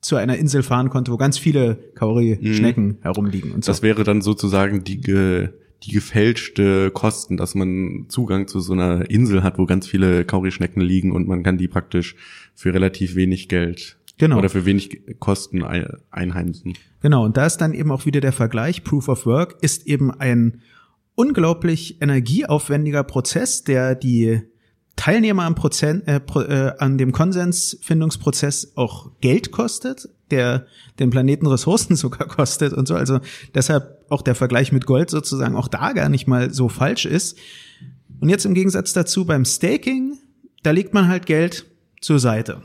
zu 0.00 0.16
einer 0.16 0.36
Insel 0.36 0.62
fahren 0.62 0.90
konnte, 0.90 1.12
wo 1.12 1.16
ganz 1.16 1.38
viele 1.38 1.76
Kauri-Schnecken 1.94 2.86
mhm. 2.86 2.96
herumliegen 3.02 3.52
und 3.52 3.64
so. 3.64 3.70
Das 3.70 3.82
wäre 3.82 4.04
dann 4.04 4.20
sozusagen 4.20 4.84
die, 4.84 5.00
ge, 5.00 5.50
die 5.82 5.92
gefälschte 5.92 6.90
Kosten, 6.90 7.36
dass 7.36 7.54
man 7.54 8.06
Zugang 8.08 8.48
zu 8.48 8.60
so 8.60 8.72
einer 8.72 9.10
Insel 9.10 9.42
hat, 9.42 9.58
wo 9.58 9.66
ganz 9.66 9.86
viele 9.86 10.24
Kauri-Schnecken 10.24 10.80
liegen 10.80 11.12
und 11.12 11.28
man 11.28 11.42
kann 11.42 11.58
die 11.58 11.68
praktisch 11.68 12.16
für 12.54 12.72
relativ 12.72 13.14
wenig 13.16 13.48
Geld 13.48 13.96
genau. 14.18 14.38
oder 14.38 14.48
für 14.48 14.64
wenig 14.64 15.00
Kosten 15.18 15.64
einheimsen. 16.10 16.74
Genau, 17.02 17.24
und 17.24 17.36
da 17.36 17.46
ist 17.46 17.58
dann 17.58 17.74
eben 17.74 17.90
auch 17.90 18.06
wieder 18.06 18.20
der 18.20 18.32
Vergleich. 18.32 18.84
Proof 18.84 19.08
of 19.08 19.26
Work 19.26 19.56
ist 19.60 19.86
eben 19.86 20.10
ein 20.10 20.60
unglaublich 21.14 22.00
energieaufwendiger 22.00 23.04
Prozess, 23.04 23.64
der 23.64 23.94
die 23.94 24.42
Teilnehmer 24.96 25.44
am 25.44 25.54
Prozent, 25.54 26.08
äh, 26.08 26.16
äh, 26.16 26.72
an 26.78 26.98
dem 26.98 27.12
Konsensfindungsprozess 27.12 28.72
auch 28.76 29.10
Geld 29.20 29.52
kostet, 29.52 30.08
der 30.30 30.66
den 30.98 31.10
Planeten 31.10 31.46
Ressourcen 31.46 31.96
sogar 31.96 32.26
kostet 32.26 32.72
und 32.72 32.88
so. 32.88 32.94
Also 32.94 33.20
deshalb 33.54 34.04
auch 34.08 34.22
der 34.22 34.34
Vergleich 34.34 34.72
mit 34.72 34.86
Gold 34.86 35.10
sozusagen 35.10 35.54
auch 35.54 35.68
da 35.68 35.92
gar 35.92 36.08
nicht 36.08 36.26
mal 36.26 36.52
so 36.52 36.68
falsch 36.68 37.04
ist. 37.04 37.36
Und 38.20 38.30
jetzt 38.30 38.46
im 38.46 38.54
Gegensatz 38.54 38.94
dazu 38.94 39.26
beim 39.26 39.44
Staking, 39.44 40.18
da 40.62 40.70
legt 40.70 40.94
man 40.94 41.08
halt 41.08 41.26
Geld 41.26 41.66
zur 42.00 42.18
Seite. 42.18 42.62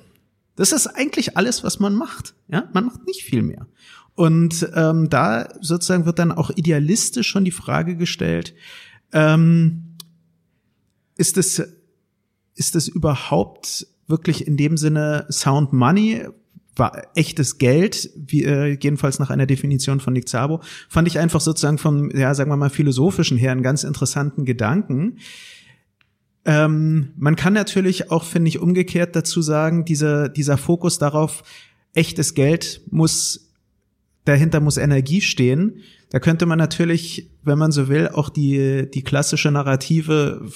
Das 0.56 0.72
ist 0.72 0.88
eigentlich 0.88 1.38
alles, 1.38 1.64
was 1.64 1.80
man 1.80 1.96
macht. 1.96 2.34
Ja, 2.48 2.70
man 2.74 2.86
macht 2.86 3.06
nicht 3.06 3.24
viel 3.24 3.42
mehr. 3.42 3.68
Und 4.16 4.70
ähm, 4.76 5.10
da 5.10 5.50
sozusagen 5.62 6.06
wird 6.06 6.20
dann 6.20 6.32
auch 6.32 6.52
idealistisch 6.56 7.28
schon 7.28 7.46
die 7.46 7.52
Frage 7.52 7.96
gestellt: 7.96 8.54
ähm, 9.14 9.98
Ist 11.18 11.38
es 11.38 11.62
ist 12.56 12.76
es 12.76 12.88
überhaupt 12.88 13.88
wirklich 14.08 14.48
in 14.48 14.58
dem 14.58 14.78
Sinne 14.78 15.26
Sound 15.30 15.74
Money, 15.74 16.26
war 16.76 17.02
echtes 17.16 17.58
Geld, 17.58 18.10
wie, 18.16 18.44
äh, 18.44 18.78
jedenfalls 18.82 19.20
nach 19.20 19.30
einer 19.30 19.46
Definition 19.46 20.00
von 20.00 20.14
Nick 20.14 20.30
Szabo, 20.30 20.62
fand 20.90 21.08
ich 21.08 21.20
einfach 21.20 21.42
sozusagen 21.42 21.78
vom, 21.78 22.10
ja, 22.12 22.34
sagen 22.34 22.50
wir 22.50 22.58
mal, 22.58 22.70
philosophischen 22.70 23.38
her 23.38 23.52
einen 23.52 23.64
ganz 23.64 23.84
interessanten 23.84 24.46
Gedanken. 24.46 25.18
Ähm, 26.46 27.14
man 27.18 27.36
kann 27.36 27.54
natürlich 27.54 28.10
auch, 28.10 28.24
finde 28.24 28.50
ich, 28.50 28.60
umgekehrt 28.60 29.16
dazu 29.16 29.42
sagen, 29.42 29.86
dieser, 29.86 30.30
dieser 30.30 30.58
Fokus 30.58 30.98
darauf, 30.98 31.44
echtes 31.94 32.34
Geld 32.34 32.82
muss, 32.90 33.52
dahinter 34.24 34.62
muss 34.62 34.78
Energie 34.78 35.22
stehen. 35.22 35.82
Da 36.10 36.20
könnte 36.20 36.46
man 36.46 36.58
natürlich, 36.58 37.30
wenn 37.44 37.58
man 37.58 37.72
so 37.72 37.90
will, 37.90 38.08
auch 38.10 38.30
die, 38.30 38.90
die 38.90 39.04
klassische 39.04 39.52
Narrative, 39.52 40.50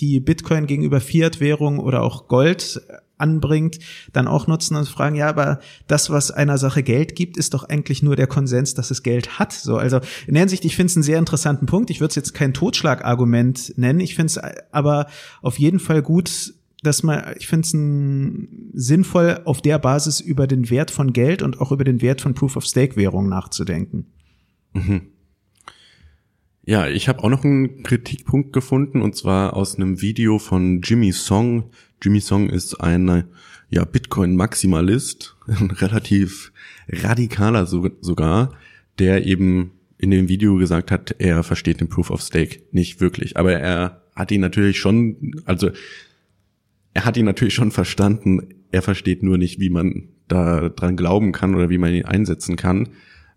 die 0.00 0.20
Bitcoin 0.20 0.66
gegenüber 0.66 1.00
Fiat-Währung 1.00 1.78
oder 1.78 2.02
auch 2.02 2.28
Gold 2.28 2.80
anbringt, 3.18 3.78
dann 4.12 4.28
auch 4.28 4.46
nutzen 4.46 4.76
und 4.76 4.88
fragen, 4.88 5.16
ja, 5.16 5.28
aber 5.28 5.60
das, 5.86 6.10
was 6.10 6.30
einer 6.30 6.56
Sache 6.56 6.82
Geld 6.82 7.16
gibt, 7.16 7.36
ist 7.36 7.54
doch 7.54 7.64
eigentlich 7.64 8.02
nur 8.02 8.16
der 8.16 8.26
Konsens, 8.26 8.74
dass 8.74 8.90
es 8.90 9.02
Geld 9.02 9.38
hat. 9.38 9.52
So, 9.52 9.76
also 9.76 10.00
in 10.26 10.34
der 10.34 10.42
Hinsicht, 10.42 10.64
ich 10.64 10.76
finde 10.76 10.90
es 10.90 10.96
einen 10.96 11.02
sehr 11.02 11.18
interessanten 11.18 11.66
Punkt. 11.66 11.90
Ich 11.90 12.00
würde 12.00 12.10
es 12.10 12.16
jetzt 12.16 12.34
kein 12.34 12.54
Totschlagargument 12.54 13.76
nennen. 13.76 14.00
Ich 14.00 14.14
finde 14.14 14.26
es 14.26 14.40
aber 14.72 15.08
auf 15.42 15.58
jeden 15.58 15.80
Fall 15.80 16.02
gut, 16.02 16.54
dass 16.82 17.02
man, 17.02 17.34
ich 17.38 17.48
finde 17.48 17.66
es 17.66 18.86
sinnvoll, 18.86 19.40
auf 19.44 19.60
der 19.60 19.78
Basis 19.78 20.20
über 20.20 20.46
den 20.46 20.70
Wert 20.70 20.90
von 20.90 21.12
Geld 21.12 21.42
und 21.42 21.60
auch 21.60 21.72
über 21.72 21.84
den 21.84 22.00
Wert 22.00 22.20
von 22.20 22.34
Proof-of-Stake-Währung 22.34 23.28
nachzudenken. 23.28 24.06
Mhm. 24.74 25.02
Ja, 26.68 26.86
ich 26.86 27.08
habe 27.08 27.24
auch 27.24 27.30
noch 27.30 27.44
einen 27.44 27.82
Kritikpunkt 27.82 28.52
gefunden 28.52 29.00
und 29.00 29.16
zwar 29.16 29.56
aus 29.56 29.76
einem 29.76 30.02
Video 30.02 30.38
von 30.38 30.82
Jimmy 30.82 31.12
Song. 31.12 31.70
Jimmy 32.02 32.20
Song 32.20 32.50
ist 32.50 32.74
ein 32.74 33.24
ja, 33.70 33.86
Bitcoin-Maximalist, 33.86 35.38
relativ 35.48 36.52
radikaler 36.90 37.64
so, 37.64 37.88
sogar, 38.02 38.52
der 38.98 39.24
eben 39.24 39.70
in 39.96 40.10
dem 40.10 40.28
Video 40.28 40.56
gesagt 40.56 40.90
hat, 40.90 41.16
er 41.18 41.42
versteht 41.42 41.80
den 41.80 41.88
Proof 41.88 42.10
of 42.10 42.20
Stake 42.20 42.60
nicht 42.70 43.00
wirklich. 43.00 43.38
Aber 43.38 43.54
er 43.54 44.02
hat 44.14 44.30
ihn 44.30 44.42
natürlich 44.42 44.78
schon, 44.78 45.40
also 45.46 45.70
er 46.92 47.06
hat 47.06 47.16
ihn 47.16 47.24
natürlich 47.24 47.54
schon 47.54 47.70
verstanden. 47.70 48.46
Er 48.72 48.82
versteht 48.82 49.22
nur 49.22 49.38
nicht, 49.38 49.58
wie 49.58 49.70
man 49.70 50.10
da 50.28 50.68
dran 50.68 50.98
glauben 50.98 51.32
kann 51.32 51.54
oder 51.54 51.70
wie 51.70 51.78
man 51.78 51.94
ihn 51.94 52.04
einsetzen 52.04 52.56
kann. 52.56 52.90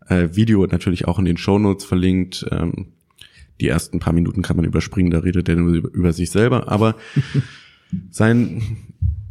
Äh, 0.09 0.27
Video 0.33 0.65
natürlich 0.65 1.07
auch 1.07 1.17
in 1.17 1.23
den 1.23 1.37
Show 1.37 1.59
Notes 1.59 1.85
verlinkt. 1.85 2.45
Ähm, 2.51 2.87
die 3.61 3.67
ersten 3.67 3.99
paar 3.99 4.13
Minuten 4.13 4.41
kann 4.41 4.57
man 4.57 4.65
überspringen, 4.65 5.11
da 5.11 5.19
redet 5.19 5.47
er 5.47 5.55
nur 5.55 5.73
über, 5.73 6.11
sich 6.11 6.31
selber. 6.31 6.69
Aber 6.69 6.95
sein, 8.09 8.61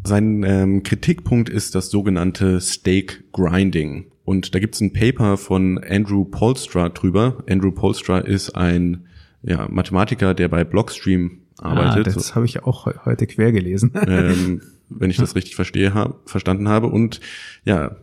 sein 0.05 0.45
ähm, 0.45 0.83
Kritikpunkt 0.83 1.49
ist 1.49 1.75
das 1.75 1.91
sogenannte 1.91 2.61
Stake 2.61 3.25
Grinding. 3.33 4.07
Und 4.25 4.55
da 4.55 4.61
gibt's 4.61 4.81
ein 4.81 4.93
Paper 4.93 5.37
von 5.37 5.79
Andrew 5.79 6.25
Polstra 6.25 6.89
drüber. 6.89 7.43
Andrew 7.49 7.73
Polstra 7.73 8.19
ist 8.19 8.51
ein 8.51 9.07
ja, 9.43 9.67
Mathematiker, 9.69 10.35
der 10.35 10.49
bei 10.49 10.65
Blockstream 10.65 11.39
arbeitet. 11.59 12.09
Ah, 12.09 12.13
das 12.13 12.35
habe 12.35 12.47
ich 12.47 12.63
auch 12.63 12.87
heute 13.05 13.27
quer 13.27 13.53
gelesen. 13.53 13.93
ähm, 14.07 14.63
wenn 14.89 15.11
ich 15.11 15.17
das 15.17 15.35
richtig 15.35 15.57
verstehe, 15.57 15.95
hab, 15.95 16.29
verstanden 16.29 16.69
habe. 16.69 16.89
Und 16.89 17.21
ja, 17.65 17.97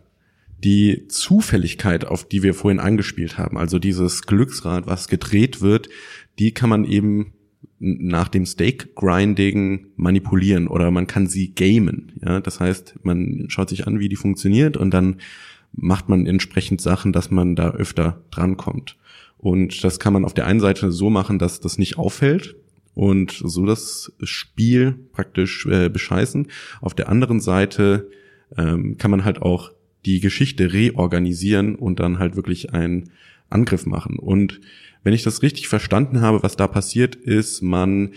die 0.64 1.06
Zufälligkeit, 1.08 2.04
auf 2.04 2.28
die 2.28 2.42
wir 2.42 2.54
vorhin 2.54 2.80
angespielt 2.80 3.38
haben, 3.38 3.56
also 3.56 3.78
dieses 3.78 4.22
Glücksrad, 4.22 4.86
was 4.86 5.08
gedreht 5.08 5.60
wird, 5.60 5.88
die 6.38 6.52
kann 6.52 6.68
man 6.68 6.84
eben 6.84 7.32
nach 7.78 8.28
dem 8.28 8.44
Stake 8.44 8.88
Grinding 8.94 9.86
manipulieren 9.96 10.66
oder 10.66 10.90
man 10.90 11.06
kann 11.06 11.28
sie 11.28 11.54
gamen. 11.54 12.12
Ja, 12.24 12.40
das 12.40 12.58
heißt, 12.60 12.96
man 13.02 13.46
schaut 13.48 13.68
sich 13.68 13.86
an, 13.86 14.00
wie 14.00 14.08
die 14.08 14.16
funktioniert 14.16 14.76
und 14.76 14.92
dann 14.92 15.18
macht 15.72 16.08
man 16.08 16.26
entsprechend 16.26 16.80
Sachen, 16.80 17.12
dass 17.12 17.30
man 17.30 17.54
da 17.54 17.70
öfter 17.70 18.24
drankommt. 18.30 18.96
Und 19.36 19.84
das 19.84 20.00
kann 20.00 20.12
man 20.12 20.24
auf 20.24 20.34
der 20.34 20.46
einen 20.46 20.60
Seite 20.60 20.90
so 20.90 21.10
machen, 21.10 21.38
dass 21.38 21.60
das 21.60 21.78
nicht 21.78 21.98
auffällt 21.98 22.56
und 22.94 23.30
so 23.30 23.64
das 23.64 24.12
Spiel 24.22 24.98
praktisch 25.12 25.66
äh, 25.66 25.88
bescheißen. 25.88 26.48
Auf 26.80 26.94
der 26.94 27.08
anderen 27.08 27.38
Seite 27.38 28.10
ähm, 28.56 28.98
kann 28.98 29.12
man 29.12 29.24
halt 29.24 29.40
auch 29.40 29.70
die 30.06 30.20
Geschichte 30.20 30.72
reorganisieren 30.72 31.74
und 31.74 32.00
dann 32.00 32.18
halt 32.18 32.36
wirklich 32.36 32.72
einen 32.72 33.10
Angriff 33.50 33.86
machen. 33.86 34.18
Und 34.18 34.60
wenn 35.02 35.12
ich 35.12 35.22
das 35.22 35.42
richtig 35.42 35.68
verstanden 35.68 36.20
habe, 36.20 36.42
was 36.42 36.56
da 36.56 36.66
passiert 36.66 37.14
ist, 37.14 37.62
man 37.62 38.12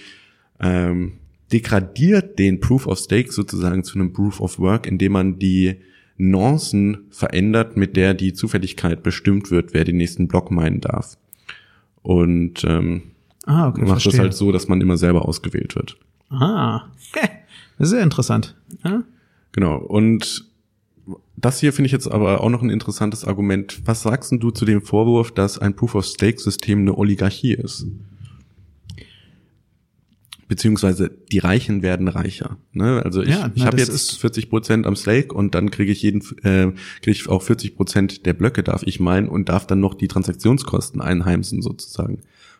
ähm, 0.60 1.14
degradiert 1.52 2.40
den 2.40 2.60
Proof 2.60 2.88
of 2.88 3.00
Stake 3.00 3.32
sozusagen 3.32 3.84
zu 3.84 3.96
einem 3.96 4.14
Proof 4.14 4.40
of 4.40 4.60
Work, 4.60 4.88
indem 4.88 5.14
man 5.14 5.40
die 5.40 5.78
Nuancen 6.18 7.06
verändert, 7.10 7.78
mit 7.78 7.96
der 7.98 8.14
die 8.14 8.34
Zufälligkeit 8.34 9.04
bestimmt 9.04 9.52
wird, 9.52 9.74
wer 9.74 9.84
den 9.84 9.98
nächsten 9.98 10.28
Block 10.28 10.52
meinen 10.52 10.82
darf. 10.82 11.18
Und 12.04 12.64
ähm, 12.64 13.04
ah, 13.46 13.70
okay, 13.70 13.82
macht 13.82 13.92
verstehe. 13.92 14.12
das 14.12 14.20
halt 14.20 14.34
so, 14.34 14.52
dass 14.52 14.68
man 14.68 14.82
immer 14.82 14.98
selber 14.98 15.28
ausgewählt 15.28 15.76
wird. 15.76 15.98
Ah, 16.30 16.90
das 17.14 17.30
ist 17.80 17.90
sehr 17.90 18.04
interessant. 18.04 18.56
Ja? 18.84 19.04
Genau. 19.52 19.78
Und 19.78 20.51
das 21.36 21.60
hier 21.60 21.74
finde 21.74 21.88
ich 21.88 21.92
jetzt 21.92 22.08
aber 22.08 22.42
auch 22.42 22.50
noch 22.50 22.62
ein 22.62 22.70
interessantes 22.70 23.26
Argument. 23.26 23.82
Was 23.86 24.04
sagst 24.04 24.32
du 24.32 24.52
zu 24.52 24.66
dem 24.66 24.82
Vorwurf, 24.82 25.32
dass 25.32 25.58
ein 25.58 25.76
Proof-of-Stake-System 25.76 26.80
eine 26.80 26.98
Oligarchie 26.98 27.54
ist? 27.54 27.88
Beziehungsweise 30.48 31.10
die 31.32 31.40
Reichen 31.40 31.82
werden 31.82 32.10
reicher. 32.10 32.58
Ne? 32.74 33.02
Also 33.06 33.22
ich, 33.22 33.30
ja, 33.30 33.50
ich 33.56 33.66
habe 33.66 33.78
jetzt 33.78 34.20
40 34.20 34.50
Prozent 34.50 34.86
am 34.86 34.98
Stake 34.98 35.34
und 35.34 35.56
dann 35.56 35.72
kriege 35.72 35.92
ich 35.92 36.02
jeden, 36.02 36.22
äh, 36.44 36.74
kriege 37.02 37.12
ich 37.12 37.30
auch 37.30 37.42
40 37.42 37.76
Prozent 37.76 38.26
der 38.26 38.34
Blöcke, 38.34 38.62
darf 38.62 38.84
ich 38.84 39.00
meinen, 39.00 39.30
und 39.30 39.48
darf 39.48 39.66
dann 39.66 39.80
noch 39.80 39.94
die 39.94 40.10
Transaktionskosten 40.10 41.00
einheimsen 41.02 41.62
sozusagen. 41.62 42.20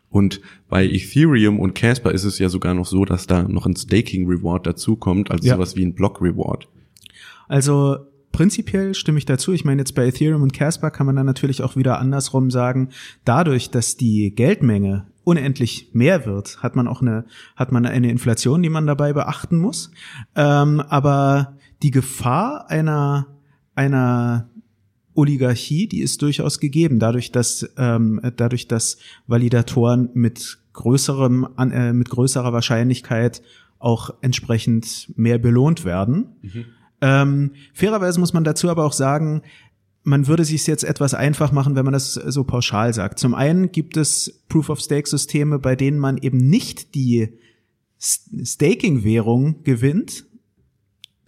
Und 0.10 0.42
bei 0.70 0.86
Ethereum 0.86 1.60
und 1.60 1.76
Casper 1.76 2.12
ist 2.12 2.24
es 2.24 2.40
ja 2.40 2.50
sogar 2.50 2.74
noch 2.74 2.86
so, 2.86 3.06
dass 3.06 3.28
da 3.28 3.44
noch 3.44 3.66
ein 3.66 3.76
Staking 3.76 4.28
Reward 4.28 4.68
dazukommt, 4.68 5.30
also 5.30 5.48
ja. 5.48 5.56
sowas 5.56 5.76
wie 5.76 5.86
ein 5.86 5.94
Block 5.94 6.22
Reward. 6.22 6.68
Also 7.48 7.98
Prinzipiell 8.32 8.94
stimme 8.94 9.18
ich 9.18 9.26
dazu. 9.26 9.52
Ich 9.52 9.66
meine, 9.66 9.82
jetzt 9.82 9.94
bei 9.94 10.08
Ethereum 10.08 10.42
und 10.42 10.54
Casper 10.54 10.92
kann 10.92 11.06
man 11.06 11.16
dann 11.16 11.26
natürlich 11.26 11.62
auch 11.62 11.76
wieder 11.76 12.00
andersrum 12.00 12.50
sagen, 12.50 12.90
dadurch, 13.26 13.70
dass 13.72 13.98
die 13.98 14.34
Geldmenge 14.34 15.06
unendlich 15.24 15.90
mehr 15.94 16.26
wird, 16.26 16.64
hat 16.64 16.76
man 16.76 16.88
auch 16.88 17.02
eine, 17.02 17.26
hat 17.56 17.72
man 17.72 17.86
eine 17.86 18.10
Inflation, 18.10 18.64
die 18.64 18.70
man 18.70 18.88
dabei 18.88 19.14
beachten 19.14 19.58
muss. 19.58 19.92
Ähm, 20.36 20.80
aber 20.80 21.58
die 21.84 21.92
Gefahr 21.92 22.70
einer, 22.70 23.28
einer 23.76 24.50
Oligarchie, 25.14 25.88
die 25.88 26.02
ist 26.02 26.22
durchaus 26.22 26.60
gegeben, 26.60 27.00
dadurch, 27.00 27.32
dass, 27.32 27.70
ähm, 27.78 28.22
dadurch, 28.38 28.68
dass 28.68 28.98
Validatoren 29.28 30.10
mit 30.14 30.60
größerem, 30.74 31.48
äh, 31.58 31.94
mit 31.94 32.10
größerer 32.10 32.54
Wahrscheinlichkeit 32.54 33.42
auch 33.80 34.12
entsprechend 34.22 35.12
mehr 35.18 35.38
belohnt 35.38 35.86
werden. 35.86 36.28
Mhm. 36.42 36.66
Ähm, 37.02 37.52
fairerweise 37.74 38.20
muss 38.20 38.34
man 38.34 38.44
dazu 38.44 38.70
aber 38.70 38.86
auch 38.86 38.94
sagen, 38.94 39.42
man 40.04 40.28
würde 40.28 40.46
sich 40.46 40.66
jetzt 40.66 40.84
etwas 40.84 41.14
einfach 41.14 41.52
machen, 41.52 41.76
wenn 41.76 41.86
man 41.86 41.94
das 41.94 42.14
so 42.14 42.44
pauschal 42.44 42.94
sagt. 42.94 43.20
Zum 43.20 43.36
einen 43.36 43.72
gibt 43.72 43.98
es 43.98 44.44
Proof-of-Stake-Systeme, 44.50 45.60
bei 45.60 45.76
denen 45.76 46.00
man 46.00 46.18
eben 46.18 46.38
nicht 46.38 46.96
die 46.96 47.38
Staking-Währung 48.00 49.64
gewinnt 49.64 50.26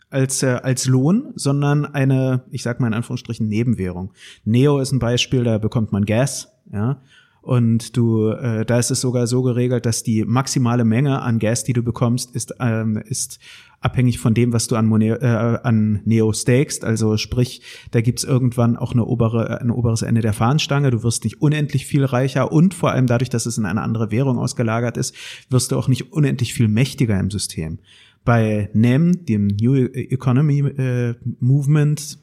als, 0.09 0.43
äh, 0.43 0.59
als 0.63 0.85
Lohn, 0.85 1.33
sondern 1.35 1.85
eine, 1.85 2.45
ich 2.51 2.63
sag 2.63 2.79
mal 2.79 2.87
in 2.87 2.93
Anführungsstrichen, 2.93 3.47
Nebenwährung. 3.47 4.13
Neo 4.43 4.79
ist 4.79 4.91
ein 4.91 4.99
Beispiel, 4.99 5.43
da 5.43 5.57
bekommt 5.57 5.91
man 5.91 6.05
Gas, 6.05 6.49
ja. 6.71 7.01
Und 7.43 7.97
du, 7.97 8.29
äh, 8.29 8.65
da 8.65 8.79
ist 8.79 8.89
es 8.89 9.01
sogar 9.01 9.27
so 9.27 9.41
geregelt, 9.41 9.85
dass 9.85 10.01
die 10.01 10.23
maximale 10.23 10.85
Menge 10.85 11.21
an 11.21 11.39
Gas, 11.39 11.65
die 11.65 11.73
du 11.73 11.83
bekommst, 11.83 12.33
ist, 12.33 12.55
ähm, 12.61 12.95
ist 12.95 13.37
abhängig 13.81 14.19
von 14.19 14.33
dem, 14.33 14.53
was 14.53 14.67
du 14.67 14.77
an, 14.77 14.85
Moneo, 14.85 15.15
äh, 15.15 15.59
an 15.61 15.99
Neo 16.05 16.31
stakest. 16.31 16.85
Also 16.85 17.17
sprich, 17.17 17.61
da 17.91 17.99
gibt's 17.99 18.23
irgendwann 18.23 18.77
auch 18.77 18.93
eine 18.93 19.03
obere, 19.03 19.59
ein 19.59 19.71
oberes 19.71 20.03
Ende 20.03 20.21
der 20.21 20.31
Fahnenstange. 20.31 20.89
Du 20.89 21.03
wirst 21.03 21.25
nicht 21.25 21.41
unendlich 21.41 21.85
viel 21.85 22.05
reicher 22.05 22.53
und 22.53 22.73
vor 22.73 22.91
allem 22.91 23.07
dadurch, 23.07 23.29
dass 23.29 23.45
es 23.45 23.57
in 23.57 23.65
eine 23.65 23.81
andere 23.81 24.09
Währung 24.09 24.39
ausgelagert 24.39 24.95
ist, 24.95 25.13
wirst 25.49 25.73
du 25.73 25.77
auch 25.77 25.89
nicht 25.89 26.13
unendlich 26.13 26.53
viel 26.53 26.69
mächtiger 26.69 27.19
im 27.19 27.29
System. 27.29 27.79
Bei 28.23 28.69
NEM, 28.71 29.25
dem 29.25 29.47
New 29.47 29.75
Economy 29.75 30.59
äh, 30.59 31.15
Movement, 31.41 32.19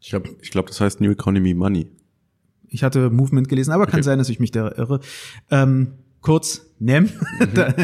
ich 0.00 0.08
glaube, 0.08 0.30
ich 0.40 0.50
glaub, 0.50 0.66
das 0.66 0.80
heißt 0.80 1.00
New 1.00 1.12
Economy 1.12 1.54
Money. 1.54 1.88
Ich 2.72 2.82
hatte 2.82 3.10
Movement 3.10 3.48
gelesen, 3.48 3.72
aber 3.72 3.84
okay. 3.84 3.92
kann 3.92 4.02
sein, 4.02 4.18
dass 4.18 4.28
ich 4.28 4.40
mich 4.40 4.50
da 4.50 4.72
irre. 4.76 5.00
Ähm, 5.50 5.92
kurz 6.22 6.66
NEM, 6.78 7.04
mhm. 7.04 7.48
da, 7.54 7.74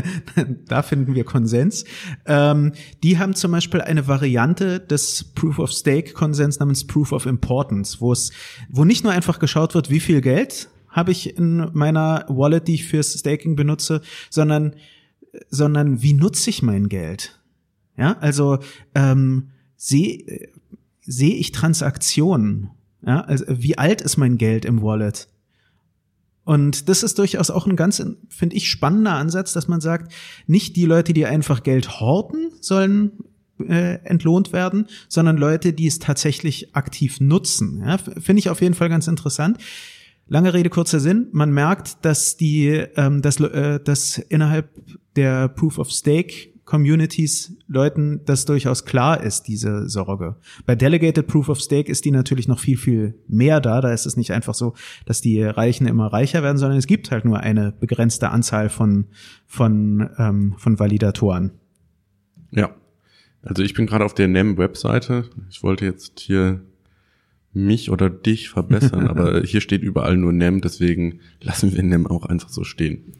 da, 0.67 0.83
finden 0.83 1.15
wir 1.15 1.25
Konsens. 1.25 1.85
Ähm, 2.27 2.73
die 3.03 3.19
haben 3.19 3.35
zum 3.35 3.53
Beispiel 3.53 3.81
eine 3.81 4.09
Variante 4.09 4.81
des 4.81 5.25
Proof 5.35 5.59
of 5.59 5.71
Stake 5.71 6.15
Konsens 6.15 6.59
namens 6.59 6.87
Proof 6.87 7.13
of 7.13 7.27
Importance, 7.27 8.01
wo 8.01 8.13
es, 8.13 8.33
wo 8.71 8.85
nicht 8.85 9.05
nur 9.05 9.13
einfach 9.13 9.39
geschaut 9.39 9.75
wird, 9.75 9.91
wie 9.91 10.01
viel 10.01 10.21
Geld 10.21 10.71
habe 10.89 11.13
ich 11.13 11.37
in 11.37 11.69
meiner 11.75 12.25
Wallet, 12.29 12.67
die 12.67 12.75
ich 12.75 12.87
fürs 12.87 13.13
Staking 13.13 13.57
benutze, 13.57 14.01
sondern, 14.31 14.75
sondern 15.51 16.03
wie 16.03 16.15
nutze 16.15 16.51
ich 16.51 16.63
mein 16.63 16.89
Geld? 16.89 17.39
Ja, 17.97 18.17
also 18.21 18.59
ähm, 18.95 19.51
sehe 19.77 20.25
ich 21.07 21.53
Transaktionen? 21.53 22.71
Ja, 23.07 23.21
also 23.21 23.45
wie 23.49 23.79
alt 23.79 24.01
ist 24.01 24.17
mein 24.17 24.39
Geld 24.39 24.65
im 24.65 24.83
Wallet? 24.83 25.29
Und 26.45 26.89
das 26.89 27.03
ist 27.03 27.19
durchaus 27.19 27.51
auch 27.51 27.67
ein 27.67 27.77
ganz, 27.77 28.03
finde 28.31 28.57
ich, 28.57 28.71
spannender 28.71 29.13
Ansatz, 29.13 29.53
dass 29.53 29.69
man 29.69 29.83
sagt, 29.83 30.13
nicht 30.47 30.77
die 30.77 30.87
Leute, 30.87 31.13
die 31.13 31.27
einfach 31.27 31.63
Geld 31.63 32.01
horten, 32.01 32.51
sollen 32.61 33.13
äh, 33.61 33.99
entlohnt 34.05 34.53
werden, 34.53 34.87
sondern 35.09 35.37
Leute, 35.37 35.73
die 35.73 35.87
es 35.87 35.99
tatsächlich 35.99 36.75
aktiv 36.75 37.21
nutzen. 37.21 37.83
Ja, 37.85 37.99
finde 37.99 38.39
ich 38.41 38.49
auf 38.49 38.63
jeden 38.63 38.75
Fall 38.75 38.89
ganz 38.89 39.09
interessant. 39.09 39.59
Lange 40.27 40.55
Rede, 40.55 40.71
kurzer 40.71 41.01
Sinn. 41.01 41.29
Man 41.33 41.53
merkt, 41.53 42.05
dass 42.05 42.37
die, 42.37 42.69
ähm, 42.69 43.23
dass, 43.23 43.41
äh, 43.41 43.81
dass 43.81 44.19
innerhalb 44.19 44.71
der 45.17 45.49
Proof 45.49 45.79
of 45.79 45.91
Stake 45.91 46.51
Communities 46.69 47.57
Leuten 47.67 48.21
das 48.27 48.45
durchaus 48.45 48.85
klar 48.85 49.23
ist, 49.23 49.45
diese 49.45 49.89
Sorge. 49.89 50.37
Bei 50.67 50.75
Delegated 50.75 51.27
Proof 51.27 51.49
of 51.49 51.61
Stake 51.61 51.91
ist 51.91 52.05
die 52.05 52.11
natürlich 52.11 52.47
noch 52.47 52.59
viel, 52.59 52.77
viel 52.77 53.15
mehr 53.27 53.63
da. 53.63 53.81
Da 53.81 53.91
ist 53.91 54.05
es 54.05 54.19
nicht 54.19 54.33
einfach 54.33 54.53
so, 54.53 54.75
dass 55.07 55.23
die 55.23 55.43
Reichen 55.43 55.87
immer 55.87 56.13
reicher 56.13 56.43
werden, 56.43 56.59
sondern 56.59 56.77
es 56.79 56.87
gibt 56.87 57.11
halt 57.11 57.25
nur 57.25 57.41
eine 57.41 57.73
begrenzte 57.73 58.29
Anzahl 58.29 58.69
von, 58.69 59.07
von, 59.47 60.11
ähm, 60.19 60.57
von 60.59 60.79
Validatoren. 60.79 61.53
Ja. 62.51 62.75
Also 63.41 63.63
ich 63.63 63.73
bin 63.73 63.87
gerade 63.87 64.05
auf 64.05 64.13
der 64.13 64.29
NEM-Webseite. 64.29 65.25
Ich 65.49 65.63
wollte 65.63 65.87
jetzt 65.87 66.21
hier 66.21 66.61
mich 67.55 67.91
oder 67.91 68.11
dich 68.11 68.51
verbessern, 68.51 69.07
aber 69.09 69.41
hier 69.41 69.63
steht 69.63 69.81
überall 69.81 70.19
nur 70.19 70.35
NEM, 70.35 70.61
deswegen 70.61 71.21
lassen 71.41 71.75
wir 71.75 71.83
NEM 71.83 72.07
auch 72.07 72.27
einfach 72.27 72.51
so 72.51 72.63
stehen. 72.63 73.15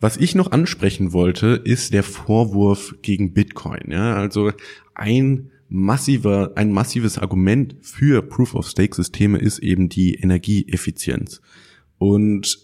Was 0.00 0.16
ich 0.16 0.34
noch 0.34 0.52
ansprechen 0.52 1.12
wollte, 1.12 1.60
ist 1.64 1.92
der 1.92 2.04
Vorwurf 2.04 2.94
gegen 3.02 3.32
Bitcoin. 3.32 3.90
Ja, 3.90 4.14
also 4.14 4.52
ein 4.94 5.50
massiver, 5.68 6.52
ein 6.54 6.72
massives 6.72 7.18
Argument 7.18 7.76
für 7.82 8.22
Proof 8.22 8.54
of 8.54 8.68
Stake 8.68 8.94
Systeme 8.94 9.38
ist 9.38 9.58
eben 9.58 9.88
die 9.88 10.14
Energieeffizienz. 10.14 11.40
Und 11.98 12.58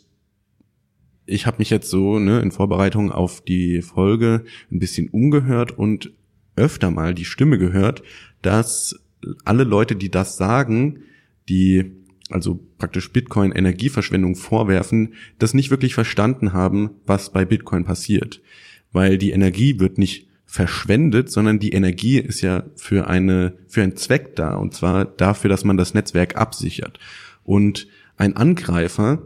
ich 1.26 1.46
habe 1.46 1.58
mich 1.58 1.70
jetzt 1.70 1.90
so 1.90 2.18
ne, 2.18 2.40
in 2.40 2.52
Vorbereitung 2.52 3.10
auf 3.10 3.40
die 3.40 3.82
Folge 3.82 4.44
ein 4.70 4.78
bisschen 4.78 5.08
umgehört 5.08 5.76
und 5.76 6.12
öfter 6.56 6.90
mal 6.90 7.14
die 7.14 7.24
Stimme 7.24 7.58
gehört, 7.58 8.02
dass 8.42 9.00
alle 9.44 9.64
Leute, 9.64 9.96
die 9.96 10.10
das 10.10 10.36
sagen, 10.36 11.00
die 11.48 11.92
also 12.30 12.60
praktisch 12.78 13.12
Bitcoin 13.12 13.52
Energieverschwendung 13.52 14.34
vorwerfen, 14.36 15.14
das 15.38 15.54
nicht 15.54 15.70
wirklich 15.70 15.94
verstanden 15.94 16.52
haben, 16.52 16.90
was 17.06 17.32
bei 17.32 17.44
Bitcoin 17.44 17.84
passiert. 17.84 18.40
Weil 18.92 19.18
die 19.18 19.32
Energie 19.32 19.80
wird 19.80 19.98
nicht 19.98 20.28
verschwendet, 20.46 21.30
sondern 21.30 21.58
die 21.58 21.72
Energie 21.72 22.18
ist 22.18 22.40
ja 22.40 22.64
für 22.76 23.08
eine, 23.08 23.56
für 23.66 23.82
einen 23.82 23.96
Zweck 23.96 24.36
da, 24.36 24.54
und 24.54 24.72
zwar 24.72 25.04
dafür, 25.04 25.50
dass 25.50 25.64
man 25.64 25.76
das 25.76 25.94
Netzwerk 25.94 26.36
absichert. 26.36 26.98
Und 27.42 27.88
ein 28.16 28.36
Angreifer 28.36 29.22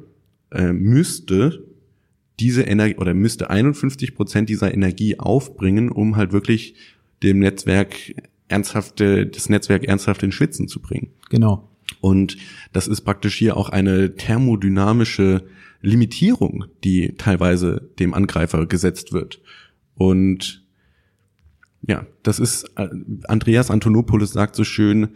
äh, 0.51 0.72
müsste 0.72 1.64
diese 2.40 2.62
Energie 2.62 2.96
oder 2.96 3.14
müsste 3.14 3.51
51 3.51 4.14
Prozent 4.14 4.49
dieser 4.49 4.72
Energie 4.72 5.18
aufbringen, 5.18 5.90
um 5.90 6.16
halt 6.16 6.32
wirklich 6.32 6.74
dem 7.22 7.40
Netzwerk 7.40 8.14
ernsthafte, 8.49 9.26
das 9.26 9.49
Netzwerk 9.49 9.84
ernsthaft 9.84 10.22
in 10.22 10.32
Schwitzen 10.32 10.68
zu 10.68 10.80
bringen. 10.80 11.11
Genau. 11.30 11.67
Und 12.01 12.36
das 12.72 12.86
ist 12.86 13.03
praktisch 13.03 13.36
hier 13.36 13.57
auch 13.57 13.68
eine 13.70 14.14
thermodynamische 14.14 15.45
Limitierung, 15.80 16.66
die 16.84 17.14
teilweise 17.16 17.89
dem 17.99 18.14
Angreifer 18.14 18.66
gesetzt 18.66 19.12
wird. 19.12 19.41
Und 19.95 20.64
ja, 21.82 22.07
das 22.22 22.39
ist, 22.39 22.64
äh, 22.76 22.89
Andreas 23.28 23.70
Antonopoulos 23.70 24.32
sagt 24.32 24.57
so 24.57 24.64
schön, 24.64 25.09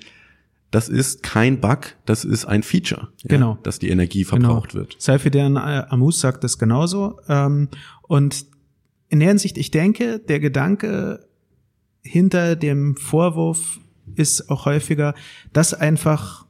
das 0.70 0.89
ist 0.89 1.23
kein 1.23 1.61
Bug, 1.61 1.97
das 2.07 2.25
ist 2.25 2.47
ein 2.47 2.62
Feature, 2.62 3.09
genau. 3.25 3.53
Ja, 3.53 3.59
dass 3.62 3.79
die 3.79 3.91
Energie 3.91 4.25
verbraucht 4.25 4.70
genau. 4.70 4.81
wird. 4.83 4.97
Seifidan 4.99 5.57
äh, 5.57 5.85
Amus 5.89 6.20
sagt 6.20 6.45
das 6.45 6.59
genauso. 6.59 7.18
Ähm, 7.29 7.68
und 8.03 8.47
in 9.11 9.20
der 9.20 9.29
Hinsicht, 9.29 9.59
ich 9.59 9.70
denke, 9.70 10.18
der 10.18 10.41
Gedanke 10.41 11.27
hinter 12.01 12.57
dem 12.57 12.97
Vorwurf 12.97 13.81
ist 14.14 14.49
auch 14.49 14.64
häufiger, 14.64 15.14
dass 15.53 15.75
einfach 15.75 16.47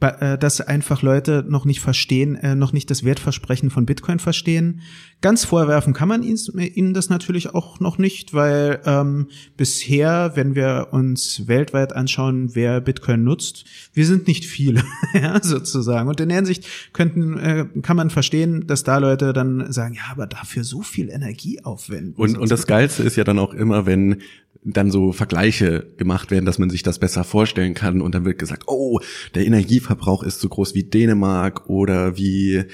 dass 0.00 0.60
einfach 0.60 1.02
Leute 1.02 1.44
noch 1.48 1.64
nicht 1.64 1.80
verstehen, 1.80 2.36
äh, 2.36 2.54
noch 2.54 2.72
nicht 2.72 2.88
das 2.90 3.02
Wertversprechen 3.02 3.70
von 3.70 3.84
Bitcoin 3.84 4.20
verstehen. 4.20 4.82
Ganz 5.20 5.44
vorwerfen 5.44 5.94
kann 5.94 6.06
man 6.06 6.22
ihnen 6.22 6.94
das 6.94 7.10
natürlich 7.10 7.52
auch 7.52 7.80
noch 7.80 7.98
nicht, 7.98 8.32
weil 8.32 8.80
ähm, 8.84 9.26
bisher, 9.56 10.32
wenn 10.36 10.54
wir 10.54 10.88
uns 10.92 11.48
weltweit 11.48 11.96
anschauen, 11.96 12.54
wer 12.54 12.80
Bitcoin 12.80 13.24
nutzt, 13.24 13.64
wir 13.92 14.06
sind 14.06 14.28
nicht 14.28 14.44
viele, 14.44 14.84
ja, 15.14 15.42
sozusagen. 15.42 16.08
Und 16.08 16.20
in 16.20 16.28
der 16.28 16.36
Hinsicht 16.36 16.92
könnten, 16.92 17.36
äh, 17.36 17.66
kann 17.82 17.96
man 17.96 18.10
verstehen, 18.10 18.68
dass 18.68 18.84
da 18.84 18.98
Leute 18.98 19.32
dann 19.32 19.72
sagen, 19.72 19.94
ja, 19.94 20.02
aber 20.12 20.28
dafür 20.28 20.62
so 20.62 20.82
viel 20.82 21.10
Energie 21.10 21.64
aufwenden. 21.64 22.14
Und, 22.14 22.38
und 22.38 22.52
das 22.52 22.68
Geilste 22.68 23.02
ist 23.02 23.16
ja 23.16 23.24
dann 23.24 23.40
auch 23.40 23.52
immer, 23.52 23.86
wenn 23.86 24.22
dann 24.64 24.90
so 24.90 25.12
Vergleiche 25.12 25.86
gemacht 25.96 26.30
werden, 26.30 26.44
dass 26.44 26.58
man 26.58 26.70
sich 26.70 26.82
das 26.82 26.98
besser 26.98 27.24
vorstellen 27.24 27.74
kann 27.74 28.00
und 28.00 28.14
dann 28.14 28.24
wird 28.24 28.38
gesagt, 28.38 28.64
oh, 28.66 29.00
der 29.34 29.46
Energieverbrauch 29.46 30.22
ist 30.22 30.40
so 30.40 30.48
groß 30.48 30.74
wie 30.74 30.84
Dänemark 30.84 31.68
oder 31.68 32.16
wie, 32.16 32.64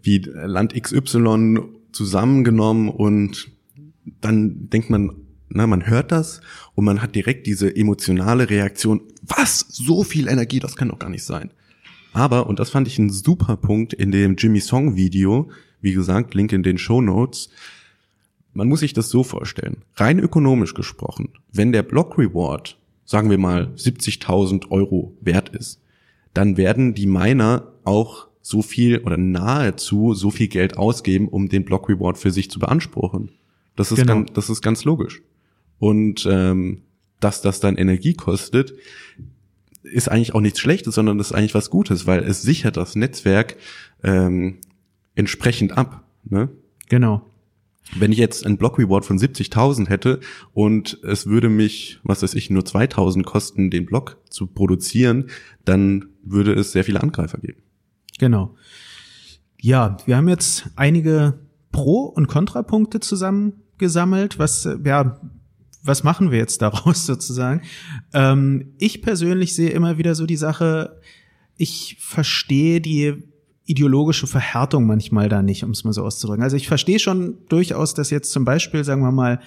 wie 0.00 0.18
Land 0.18 0.80
XY 0.80 1.60
zusammengenommen 1.92 2.88
und 2.88 3.50
dann 4.20 4.70
denkt 4.70 4.90
man, 4.90 5.12
na, 5.48 5.66
man 5.66 5.86
hört 5.86 6.12
das 6.12 6.40
und 6.74 6.84
man 6.84 7.02
hat 7.02 7.14
direkt 7.14 7.46
diese 7.46 7.74
emotionale 7.74 8.48
Reaktion, 8.48 9.02
was, 9.22 9.66
so 9.68 10.02
viel 10.02 10.28
Energie, 10.28 10.60
das 10.60 10.76
kann 10.76 10.88
doch 10.88 10.98
gar 10.98 11.10
nicht 11.10 11.24
sein. 11.24 11.50
Aber, 12.12 12.46
und 12.46 12.58
das 12.58 12.70
fand 12.70 12.88
ich 12.88 12.98
ein 12.98 13.10
super 13.10 13.56
Punkt 13.56 13.92
in 13.92 14.10
dem 14.10 14.36
Jimmy 14.36 14.60
Song 14.60 14.96
Video, 14.96 15.50
wie 15.80 15.92
gesagt, 15.92 16.34
Link 16.34 16.52
in 16.52 16.62
den 16.62 16.78
Show 16.78 17.00
Notes, 17.00 17.50
man 18.52 18.68
muss 18.68 18.80
sich 18.80 18.92
das 18.92 19.08
so 19.08 19.24
vorstellen. 19.24 19.78
Rein 19.94 20.18
ökonomisch 20.18 20.74
gesprochen, 20.74 21.30
wenn 21.52 21.72
der 21.72 21.82
Block 21.82 22.18
Reward, 22.18 22.78
sagen 23.04 23.30
wir 23.30 23.38
mal, 23.38 23.72
70.000 23.76 24.70
Euro 24.70 25.16
wert 25.20 25.50
ist, 25.50 25.80
dann 26.34 26.56
werden 26.56 26.94
die 26.94 27.06
Miner 27.06 27.72
auch 27.84 28.28
so 28.40 28.62
viel 28.62 28.98
oder 28.98 29.16
nahezu 29.16 30.14
so 30.14 30.30
viel 30.30 30.48
Geld 30.48 30.76
ausgeben, 30.76 31.28
um 31.28 31.48
den 31.48 31.64
Block 31.64 31.88
Reward 31.88 32.18
für 32.18 32.30
sich 32.30 32.50
zu 32.50 32.58
beanspruchen. 32.58 33.30
Das 33.76 33.92
ist, 33.92 33.98
genau. 33.98 34.14
ganz, 34.14 34.32
das 34.32 34.50
ist 34.50 34.62
ganz 34.62 34.84
logisch. 34.84 35.22
Und 35.78 36.26
ähm, 36.30 36.82
dass 37.20 37.40
das 37.40 37.60
dann 37.60 37.76
Energie 37.76 38.14
kostet, 38.14 38.74
ist 39.82 40.08
eigentlich 40.08 40.34
auch 40.34 40.40
nichts 40.40 40.60
Schlechtes, 40.60 40.94
sondern 40.94 41.18
das 41.18 41.28
ist 41.28 41.32
eigentlich 41.32 41.54
was 41.54 41.70
Gutes, 41.70 42.06
weil 42.06 42.22
es 42.22 42.42
sichert 42.42 42.76
das 42.76 42.96
Netzwerk 42.96 43.56
ähm, 44.02 44.58
entsprechend 45.14 45.76
ab. 45.76 46.04
Ne? 46.24 46.48
Genau. 46.88 47.31
Wenn 47.96 48.12
ich 48.12 48.18
jetzt 48.18 48.46
einen 48.46 48.56
Block 48.56 48.78
Reward 48.78 49.04
von 49.04 49.18
70.000 49.18 49.88
hätte 49.88 50.20
und 50.52 50.98
es 51.02 51.26
würde 51.26 51.48
mich, 51.48 52.00
was 52.04 52.22
weiß 52.22 52.34
ich, 52.34 52.48
nur 52.48 52.62
2.000 52.62 53.22
kosten, 53.24 53.70
den 53.70 53.86
Block 53.86 54.18
zu 54.30 54.46
produzieren, 54.46 55.28
dann 55.64 56.06
würde 56.22 56.54
es 56.54 56.72
sehr 56.72 56.84
viele 56.84 57.02
Angreifer 57.02 57.38
geben. 57.38 57.62
Genau. 58.18 58.54
Ja, 59.60 59.96
wir 60.06 60.16
haben 60.16 60.28
jetzt 60.28 60.70
einige 60.76 61.40
Pro- 61.70 62.06
und 62.06 62.28
Kontrapunkte 62.28 63.00
zusammengesammelt. 63.00 64.38
Was, 64.38 64.68
ja, 64.84 65.20
was 65.82 66.04
machen 66.04 66.30
wir 66.30 66.38
jetzt 66.38 66.62
daraus 66.62 67.06
sozusagen? 67.06 67.62
Ähm, 68.12 68.74
ich 68.78 69.02
persönlich 69.02 69.54
sehe 69.54 69.70
immer 69.70 69.98
wieder 69.98 70.14
so 70.14 70.26
die 70.26 70.36
Sache, 70.36 71.00
ich 71.56 71.96
verstehe 72.00 72.80
die 72.80 73.31
ideologische 73.72 74.26
Verhärtung 74.26 74.86
manchmal 74.86 75.28
da 75.28 75.42
nicht, 75.42 75.64
um 75.64 75.70
es 75.70 75.82
mal 75.84 75.92
so 75.92 76.04
auszudrücken. 76.04 76.42
Also 76.42 76.56
ich 76.56 76.68
verstehe 76.68 76.98
schon 76.98 77.38
durchaus, 77.48 77.94
dass 77.94 78.10
jetzt 78.10 78.30
zum 78.30 78.44
Beispiel, 78.44 78.84
sagen 78.84 79.02
wir 79.02 79.12
mal, 79.12 79.40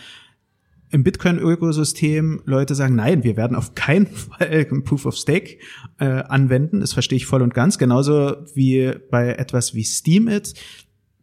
im 0.89 1.03
Bitcoin-Ökosystem 1.03 2.41
Leute 2.45 2.73
sagen, 2.73 2.95
nein, 2.95 3.23
wir 3.23 3.37
werden 3.37 3.55
auf 3.55 3.75
keinen 3.75 4.07
Fall 4.07 4.65
Proof 4.83 5.05
of 5.05 5.15
Stake 5.15 5.57
äh, 5.99 6.05
anwenden. 6.05 6.79
Das 6.79 6.93
verstehe 6.93 7.17
ich 7.17 7.25
voll 7.25 7.41
und 7.41 7.53
ganz. 7.53 7.77
Genauso 7.77 8.35
wie 8.55 8.93
bei 9.11 9.33
etwas 9.33 9.73
wie 9.73 9.83
Steemit 9.83 10.53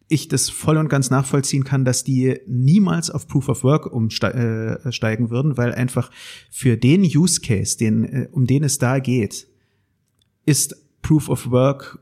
ich 0.09 0.29
das 0.29 0.51
voll 0.51 0.77
und 0.77 0.89
ganz 0.89 1.11
nachvollziehen 1.11 1.65
kann, 1.65 1.87
dass 1.87 2.05
die 2.05 2.39
niemals 2.47 3.11
auf 3.11 3.27
Proof 3.27 3.49
of 3.49 3.65
Work 3.65 3.87
umsteigen 3.87 5.27
äh, 5.27 5.31
würden, 5.31 5.57
weil 5.57 5.73
einfach 5.73 6.11
für 6.51 6.77
den 6.77 7.03
Use 7.03 7.41
Case, 7.41 7.79
den, 7.79 8.05
äh, 8.05 8.29
um 8.31 8.47
den 8.47 8.63
es 8.63 8.79
da 8.79 8.99
geht, 8.99 9.47
ist 10.45 10.77
Proof 11.01 11.31
of 11.31 11.51
Work 11.51 11.99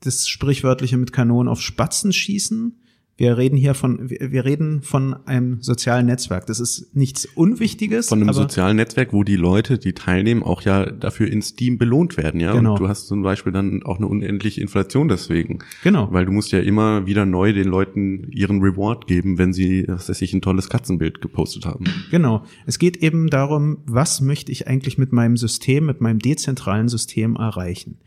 das 0.00 0.28
sprichwörtliche 0.28 0.96
mit 0.96 1.12
Kanonen 1.12 1.48
auf 1.48 1.60
Spatzen 1.60 2.12
schießen 2.12 2.74
Wir 3.18 3.36
reden 3.36 3.56
hier 3.56 3.74
von, 3.74 4.08
wir 4.08 4.44
reden 4.44 4.80
von 4.82 5.26
einem 5.26 5.60
sozialen 5.60 6.06
Netzwerk. 6.06 6.46
Das 6.46 6.60
ist 6.60 6.94
nichts 6.94 7.26
Unwichtiges. 7.26 8.10
Von 8.10 8.22
einem 8.22 8.32
sozialen 8.32 8.76
Netzwerk, 8.76 9.12
wo 9.12 9.24
die 9.24 9.34
Leute, 9.34 9.76
die 9.76 9.92
teilnehmen, 9.92 10.44
auch 10.44 10.62
ja 10.62 10.86
dafür 10.86 11.26
in 11.26 11.42
Steam 11.42 11.78
belohnt 11.78 12.16
werden, 12.16 12.38
ja. 12.38 12.52
Genau. 12.52 12.74
Und 12.74 12.78
du 12.78 12.86
hast 12.88 13.08
zum 13.08 13.24
Beispiel 13.24 13.50
dann 13.50 13.82
auch 13.82 13.96
eine 13.96 14.06
unendliche 14.06 14.60
Inflation 14.60 15.08
deswegen. 15.08 15.58
Genau. 15.82 16.12
Weil 16.12 16.26
du 16.26 16.32
musst 16.32 16.52
ja 16.52 16.60
immer 16.60 17.06
wieder 17.06 17.26
neu 17.26 17.52
den 17.52 17.66
Leuten 17.66 18.30
ihren 18.30 18.60
Reward 18.62 19.08
geben, 19.08 19.36
wenn 19.36 19.52
sie, 19.52 19.84
was 19.88 20.08
weiß 20.08 20.22
ich, 20.22 20.32
ein 20.32 20.40
tolles 20.40 20.68
Katzenbild 20.68 21.20
gepostet 21.20 21.66
haben. 21.66 21.86
Genau. 22.12 22.44
Es 22.66 22.78
geht 22.78 22.98
eben 22.98 23.30
darum, 23.30 23.78
was 23.84 24.20
möchte 24.20 24.52
ich 24.52 24.68
eigentlich 24.68 24.96
mit 24.96 25.12
meinem 25.12 25.36
System, 25.36 25.86
mit 25.86 26.00
meinem 26.00 26.20
dezentralen 26.20 26.88
System 26.88 27.34
erreichen. 27.34 27.98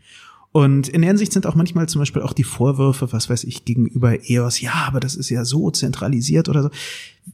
Und 0.52 0.88
in 0.88 1.00
der 1.00 1.08
Hinsicht 1.08 1.32
sind 1.32 1.46
auch 1.46 1.54
manchmal 1.54 1.88
zum 1.88 2.00
Beispiel 2.00 2.20
auch 2.20 2.34
die 2.34 2.44
Vorwürfe, 2.44 3.10
was 3.12 3.30
weiß 3.30 3.44
ich, 3.44 3.64
gegenüber 3.64 4.28
EOS, 4.28 4.60
ja, 4.60 4.84
aber 4.86 5.00
das 5.00 5.14
ist 5.14 5.30
ja 5.30 5.46
so 5.46 5.70
zentralisiert 5.70 6.50
oder 6.50 6.62
so. 6.62 6.70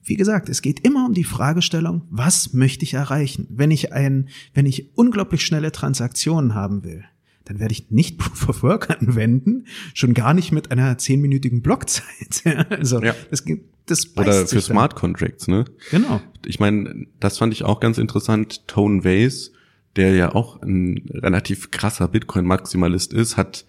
Wie 0.04 0.14
gesagt, 0.14 0.48
es 0.48 0.62
geht 0.62 0.86
immer 0.86 1.04
um 1.04 1.14
die 1.14 1.24
Fragestellung, 1.24 2.02
was 2.10 2.52
möchte 2.52 2.84
ich 2.84 2.94
erreichen? 2.94 3.48
Wenn 3.50 3.72
ich 3.72 3.92
ein, 3.92 4.28
wenn 4.54 4.66
ich 4.66 4.96
unglaublich 4.96 5.44
schnelle 5.44 5.72
Transaktionen 5.72 6.54
haben 6.54 6.84
will, 6.84 7.04
dann 7.44 7.58
werde 7.58 7.72
ich 7.72 7.90
nicht 7.90 8.18
Proof 8.18 8.48
of 8.48 8.62
Work 8.62 8.90
anwenden, 8.90 9.64
schon 9.94 10.14
gar 10.14 10.32
nicht 10.32 10.52
mit 10.52 10.70
einer 10.70 10.96
zehnminütigen 10.96 11.60
Blockzeit. 11.60 12.42
also 12.70 13.02
Ja. 13.02 13.16
das, 13.30 13.42
das 13.86 14.16
Oder 14.16 14.46
für. 14.46 14.60
Smart 14.60 14.94
Contracts, 14.94 15.48
ne? 15.48 15.64
Genau. 15.90 16.20
Ich 16.46 16.60
meine, 16.60 17.06
das 17.18 17.38
fand 17.38 17.52
ich 17.52 17.64
auch 17.64 17.80
ganz 17.80 17.98
interessant. 17.98 18.68
Tone 18.68 19.02
Vase, 19.04 19.50
der 19.96 20.14
ja 20.14 20.34
auch 20.34 20.62
ein 20.62 21.08
relativ 21.12 21.70
krasser 21.70 22.08
Bitcoin-Maximalist 22.08 23.12
ist, 23.12 23.36
hat 23.36 23.64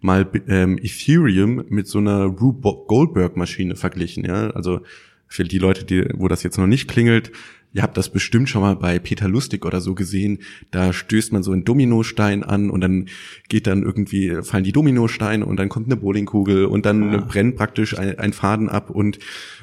mal 0.00 0.28
ähm, 0.48 0.78
Ethereum 0.78 1.64
mit 1.68 1.86
so 1.86 1.98
einer 1.98 2.24
Rube 2.24 2.84
Goldberg-Maschine 2.86 3.76
verglichen. 3.76 4.24
Ja, 4.24 4.50
also 4.50 4.80
für 5.26 5.44
die 5.44 5.58
Leute, 5.58 5.84
die, 5.84 6.06
wo 6.14 6.28
das 6.28 6.42
jetzt 6.42 6.58
noch 6.58 6.66
nicht 6.66 6.88
klingelt, 6.88 7.32
ihr 7.72 7.82
habt 7.82 7.96
das 7.96 8.10
bestimmt 8.10 8.48
schon 8.48 8.62
mal 8.62 8.76
bei 8.76 8.98
Peter 8.98 9.28
Lustig 9.28 9.64
oder 9.64 9.80
so 9.80 9.94
gesehen. 9.94 10.40
Da 10.70 10.92
stößt 10.92 11.32
man 11.32 11.42
so 11.42 11.52
einen 11.52 11.64
Dominostein 11.64 12.42
an 12.42 12.70
und 12.70 12.80
dann 12.80 13.08
geht 13.48 13.66
dann 13.66 13.82
irgendwie 13.82 14.42
fallen 14.42 14.64
die 14.64 14.72
Dominosteine 14.72 15.46
und 15.46 15.56
dann 15.56 15.68
kommt 15.68 15.86
eine 15.86 15.96
Bowlingkugel 15.96 16.66
und 16.66 16.84
dann 16.84 17.26
brennt 17.28 17.56
praktisch 17.56 17.98
ein, 17.98 18.18
ein 18.18 18.32
Faden 18.32 18.68
ab 18.68 18.90
und 18.90 19.18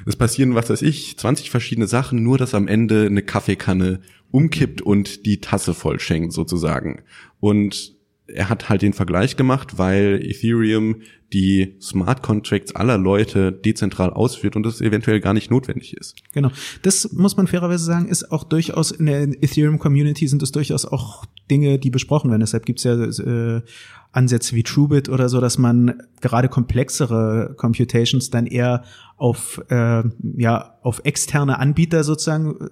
es 0.06 0.16
passieren, 0.16 0.54
was 0.54 0.70
weiß 0.70 0.82
ich, 0.82 1.16
20 1.18 1.50
verschiedene 1.50 1.86
Sachen, 1.86 2.22
nur 2.22 2.38
dass 2.38 2.54
am 2.54 2.66
Ende 2.66 3.06
eine 3.06 3.22
Kaffeekanne 3.22 4.00
umkippt 4.30 4.82
und 4.82 5.26
die 5.26 5.40
Tasse 5.40 5.74
vollschenkt 5.74 6.32
sozusagen. 6.32 7.02
Und 7.40 7.94
er 8.34 8.48
hat 8.48 8.68
halt 8.68 8.82
den 8.82 8.92
Vergleich 8.92 9.36
gemacht, 9.36 9.78
weil 9.78 10.20
Ethereum 10.22 11.02
die 11.32 11.76
Smart 11.80 12.22
Contracts 12.22 12.74
aller 12.74 12.98
Leute 12.98 13.52
dezentral 13.52 14.10
ausführt 14.10 14.56
und 14.56 14.64
das 14.64 14.80
eventuell 14.80 15.20
gar 15.20 15.32
nicht 15.32 15.50
notwendig 15.50 15.96
ist. 15.96 16.16
Genau. 16.32 16.50
Das 16.82 17.12
muss 17.12 17.36
man 17.36 17.46
fairerweise 17.46 17.84
sagen, 17.84 18.08
ist 18.08 18.32
auch 18.32 18.44
durchaus 18.44 18.90
in 18.90 19.06
der 19.06 19.22
Ethereum-Community 19.22 20.26
sind 20.26 20.42
es 20.42 20.52
durchaus 20.52 20.86
auch 20.86 21.24
Dinge, 21.50 21.78
die 21.78 21.90
besprochen 21.90 22.30
werden. 22.30 22.40
Deshalb 22.40 22.66
gibt's 22.66 22.84
ja 22.84 22.94
äh, 22.94 23.62
Ansätze 24.12 24.56
wie 24.56 24.62
TrueBit 24.62 25.08
oder 25.08 25.28
so, 25.28 25.40
dass 25.40 25.58
man 25.58 26.02
gerade 26.20 26.48
komplexere 26.48 27.54
Computations 27.56 28.30
dann 28.30 28.46
eher 28.46 28.82
auf 29.16 29.62
äh, 29.68 30.02
ja 30.36 30.78
auf 30.82 31.02
externe 31.04 31.58
Anbieter 31.58 32.02
sozusagen 32.02 32.70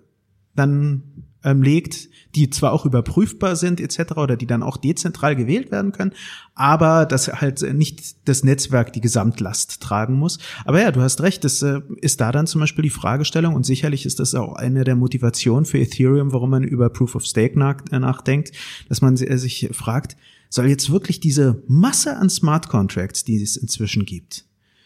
dann 0.56 1.27
ähm, 1.44 1.62
legt, 1.62 2.08
die 2.34 2.50
zwar 2.50 2.72
auch 2.72 2.84
überprüfbar 2.84 3.56
sind 3.56 3.80
etc. 3.80 4.12
oder 4.16 4.36
die 4.36 4.46
dann 4.46 4.62
auch 4.62 4.76
dezentral 4.76 5.36
gewählt 5.36 5.70
werden 5.70 5.92
können, 5.92 6.12
aber 6.54 7.06
dass 7.06 7.28
halt 7.28 7.62
nicht 7.74 8.28
das 8.28 8.44
Netzwerk 8.44 8.92
die 8.92 9.00
Gesamtlast 9.00 9.80
tragen 9.80 10.14
muss. 10.14 10.38
Aber 10.64 10.80
ja, 10.80 10.90
du 10.92 11.00
hast 11.00 11.20
recht, 11.20 11.44
das 11.44 11.62
äh, 11.62 11.80
ist 12.00 12.20
da 12.20 12.32
dann 12.32 12.46
zum 12.46 12.60
Beispiel 12.60 12.82
die 12.82 12.90
Fragestellung 12.90 13.54
und 13.54 13.64
sicherlich 13.64 14.04
ist 14.04 14.20
das 14.20 14.34
auch 14.34 14.54
eine 14.54 14.84
der 14.84 14.96
Motivationen 14.96 15.64
für 15.64 15.78
Ethereum, 15.78 16.32
warum 16.32 16.50
man 16.50 16.64
über 16.64 16.90
Proof 16.90 17.14
of 17.14 17.24
Stake 17.24 17.58
nach, 17.58 17.76
äh, 17.90 17.98
nachdenkt, 17.98 18.52
dass 18.88 19.00
man 19.00 19.16
si- 19.16 19.36
sich 19.38 19.68
fragt, 19.72 20.16
soll 20.50 20.66
jetzt 20.68 20.90
wirklich 20.90 21.20
diese 21.20 21.62
Masse 21.68 22.16
an 22.16 22.30
Smart 22.30 22.68
Contracts, 22.68 23.24
die 23.24 23.42
es 23.42 23.56
inzwischen 23.56 24.04
gibt, 24.06 24.44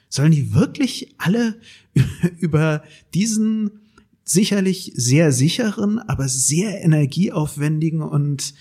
sollen 0.09 0.33
die 0.33 0.55
wirklich 0.55 1.15
alle 1.19 1.55
über 2.39 2.83
diesen 3.15 3.71
sicherlich 4.25 4.93
sehr 4.95 5.33
sicheren, 5.33 5.99
aber 5.99 6.29
sehr 6.29 6.81
energieaufwendigen 6.83 8.03
und 8.03 8.55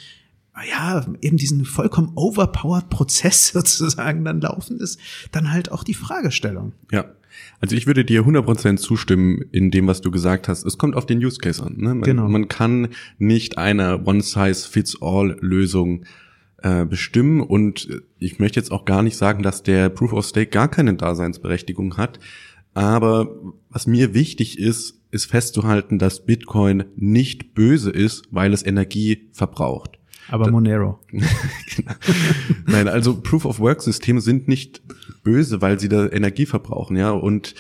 ja, 0.70 1.06
eben 1.22 1.38
diesen 1.38 1.66
vollkommen 1.66 2.12
overpowered 2.16 2.90
Prozess 2.90 3.48
sozusagen 3.54 4.26
dann 4.26 4.42
laufen 4.42 4.80
ist, 4.80 5.00
dann 5.32 5.52
halt 5.52 5.72
auch 5.72 5.84
die 5.84 5.94
Fragestellung. 5.94 6.74
Ja. 6.92 7.06
Also 7.62 7.78
ich 7.78 7.88
würde 7.88 8.04
dir 8.04 8.24
100% 8.24 8.76
zustimmen 8.78 9.42
in 9.52 9.72
dem, 9.72 9.88
was 9.88 10.02
du 10.02 10.12
gesagt 10.12 10.50
hast. 10.50 10.66
Es 10.66 10.78
kommt 10.78 10.96
auf 10.96 11.06
den 11.06 11.24
Use 11.24 11.38
Case 11.40 11.64
an. 11.64 11.76
Ne? 11.78 11.90
Man, 11.96 12.02
Genau. 12.02 12.28
man 12.28 12.50
kann 12.50 12.90
nicht 13.20 13.58
eine 13.58 14.04
One-Size-Fits-All-Lösung 14.04 16.06
äh, 16.58 16.86
bestimmen 16.86 17.42
und 17.42 17.88
ich 18.20 18.40
möchte 18.40 18.60
jetzt 18.60 18.72
auch 18.72 18.86
gar 18.86 19.04
nicht 19.04 19.18
sagen, 19.18 19.44
dass 19.44 19.64
der 19.64 19.90
Proof 19.90 20.14
of 20.14 20.26
Stake 20.26 20.50
gar 20.52 20.70
keine 20.70 20.94
Daseinsberechtigung 20.96 21.98
hat. 21.98 22.20
Aber 22.74 23.30
was 23.70 23.88
mir 23.88 24.14
wichtig 24.14 24.58
ist, 24.60 25.00
ist 25.12 25.26
festzuhalten, 25.26 26.00
dass 26.00 26.26
Bitcoin 26.26 26.86
nicht 26.96 27.54
böse 27.54 27.92
ist, 27.92 28.24
weil 28.32 28.54
es 28.54 28.66
Energie 28.66 29.30
verbraucht. 29.34 30.00
Aber 30.30 30.50
Monero. 30.50 31.00
Nein, 32.66 32.88
also 32.88 33.20
Proof 33.20 33.44
of 33.44 33.60
Work 33.60 33.82
Systeme 33.82 34.22
sind 34.22 34.48
nicht 34.48 34.82
böse, 35.24 35.62
weil 35.62 35.80
sie 35.80 35.90
da 35.90 36.08
Energie 36.08 36.46
verbrauchen, 36.46 36.96
ja, 36.96 37.12
und 37.12 37.54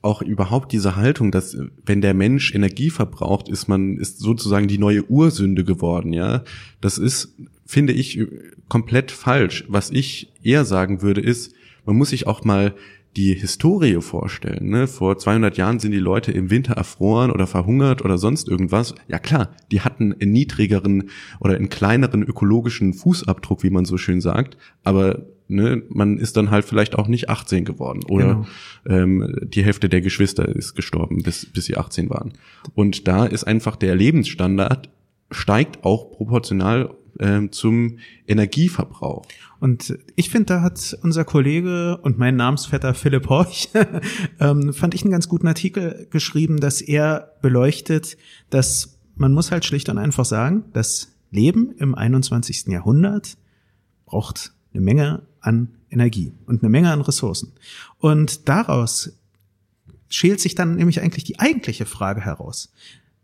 auch 0.00 0.20
überhaupt 0.20 0.72
diese 0.72 0.96
Haltung, 0.96 1.30
dass 1.30 1.56
wenn 1.86 2.00
der 2.00 2.12
Mensch 2.12 2.54
Energie 2.54 2.90
verbraucht, 2.90 3.48
ist 3.48 3.68
man 3.68 3.98
ist 3.98 4.18
sozusagen 4.18 4.66
die 4.66 4.78
neue 4.78 5.08
Ursünde 5.08 5.64
geworden, 5.64 6.12
ja. 6.12 6.42
Das 6.80 6.98
ist 6.98 7.36
finde 7.64 7.92
ich 7.92 8.26
komplett 8.68 9.12
falsch. 9.12 9.64
Was 9.68 9.90
ich 9.90 10.32
eher 10.42 10.64
sagen 10.64 11.02
würde 11.02 11.20
ist, 11.20 11.54
man 11.86 11.96
muss 11.96 12.10
sich 12.10 12.26
auch 12.26 12.44
mal 12.44 12.74
die 13.16 13.34
Historie 13.34 14.00
vorstellen. 14.00 14.70
Ne? 14.70 14.86
Vor 14.86 15.18
200 15.18 15.56
Jahren 15.56 15.78
sind 15.78 15.92
die 15.92 15.98
Leute 15.98 16.32
im 16.32 16.50
Winter 16.50 16.74
erfroren 16.74 17.30
oder 17.30 17.46
verhungert 17.46 18.02
oder 18.04 18.16
sonst 18.16 18.48
irgendwas. 18.48 18.94
Ja 19.08 19.18
klar, 19.18 19.50
die 19.70 19.82
hatten 19.82 20.14
einen 20.18 20.32
niedrigeren 20.32 21.10
oder 21.40 21.56
einen 21.56 21.68
kleineren 21.68 22.22
ökologischen 22.22 22.94
Fußabdruck, 22.94 23.62
wie 23.62 23.70
man 23.70 23.84
so 23.84 23.98
schön 23.98 24.20
sagt. 24.20 24.56
Aber 24.82 25.26
ne, 25.48 25.82
man 25.90 26.18
ist 26.18 26.36
dann 26.36 26.50
halt 26.50 26.64
vielleicht 26.64 26.96
auch 26.96 27.08
nicht 27.08 27.28
18 27.28 27.64
geworden 27.64 28.00
oder 28.08 28.46
ähm, 28.86 29.36
die 29.42 29.64
Hälfte 29.64 29.88
der 29.88 30.00
Geschwister 30.00 30.48
ist 30.48 30.74
gestorben, 30.74 31.22
bis, 31.22 31.46
bis 31.46 31.66
sie 31.66 31.76
18 31.76 32.08
waren. 32.08 32.32
Und 32.74 33.06
da 33.08 33.26
ist 33.26 33.44
einfach 33.44 33.76
der 33.76 33.94
Lebensstandard 33.94 34.88
steigt 35.30 35.84
auch 35.84 36.10
proportional 36.12 36.94
ähm, 37.20 37.52
zum 37.52 37.98
Energieverbrauch. 38.26 39.26
Und 39.62 39.96
ich 40.16 40.28
finde, 40.28 40.46
da 40.46 40.60
hat 40.60 40.98
unser 41.02 41.24
Kollege 41.24 41.96
und 41.98 42.18
mein 42.18 42.34
Namensvetter 42.34 42.94
Philipp 42.94 43.28
Horch, 43.28 43.68
ähm, 44.40 44.72
fand 44.72 44.92
ich 44.92 45.02
einen 45.02 45.12
ganz 45.12 45.28
guten 45.28 45.46
Artikel 45.46 46.08
geschrieben, 46.10 46.58
dass 46.58 46.80
er 46.80 47.36
beleuchtet, 47.42 48.16
dass 48.50 48.98
man 49.14 49.32
muss 49.32 49.52
halt 49.52 49.64
schlicht 49.64 49.88
und 49.88 49.98
einfach 49.98 50.24
sagen, 50.24 50.64
das 50.72 51.12
Leben 51.30 51.76
im 51.78 51.94
21. 51.94 52.66
Jahrhundert 52.72 53.36
braucht 54.04 54.52
eine 54.74 54.80
Menge 54.80 55.22
an 55.40 55.68
Energie 55.90 56.32
und 56.46 56.64
eine 56.64 56.68
Menge 56.68 56.90
an 56.90 57.00
Ressourcen. 57.00 57.52
Und 57.98 58.48
daraus 58.48 59.16
schält 60.08 60.40
sich 60.40 60.56
dann 60.56 60.74
nämlich 60.74 61.00
eigentlich 61.00 61.22
die 61.22 61.38
eigentliche 61.38 61.86
Frage 61.86 62.22
heraus. 62.22 62.72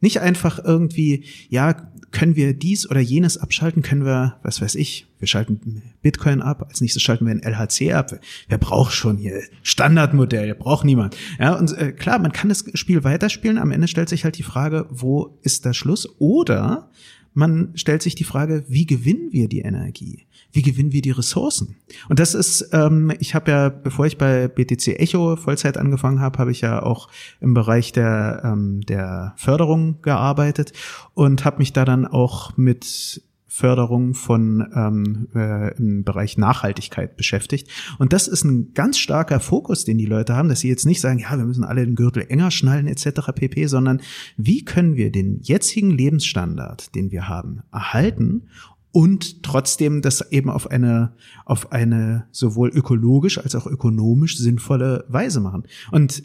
Nicht 0.00 0.20
einfach 0.20 0.62
irgendwie, 0.64 1.24
ja, 1.48 1.74
können 2.10 2.36
wir 2.36 2.54
dies 2.54 2.88
oder 2.88 3.00
jenes 3.00 3.36
abschalten, 3.36 3.82
können 3.82 4.04
wir, 4.04 4.38
was 4.42 4.60
weiß 4.62 4.76
ich, 4.76 5.06
wir 5.18 5.28
schalten 5.28 5.82
Bitcoin 6.00 6.40
ab, 6.40 6.64
als 6.68 6.80
nächstes 6.80 7.02
schalten 7.02 7.26
wir 7.26 7.32
ein 7.32 7.42
LHC 7.42 7.92
ab. 7.92 8.12
Wer 8.48 8.58
braucht 8.58 8.92
schon 8.92 9.16
hier 9.16 9.42
Standardmodell, 9.62 10.54
braucht 10.54 10.84
niemand. 10.84 11.16
Ja, 11.38 11.54
und 11.54 11.76
äh, 11.76 11.92
klar, 11.92 12.18
man 12.18 12.32
kann 12.32 12.48
das 12.48 12.64
Spiel 12.74 13.04
weiterspielen, 13.04 13.58
am 13.58 13.72
Ende 13.72 13.88
stellt 13.88 14.08
sich 14.08 14.24
halt 14.24 14.38
die 14.38 14.42
Frage, 14.42 14.86
wo 14.90 15.38
ist 15.42 15.64
der 15.64 15.74
Schluss? 15.74 16.08
Oder 16.18 16.90
man 17.34 17.72
stellt 17.74 18.02
sich 18.02 18.14
die 18.14 18.24
Frage, 18.24 18.64
wie 18.68 18.86
gewinnen 18.86 19.32
wir 19.32 19.48
die 19.48 19.60
Energie? 19.60 20.26
Wie 20.52 20.62
gewinnen 20.62 20.92
wir 20.92 21.02
die 21.02 21.10
Ressourcen? 21.10 21.76
Und 22.08 22.18
das 22.18 22.34
ist, 22.34 22.70
ähm, 22.72 23.12
ich 23.20 23.34
habe 23.34 23.50
ja, 23.50 23.68
bevor 23.68 24.06
ich 24.06 24.18
bei 24.18 24.48
BTC 24.48 24.98
Echo 24.98 25.36
Vollzeit 25.36 25.76
angefangen 25.76 26.20
habe, 26.20 26.38
habe 26.38 26.50
ich 26.50 26.62
ja 26.62 26.82
auch 26.82 27.08
im 27.40 27.54
Bereich 27.54 27.92
der, 27.92 28.42
ähm, 28.44 28.80
der 28.82 29.34
Förderung 29.36 30.00
gearbeitet 30.02 30.72
und 31.14 31.44
habe 31.44 31.58
mich 31.58 31.72
da 31.72 31.84
dann 31.84 32.06
auch 32.06 32.56
mit 32.56 33.22
Förderung 33.48 34.12
von 34.12 34.68
ähm, 34.74 35.28
äh, 35.34 35.74
im 35.78 36.04
Bereich 36.04 36.36
Nachhaltigkeit 36.36 37.16
beschäftigt. 37.16 37.68
Und 37.98 38.12
das 38.12 38.28
ist 38.28 38.44
ein 38.44 38.74
ganz 38.74 38.98
starker 38.98 39.40
Fokus, 39.40 39.84
den 39.84 39.96
die 39.96 40.06
Leute 40.06 40.36
haben, 40.36 40.50
dass 40.50 40.60
sie 40.60 40.68
jetzt 40.68 40.84
nicht 40.84 41.00
sagen, 41.00 41.18
ja, 41.18 41.36
wir 41.36 41.46
müssen 41.46 41.64
alle 41.64 41.84
den 41.84 41.94
Gürtel 41.94 42.26
enger 42.28 42.50
schnallen 42.50 42.86
etc. 42.86 43.32
pp, 43.34 43.66
sondern 43.66 44.02
wie 44.36 44.64
können 44.64 44.96
wir 44.96 45.10
den 45.10 45.40
jetzigen 45.42 45.90
Lebensstandard, 45.90 46.94
den 46.94 47.10
wir 47.10 47.28
haben, 47.28 47.62
erhalten 47.72 48.48
und 48.92 49.42
trotzdem 49.42 50.02
das 50.02 50.30
eben 50.30 50.50
auf 50.50 50.70
eine, 50.70 51.14
auf 51.44 51.72
eine 51.72 52.26
sowohl 52.32 52.68
ökologisch 52.68 53.38
als 53.38 53.54
auch 53.54 53.66
ökonomisch 53.66 54.38
sinnvolle 54.38 55.04
Weise 55.08 55.40
machen. 55.40 55.64
Und 55.90 56.22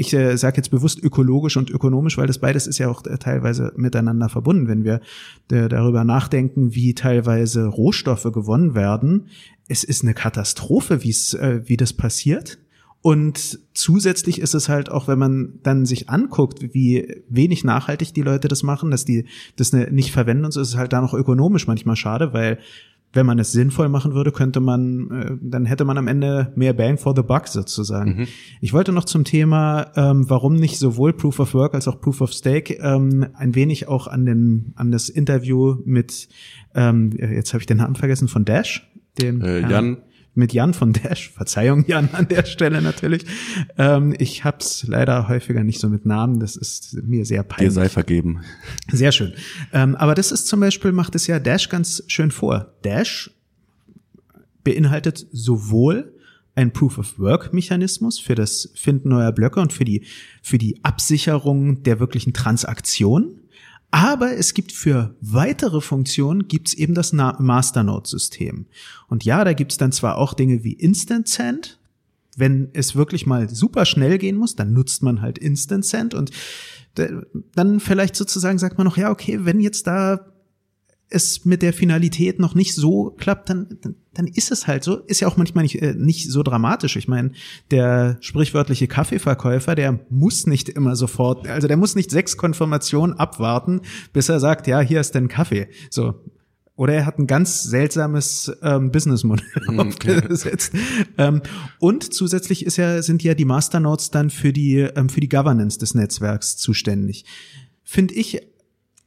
ich 0.00 0.14
äh, 0.14 0.36
sage 0.38 0.58
jetzt 0.58 0.70
bewusst 0.70 1.02
ökologisch 1.02 1.56
und 1.56 1.70
ökonomisch, 1.70 2.16
weil 2.18 2.28
das 2.28 2.38
beides 2.38 2.68
ist 2.68 2.78
ja 2.78 2.88
auch 2.88 3.04
äh, 3.04 3.18
teilweise 3.18 3.72
miteinander 3.74 4.28
verbunden. 4.28 4.68
Wenn 4.68 4.84
wir 4.84 5.00
äh, 5.50 5.68
darüber 5.68 6.04
nachdenken, 6.04 6.72
wie 6.72 6.94
teilweise 6.94 7.66
Rohstoffe 7.66 8.30
gewonnen 8.32 8.76
werden, 8.76 9.26
es 9.66 9.82
ist 9.82 10.04
eine 10.04 10.14
Katastrophe, 10.14 11.02
wie 11.02 11.10
es, 11.10 11.34
äh, 11.34 11.62
wie 11.64 11.76
das 11.76 11.92
passiert. 11.92 12.58
Und 13.00 13.58
zusätzlich 13.74 14.40
ist 14.40 14.54
es 14.54 14.68
halt 14.68 14.88
auch, 14.88 15.08
wenn 15.08 15.18
man 15.18 15.58
dann 15.64 15.84
sich 15.84 16.08
anguckt, 16.08 16.74
wie 16.74 17.22
wenig 17.28 17.64
nachhaltig 17.64 18.14
die 18.14 18.22
Leute 18.22 18.46
das 18.46 18.62
machen, 18.62 18.92
dass 18.92 19.04
die 19.04 19.24
das 19.56 19.72
ne, 19.72 19.88
nicht 19.90 20.12
verwenden 20.12 20.44
und 20.44 20.52
so, 20.52 20.60
ist 20.60 20.68
es 20.68 20.76
halt 20.76 20.92
da 20.92 21.00
noch 21.00 21.14
ökonomisch 21.14 21.66
manchmal 21.66 21.96
schade, 21.96 22.32
weil 22.32 22.58
wenn 23.12 23.26
man 23.26 23.38
es 23.38 23.52
sinnvoll 23.52 23.88
machen 23.88 24.14
würde, 24.14 24.32
könnte 24.32 24.60
man, 24.60 25.10
äh, 25.10 25.36
dann 25.40 25.64
hätte 25.64 25.84
man 25.84 25.96
am 25.96 26.08
Ende 26.08 26.52
mehr 26.56 26.72
Bang 26.72 26.98
for 26.98 27.14
the 27.16 27.22
Buck 27.22 27.48
sozusagen. 27.48 28.16
Mhm. 28.16 28.26
Ich 28.60 28.72
wollte 28.72 28.92
noch 28.92 29.04
zum 29.04 29.24
Thema, 29.24 29.90
ähm, 29.96 30.28
warum 30.28 30.54
nicht 30.54 30.78
sowohl 30.78 31.12
Proof 31.12 31.40
of 31.40 31.54
Work 31.54 31.74
als 31.74 31.88
auch 31.88 32.00
Proof 32.00 32.20
of 32.20 32.32
Stake, 32.32 32.74
ähm, 32.74 33.26
ein 33.34 33.54
wenig 33.54 33.88
auch 33.88 34.06
an 34.06 34.26
den, 34.26 34.72
an 34.76 34.90
das 34.90 35.08
Interview 35.08 35.76
mit, 35.84 36.28
ähm, 36.74 37.12
jetzt 37.12 37.54
habe 37.54 37.62
ich 37.62 37.66
den 37.66 37.78
Namen 37.78 37.96
vergessen, 37.96 38.28
von 38.28 38.44
Dash, 38.44 38.90
den 39.18 39.40
äh, 39.40 39.60
Jan 39.60 39.98
mit 40.38 40.52
Jan 40.52 40.72
von 40.72 40.92
Dash. 40.92 41.30
Verzeihung, 41.30 41.84
Jan, 41.86 42.08
an 42.12 42.28
der 42.28 42.46
Stelle 42.46 42.80
natürlich. 42.80 43.26
Ähm, 43.76 44.14
ich 44.18 44.44
hab's 44.44 44.86
leider 44.86 45.28
häufiger 45.28 45.64
nicht 45.64 45.80
so 45.80 45.88
mit 45.88 46.06
Namen. 46.06 46.40
Das 46.40 46.56
ist 46.56 46.96
mir 47.02 47.26
sehr 47.26 47.42
peinlich. 47.42 47.68
Dir 47.68 47.72
sei 47.72 47.88
vergeben. 47.88 48.40
Sehr 48.90 49.12
schön. 49.12 49.34
Ähm, 49.72 49.96
aber 49.96 50.14
das 50.14 50.32
ist 50.32 50.46
zum 50.46 50.60
Beispiel, 50.60 50.92
macht 50.92 51.14
es 51.14 51.26
ja 51.26 51.38
Dash 51.38 51.68
ganz 51.68 52.04
schön 52.06 52.30
vor. 52.30 52.72
Dash 52.84 53.30
beinhaltet 54.64 55.26
sowohl 55.32 56.14
ein 56.54 56.72
Proof-of-Work-Mechanismus 56.72 58.18
für 58.18 58.34
das 58.34 58.70
Finden 58.74 59.10
neuer 59.10 59.32
Blöcke 59.32 59.60
und 59.60 59.72
für 59.72 59.84
die, 59.84 60.04
für 60.42 60.58
die 60.58 60.82
Absicherung 60.84 61.82
der 61.82 62.00
wirklichen 62.00 62.32
Transaktion 62.32 63.40
aber 63.90 64.36
es 64.36 64.54
gibt 64.54 64.72
für 64.72 65.16
weitere 65.20 65.80
Funktionen 65.80 66.46
gibt's 66.46 66.74
eben 66.74 66.94
das 66.94 67.12
Masternode-System. 67.12 68.66
Und 69.08 69.24
ja, 69.24 69.44
da 69.44 69.54
gibt's 69.54 69.78
dann 69.78 69.92
zwar 69.92 70.18
auch 70.18 70.34
Dinge 70.34 70.62
wie 70.62 70.74
Instant 70.74 71.28
Send. 71.28 71.78
Wenn 72.36 72.68
es 72.72 72.94
wirklich 72.94 73.26
mal 73.26 73.48
super 73.48 73.84
schnell 73.84 74.18
gehen 74.18 74.36
muss, 74.36 74.54
dann 74.54 74.72
nutzt 74.72 75.02
man 75.02 75.22
halt 75.22 75.38
Instant 75.38 75.84
Send 75.84 76.14
und 76.14 76.30
dann 77.54 77.80
vielleicht 77.80 78.16
sozusagen 78.16 78.58
sagt 78.58 78.76
man 78.76 78.86
noch, 78.86 78.96
ja, 78.96 79.10
okay, 79.10 79.40
wenn 79.44 79.60
jetzt 79.60 79.86
da 79.86 80.32
es 81.10 81.44
mit 81.44 81.62
der 81.62 81.72
Finalität 81.72 82.38
noch 82.38 82.54
nicht 82.54 82.74
so 82.74 83.10
klappt, 83.10 83.48
dann, 83.50 83.78
dann, 83.80 83.94
dann 84.14 84.26
ist 84.26 84.50
es 84.50 84.66
halt 84.66 84.84
so. 84.84 84.96
Ist 84.96 85.20
ja 85.20 85.28
auch 85.28 85.36
manchmal 85.36 85.62
nicht, 85.62 85.80
äh, 85.80 85.94
nicht 85.94 86.30
so 86.30 86.42
dramatisch. 86.42 86.96
Ich 86.96 87.08
meine, 87.08 87.32
der 87.70 88.18
sprichwörtliche 88.20 88.88
Kaffeeverkäufer, 88.88 89.74
der 89.74 90.00
muss 90.10 90.46
nicht 90.46 90.68
immer 90.68 90.96
sofort, 90.96 91.48
also 91.48 91.68
der 91.68 91.76
muss 91.76 91.94
nicht 91.94 92.10
sechs 92.10 92.36
Konfirmationen 92.36 93.18
abwarten, 93.18 93.80
bis 94.12 94.28
er 94.28 94.40
sagt, 94.40 94.66
ja, 94.66 94.80
hier 94.80 95.00
ist 95.00 95.14
dein 95.14 95.28
Kaffee. 95.28 95.68
So. 95.90 96.14
Oder 96.76 96.94
er 96.94 97.06
hat 97.06 97.18
ein 97.18 97.26
ganz 97.26 97.64
seltsames 97.64 98.52
ähm, 98.62 98.92
Businessmodell 98.92 99.46
mhm, 99.68 99.80
aufgesetzt. 99.80 100.72
ähm, 101.16 101.42
und 101.80 102.14
zusätzlich 102.14 102.64
ist 102.64 102.76
ja, 102.76 103.02
sind 103.02 103.24
ja 103.24 103.34
die 103.34 103.44
Masternodes 103.44 104.10
dann 104.10 104.30
für 104.30 104.52
die, 104.52 104.76
ähm, 104.76 105.08
für 105.08 105.20
die 105.20 105.28
Governance 105.28 105.78
des 105.78 105.94
Netzwerks 105.94 106.56
zuständig. 106.56 107.24
Finde 107.82 108.14
ich 108.14 108.42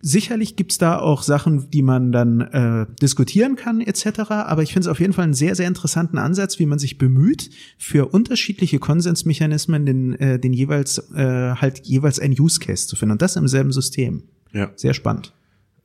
Sicherlich 0.01 0.55
gibt's 0.55 0.77
da 0.77 0.99
auch 0.99 1.23
Sachen, 1.23 1.69
die 1.69 1.81
man 1.81 2.11
dann 2.11 2.41
äh, 2.41 2.85
diskutieren 3.01 3.55
kann 3.55 3.81
etc. 3.81 4.31
Aber 4.31 4.63
ich 4.63 4.73
finde 4.73 4.87
es 4.87 4.91
auf 4.91 4.99
jeden 4.99 5.13
Fall 5.13 5.25
einen 5.25 5.33
sehr, 5.33 5.55
sehr 5.55 5.67
interessanten 5.67 6.17
Ansatz, 6.17 6.59
wie 6.59 6.65
man 6.65 6.79
sich 6.79 6.97
bemüht, 6.97 7.49
für 7.77 8.07
unterschiedliche 8.07 8.79
Konsensmechanismen 8.79 9.85
den, 9.85 10.13
äh, 10.15 10.39
den 10.39 10.53
jeweils 10.53 11.11
äh, 11.13 11.55
halt 11.55 11.85
jeweils 11.85 12.19
ein 12.19 12.35
Use 12.37 12.59
Case 12.59 12.87
zu 12.87 12.95
finden 12.95 13.13
und 13.13 13.21
das 13.21 13.35
im 13.35 13.47
selben 13.47 13.71
System. 13.71 14.23
Ja. 14.53 14.71
Sehr 14.75 14.93
spannend. 14.93 15.33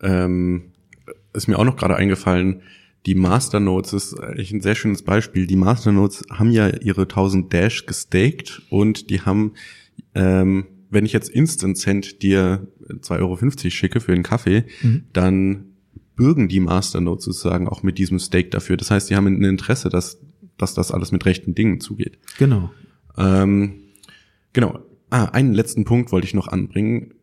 Ähm, 0.00 0.72
ist 1.32 1.48
mir 1.48 1.58
auch 1.58 1.64
noch 1.64 1.76
gerade 1.76 1.96
eingefallen, 1.96 2.62
die 3.06 3.14
Masternodes 3.14 3.92
ist 3.92 4.14
eigentlich 4.18 4.52
ein 4.52 4.60
sehr 4.60 4.74
schönes 4.74 5.02
Beispiel. 5.02 5.46
Die 5.46 5.56
Masternodes 5.56 6.24
haben 6.28 6.50
ja 6.50 6.68
ihre 6.68 7.02
1000 7.02 7.52
Dash 7.52 7.86
gestaked 7.86 8.62
und 8.68 9.10
die 9.10 9.20
haben 9.20 9.52
ähm, 10.14 10.66
wenn 10.90 11.04
ich 11.04 11.12
jetzt 11.12 11.28
Instant 11.28 11.78
Cent 11.78 12.22
dir 12.22 12.66
2,50 12.88 13.18
Euro 13.20 13.70
schicke 13.70 14.00
für 14.00 14.12
einen 14.12 14.22
Kaffee, 14.22 14.64
mhm. 14.82 15.04
dann 15.12 15.64
bürgen 16.14 16.48
die 16.48 16.60
Masternodes 16.60 17.24
sozusagen 17.24 17.68
auch 17.68 17.82
mit 17.82 17.98
diesem 17.98 18.18
Stake 18.18 18.48
dafür. 18.48 18.76
Das 18.76 18.90
heißt, 18.90 19.10
die 19.10 19.16
haben 19.16 19.26
ein 19.26 19.44
Interesse, 19.44 19.90
dass, 19.90 20.18
dass 20.56 20.74
das 20.74 20.90
alles 20.90 21.12
mit 21.12 21.24
rechten 21.26 21.54
Dingen 21.54 21.80
zugeht. 21.80 22.18
Genau. 22.38 22.70
Ähm, 23.18 23.74
genau. 24.52 24.80
Ah, 25.10 25.26
einen 25.26 25.54
letzten 25.54 25.84
Punkt 25.84 26.10
wollte 26.10 26.26
ich 26.26 26.34
noch 26.34 26.48
anbringen. 26.48 27.14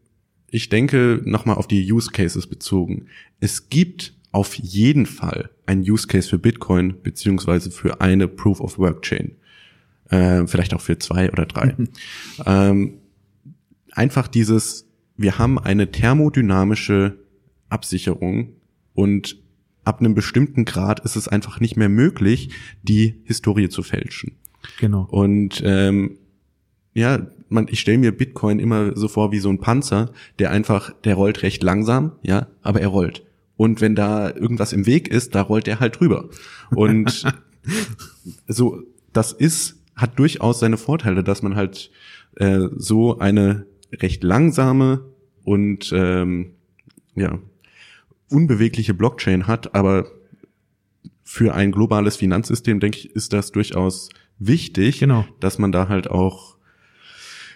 Ich 0.50 0.70
denke 0.70 1.22
nochmal 1.26 1.56
auf 1.56 1.68
die 1.68 1.92
Use 1.92 2.12
Cases 2.12 2.46
bezogen. 2.48 3.08
Es 3.40 3.70
gibt 3.70 4.14
auf 4.32 4.56
jeden 4.56 5.06
Fall 5.06 5.50
ein 5.66 5.82
Use 5.82 6.08
Case 6.08 6.30
für 6.30 6.40
Bitcoin 6.40 7.02
beziehungsweise 7.02 7.72
für 7.72 8.02
eine 8.02 8.28
Proof 8.28 8.62
of 8.62 8.78
Work 8.78 9.02
Chain. 9.02 9.36
Äh, 10.10 10.46
vielleicht 10.48 10.74
auch 10.74 10.82
für 10.82 11.00
zwei 11.00 11.32
oder 11.32 11.46
drei. 11.46 11.76
Ähm, 12.46 13.00
einfach 13.94 14.28
dieses, 14.28 14.88
wir 15.16 15.38
haben 15.38 15.60
eine 15.60 15.92
thermodynamische 15.92 17.18
Absicherung 17.70 18.54
und 18.94 19.38
ab 19.86 20.00
einem 20.00 20.16
bestimmten 20.16 20.66
Grad 20.66 21.02
ist 21.02 21.16
es 21.16 21.28
einfach 21.28 21.60
nicht 21.60 21.76
mehr 21.76 21.90
möglich, 21.90 22.50
die 22.84 23.22
Historie 23.26 23.70
zu 23.70 23.84
fälschen. 23.84 24.38
Genau. 24.80 25.08
Und 25.10 25.62
ähm, 25.66 26.18
ja, 26.94 27.28
man, 27.50 27.68
ich 27.70 27.80
stelle 27.80 27.98
mir 27.98 28.16
Bitcoin 28.16 28.60
immer 28.60 28.96
so 28.96 29.08
vor 29.08 29.32
wie 29.32 29.40
so 29.40 29.50
ein 29.50 29.60
Panzer, 29.60 30.12
der 30.40 30.52
einfach, 30.52 30.94
der 31.04 31.16
rollt 31.16 31.44
recht 31.44 31.64
langsam, 31.64 32.14
ja, 32.22 32.48
aber 32.62 32.82
er 32.82 32.88
rollt. 32.88 33.24
Und 33.58 33.82
wenn 33.82 33.96
da 33.96 34.34
irgendwas 34.34 34.74
im 34.74 34.86
Weg 34.86 35.08
ist, 35.08 35.36
da 35.36 35.42
rollt 35.42 35.68
er 35.68 35.80
halt 35.80 36.00
drüber. 36.00 36.30
Und 36.72 37.24
so, 38.48 38.82
das 39.12 39.32
ist, 39.32 39.80
hat 39.96 40.18
durchaus 40.18 40.60
seine 40.60 40.78
Vorteile, 40.78 41.24
dass 41.24 41.44
man 41.44 41.56
halt 41.56 41.92
äh, 42.36 42.68
so 42.76 43.20
eine 43.20 43.66
recht 44.02 44.24
langsame 44.24 45.06
und 45.44 45.92
ähm, 45.96 46.54
ja 47.16 47.40
unbewegliche 48.34 48.94
Blockchain 48.94 49.48
hat, 49.48 49.76
aber 49.76 50.08
für 51.24 51.54
ein 51.54 51.72
globales 51.72 52.18
Finanzsystem, 52.18 52.80
denke 52.80 52.98
ich, 52.98 53.16
ist 53.16 53.32
das 53.32 53.52
durchaus 53.52 54.10
wichtig, 54.40 55.00
genau. 55.00 55.26
dass 55.40 55.58
man 55.60 55.72
da 55.72 55.88
halt 55.88 56.10
auch 56.10 56.58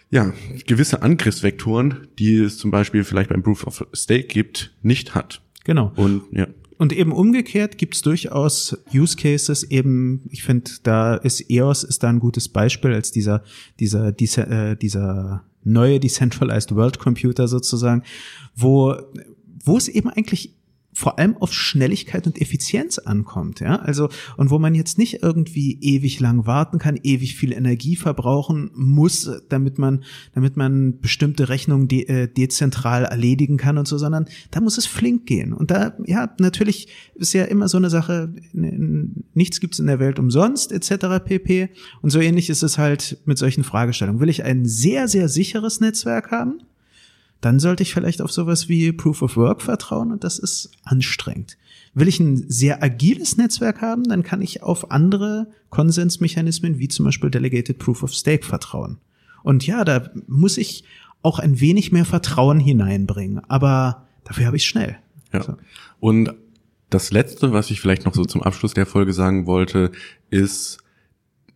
ja, 0.09 0.33
gewisse 0.65 1.01
Angriffsvektoren, 1.01 2.07
die 2.17 2.37
es 2.37 2.57
zum 2.57 2.71
Beispiel 2.71 3.03
vielleicht 3.03 3.29
beim 3.29 3.43
Proof 3.43 3.67
of 3.67 3.85
Stake 3.93 4.27
gibt, 4.27 4.73
nicht 4.81 5.15
hat. 5.15 5.41
Genau. 5.65 5.91
Und 5.95 6.23
ja. 6.31 6.47
Und 6.77 6.93
eben 6.93 7.11
umgekehrt 7.11 7.77
gibt 7.77 7.95
es 7.95 8.01
durchaus 8.01 8.77
Use 8.93 9.15
Cases 9.15 9.63
eben, 9.63 10.21
ich 10.29 10.43
finde, 10.43 10.71
da 10.83 11.15
ist 11.15 11.49
EOS 11.49 11.83
ist 11.83 12.03
da 12.03 12.09
ein 12.09 12.19
gutes 12.19 12.49
Beispiel 12.49 12.93
als 12.93 13.11
dieser, 13.11 13.43
dieser, 13.79 14.11
dieser, 14.11 14.71
äh, 14.71 14.75
dieser 14.75 15.43
neue 15.63 15.99
Decentralized 15.99 16.75
World 16.75 16.99
Computer 16.99 17.47
sozusagen, 17.47 18.03
wo, 18.55 18.95
wo 19.63 19.77
es 19.77 19.87
eben 19.87 20.09
eigentlich 20.09 20.56
vor 20.97 21.19
allem 21.19 21.37
auf 21.37 21.53
Schnelligkeit 21.53 22.25
und 22.25 22.41
Effizienz 22.41 22.97
ankommt, 22.97 23.59
ja. 23.59 23.75
Also, 23.75 24.09
und 24.35 24.49
wo 24.49 24.57
man 24.57 24.73
jetzt 24.73 24.97
nicht 24.97 25.21
irgendwie 25.21 25.77
ewig 25.79 26.19
lang 26.19 26.47
warten 26.47 26.79
kann, 26.79 26.97
ewig 27.03 27.35
viel 27.35 27.53
Energie 27.53 27.95
verbrauchen 27.95 28.71
muss, 28.73 29.29
damit 29.47 29.77
man, 29.77 30.03
damit 30.33 30.57
man 30.57 30.99
bestimmte 30.99 31.49
Rechnungen 31.49 31.87
de 31.87 32.07
äh, 32.07 32.27
dezentral 32.27 33.03
erledigen 33.03 33.57
kann 33.57 33.77
und 33.77 33.87
so, 33.87 33.99
sondern 33.99 34.25
da 34.49 34.59
muss 34.59 34.79
es 34.79 34.87
flink 34.87 35.27
gehen. 35.27 35.53
Und 35.53 35.69
da, 35.69 35.95
ja, 36.07 36.33
natürlich 36.39 36.87
ist 37.13 37.33
ja 37.33 37.43
immer 37.43 37.67
so 37.67 37.77
eine 37.77 37.91
Sache, 37.91 38.33
nichts 38.53 39.59
gibt's 39.59 39.77
in 39.77 39.85
der 39.85 39.99
Welt 39.99 40.17
umsonst, 40.17 40.71
etc. 40.71 41.23
pp. 41.23 41.69
Und 42.01 42.09
so 42.09 42.19
ähnlich 42.19 42.49
ist 42.49 42.63
es 42.63 42.79
halt 42.79 43.19
mit 43.25 43.37
solchen 43.37 43.63
Fragestellungen. 43.63 44.19
Will 44.19 44.29
ich 44.29 44.43
ein 44.43 44.65
sehr, 44.65 45.07
sehr 45.07 45.29
sicheres 45.29 45.79
Netzwerk 45.79 46.31
haben? 46.31 46.63
Dann 47.41 47.59
sollte 47.59 47.83
ich 47.83 47.93
vielleicht 47.93 48.21
auf 48.21 48.31
sowas 48.31 48.67
wie 48.67 48.91
Proof 48.91 49.21
of 49.21 49.37
Work 49.37 49.61
vertrauen 49.61 50.11
und 50.11 50.23
das 50.23 50.39
ist 50.39 50.71
anstrengend. 50.83 51.57
Will 51.93 52.07
ich 52.07 52.19
ein 52.19 52.45
sehr 52.49 52.83
agiles 52.83 53.37
Netzwerk 53.37 53.81
haben, 53.81 54.03
dann 54.03 54.23
kann 54.23 54.41
ich 54.41 54.63
auf 54.63 54.91
andere 54.91 55.47
Konsensmechanismen 55.69 56.79
wie 56.79 56.87
zum 56.87 57.05
Beispiel 57.05 57.29
Delegated 57.29 57.79
Proof 57.79 58.03
of 58.03 58.13
Stake 58.13 58.45
vertrauen. 58.45 58.97
Und 59.43 59.65
ja, 59.65 59.83
da 59.83 60.09
muss 60.27 60.57
ich 60.57 60.83
auch 61.21 61.39
ein 61.39 61.59
wenig 61.59 61.91
mehr 61.91 62.05
Vertrauen 62.05 62.59
hineinbringen, 62.59 63.41
aber 63.47 64.05
dafür 64.23 64.45
habe 64.45 64.57
ich 64.57 64.65
schnell. 64.65 64.97
Ja. 65.33 65.43
So. 65.43 65.57
Und 65.99 66.33
das 66.89 67.11
letzte, 67.11 67.51
was 67.51 67.69
ich 67.69 67.81
vielleicht 67.81 68.05
noch 68.05 68.13
so 68.13 68.25
zum 68.25 68.43
Abschluss 68.43 68.73
der 68.73 68.85
Folge 68.85 69.13
sagen 69.13 69.45
wollte, 69.45 69.91
ist, 70.29 70.79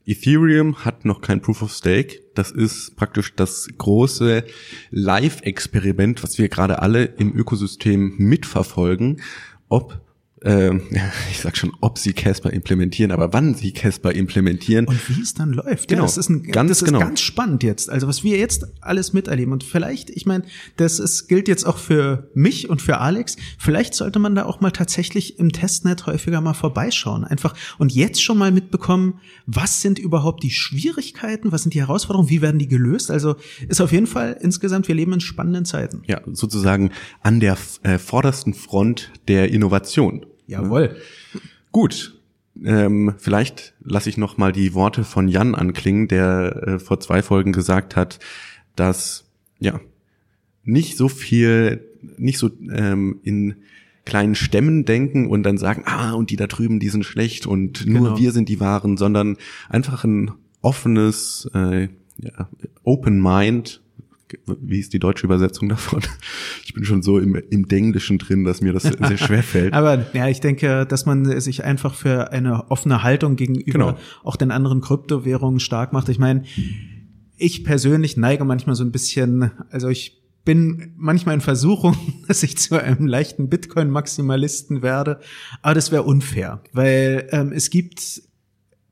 Ethereum 0.05 0.83
hat 0.83 1.05
noch 1.05 1.21
kein 1.21 1.41
Proof 1.41 1.61
of 1.61 1.71
Stake. 1.71 2.19
Das 2.33 2.51
ist 2.51 2.95
praktisch 2.95 3.35
das 3.35 3.67
große 3.77 4.43
Live-Experiment, 4.89 6.23
was 6.23 6.37
wir 6.37 6.49
gerade 6.49 6.81
alle 6.81 7.05
im 7.05 7.35
Ökosystem 7.35 8.15
mitverfolgen, 8.17 9.21
ob 9.69 10.01
ähm, 10.43 10.81
ich 11.31 11.39
sag 11.39 11.55
schon, 11.55 11.71
ob 11.81 11.97
sie 11.97 12.13
Casper 12.13 12.51
implementieren, 12.51 13.11
aber 13.11 13.33
wann 13.33 13.53
sie 13.53 13.71
Casper 13.71 14.13
implementieren. 14.13 14.87
Und 14.87 15.09
wie 15.09 15.21
es 15.21 15.33
dann 15.33 15.51
läuft. 15.51 15.89
Genau, 15.89 16.01
Ja, 16.01 16.07
das 16.07 16.17
ist, 16.17 16.29
ein, 16.29 16.43
ganz 16.43 16.69
das 16.69 16.81
ist 16.81 16.85
genau. 16.85 16.99
ganz 16.99 17.21
spannend 17.21 17.63
jetzt. 17.63 17.89
Also 17.89 18.07
was 18.07 18.23
wir 18.23 18.37
jetzt 18.37 18.65
alles 18.81 19.13
miterleben. 19.13 19.53
Und 19.53 19.63
vielleicht, 19.63 20.09
ich 20.09 20.25
meine, 20.25 20.43
das 20.77 20.99
ist, 20.99 21.27
gilt 21.27 21.47
jetzt 21.47 21.65
auch 21.65 21.77
für 21.77 22.29
mich 22.33 22.69
und 22.69 22.81
für 22.81 22.97
Alex. 22.97 23.35
Vielleicht 23.57 23.93
sollte 23.93 24.19
man 24.19 24.33
da 24.33 24.45
auch 24.45 24.61
mal 24.61 24.71
tatsächlich 24.71 25.37
im 25.37 25.51
Testnet 25.51 26.07
häufiger 26.07 26.41
mal 26.41 26.53
vorbeischauen. 26.53 27.23
Einfach 27.23 27.53
und 27.77 27.93
jetzt 27.93 28.23
schon 28.23 28.37
mal 28.37 28.51
mitbekommen, 28.51 29.19
was 29.45 29.81
sind 29.81 29.99
überhaupt 29.99 30.43
die 30.43 30.51
Schwierigkeiten, 30.51 31.51
was 31.51 31.63
sind 31.63 31.73
die 31.73 31.81
Herausforderungen, 31.81 32.29
wie 32.29 32.41
werden 32.41 32.57
die 32.57 32.67
gelöst. 32.67 33.11
Also 33.11 33.35
ist 33.67 33.81
auf 33.81 33.91
jeden 33.91 34.07
Fall 34.07 34.37
insgesamt, 34.41 34.87
wir 34.87 34.95
leben 34.95 35.13
in 35.13 35.19
spannenden 35.19 35.65
Zeiten. 35.65 36.01
Ja, 36.07 36.21
sozusagen 36.31 36.91
an 37.21 37.39
der 37.39 37.57
äh, 37.83 37.99
vordersten 37.99 38.53
Front 38.53 39.11
der 39.27 39.51
Innovation. 39.51 40.25
Jawohl. 40.51 40.95
Gut. 41.71 42.17
Ähm, 42.63 43.15
vielleicht 43.17 43.73
lasse 43.83 44.09
ich 44.09 44.17
noch 44.17 44.37
mal 44.37 44.51
die 44.51 44.73
Worte 44.73 45.03
von 45.03 45.27
Jan 45.27 45.55
anklingen, 45.55 46.07
der 46.07 46.63
äh, 46.67 46.79
vor 46.79 46.99
zwei 46.99 47.21
Folgen 47.23 47.53
gesagt 47.53 47.95
hat, 47.95 48.19
dass 48.75 49.25
ja 49.59 49.79
nicht 50.63 50.97
so 50.97 51.07
viel, 51.07 51.83
nicht 52.17 52.37
so 52.37 52.49
ähm, 52.71 53.19
in 53.23 53.55
kleinen 54.05 54.35
Stämmen 54.35 54.83
denken 54.85 55.27
und 55.27 55.43
dann 55.43 55.57
sagen, 55.57 55.83
ah, 55.85 56.11
und 56.11 56.29
die 56.29 56.35
da 56.35 56.47
drüben, 56.47 56.79
die 56.79 56.89
sind 56.89 57.05
schlecht 57.05 57.45
und 57.45 57.85
nur 57.85 58.09
Genau. 58.09 58.19
wir 58.19 58.31
sind 58.31 58.49
die 58.49 58.59
Wahren, 58.59 58.97
sondern 58.97 59.37
einfach 59.69 60.03
ein 60.03 60.31
offenes, 60.61 61.49
äh, 61.53 61.87
ja, 62.17 62.49
Open 62.83 63.21
Mind. 63.21 63.81
Wie 64.61 64.79
ist 64.79 64.93
die 64.93 64.99
deutsche 64.99 65.25
Übersetzung 65.25 65.69
davon? 65.69 66.01
Ich 66.65 66.73
bin 66.73 66.85
schon 66.85 67.01
so 67.01 67.19
im, 67.19 67.35
im 67.35 67.67
Denglischen 67.67 68.17
drin, 68.17 68.45
dass 68.45 68.61
mir 68.61 68.71
das 68.71 68.83
sehr 68.83 69.17
schwer 69.17 69.43
fällt. 69.43 69.73
Aber 69.73 70.05
ja, 70.13 70.29
ich 70.29 70.39
denke, 70.39 70.85
dass 70.85 71.05
man 71.05 71.41
sich 71.41 71.65
einfach 71.65 71.93
für 71.95 72.31
eine 72.31 72.71
offene 72.71 73.03
Haltung 73.03 73.35
gegenüber 73.35 73.71
Genau. 73.71 73.97
auch 74.23 74.37
den 74.37 74.51
anderen 74.51 74.79
Kryptowährungen 74.79 75.59
stark 75.59 75.91
macht. 75.91 76.07
Ich 76.07 76.17
meine, 76.19 76.43
ich 77.37 77.63
persönlich 77.65 78.15
neige 78.15 78.45
manchmal 78.45 78.75
so 78.75 78.83
ein 78.85 78.91
bisschen, 78.91 79.51
also 79.69 79.89
ich 79.89 80.21
bin 80.45 80.93
manchmal 80.97 81.35
in 81.35 81.41
Versuchung, 81.41 81.95
dass 82.27 82.41
ich 82.43 82.57
zu 82.57 82.81
einem 82.81 83.07
leichten 83.07 83.49
Bitcoin-Maximalisten 83.49 84.81
werde, 84.81 85.19
aber 85.61 85.73
das 85.73 85.91
wäre 85.91 86.03
unfair, 86.03 86.61
weil 86.73 87.27
ähm, 87.31 87.51
es 87.51 87.69
gibt 87.69 88.21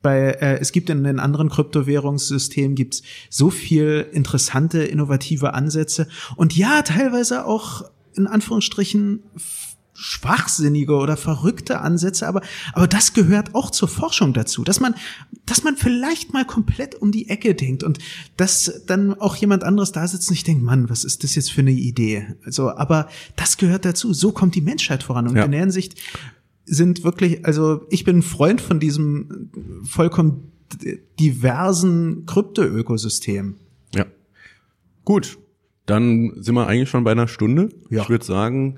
bei 0.02 0.32
äh, 0.32 0.60
es 0.60 0.72
gibt 0.72 0.90
in 0.90 1.04
den 1.04 1.20
anderen 1.20 1.50
Kryptowährungssystemen 1.50 2.76
gibt's 2.76 3.02
so 3.30 3.50
viel 3.50 4.08
interessante 4.12 4.84
innovative 4.84 5.54
Ansätze 5.54 6.08
und 6.36 6.56
ja 6.56 6.82
teilweise 6.84 7.46
auch 7.46 7.84
in 8.16 8.28
Anführungsstrichen 8.28 9.24
schwachsinnige 10.02 10.94
oder 10.94 11.18
verrückte 11.18 11.82
Ansätze, 11.82 12.26
aber 12.26 12.42
aber 12.72 12.88
das 12.88 13.12
gehört 13.14 13.54
auch 13.54 13.70
zur 13.70 13.90
Forschung 13.90 14.34
dazu, 14.34 14.64
dass 14.64 14.80
man 14.80 14.96
dass 15.46 15.64
man 15.64 15.76
vielleicht 15.76 16.32
mal 16.32 16.46
komplett 16.46 16.96
um 16.96 17.12
die 17.12 17.28
Ecke 17.28 17.54
denkt 17.54 17.84
und 17.84 18.00
dass 18.38 18.84
dann 18.88 19.14
auch 19.20 19.36
jemand 19.36 19.66
anderes 19.66 19.92
da 19.92 20.08
sitzt 20.08 20.30
und 20.30 20.36
ich 20.36 20.46
denke, 20.46 20.64
Mann, 20.64 20.90
was 20.90 21.04
ist 21.04 21.26
das 21.26 21.36
jetzt 21.36 21.52
für 21.52 21.62
eine 21.62 21.72
Idee? 21.72 22.28
Also, 22.46 22.70
aber 22.72 23.10
das 23.36 23.58
gehört 23.58 23.84
dazu. 23.84 24.14
So 24.14 24.32
kommt 24.32 24.56
die 24.56 24.62
Menschheit 24.62 25.04
voran 25.04 25.28
und 25.28 25.36
Ja. 25.36 25.44
in 25.44 25.52
der 25.52 25.60
Hinsicht 25.60 25.96
sind 26.70 27.04
wirklich, 27.04 27.46
also 27.46 27.86
ich 27.90 28.04
bin 28.04 28.18
ein 28.20 28.22
Freund 28.22 28.62
von 28.62 28.80
diesem 28.80 29.50
vollkommen 29.84 30.52
diversen 31.20 32.26
Krypto-Ökosystem. 32.26 33.56
Ja. 33.96 34.06
Gut, 35.04 35.40
dann 35.86 36.34
sind 36.38 36.54
wir 36.56 36.68
eigentlich 36.68 36.90
schon 36.90 37.04
bei 37.04 37.12
einer 37.12 37.28
Stunde. 37.28 37.70
Ja. 37.90 38.04
Ich 38.04 38.10
würde 38.10 38.26
sagen, 38.26 38.78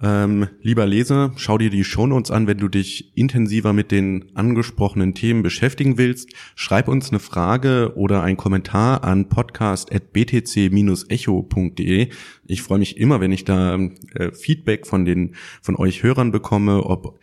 ähm, 0.00 0.46
lieber 0.62 0.86
Leser, 0.86 1.32
schau 1.36 1.58
dir 1.58 1.70
die 1.70 1.82
Shownotes 1.82 2.30
an, 2.30 2.46
wenn 2.46 2.58
du 2.58 2.68
dich 2.68 3.10
intensiver 3.16 3.72
mit 3.72 3.90
den 3.90 4.26
angesprochenen 4.34 5.12
Themen 5.14 5.42
beschäftigen 5.42 5.98
willst. 5.98 6.32
Schreib 6.54 6.86
uns 6.86 7.10
eine 7.10 7.18
Frage 7.18 7.94
oder 7.96 8.22
einen 8.22 8.36
Kommentar 8.36 9.02
an 9.02 9.28
podcast.btc-echo.de. 9.28 12.10
Ich 12.46 12.62
freue 12.62 12.78
mich 12.78 12.96
immer, 12.96 13.20
wenn 13.20 13.32
ich 13.32 13.44
da 13.44 13.76
äh, 14.14 14.30
Feedback 14.32 14.86
von 14.86 15.04
den 15.04 15.34
von 15.62 15.74
euch 15.74 16.04
Hörern 16.04 16.30
bekomme, 16.30 16.84
ob 16.84 17.18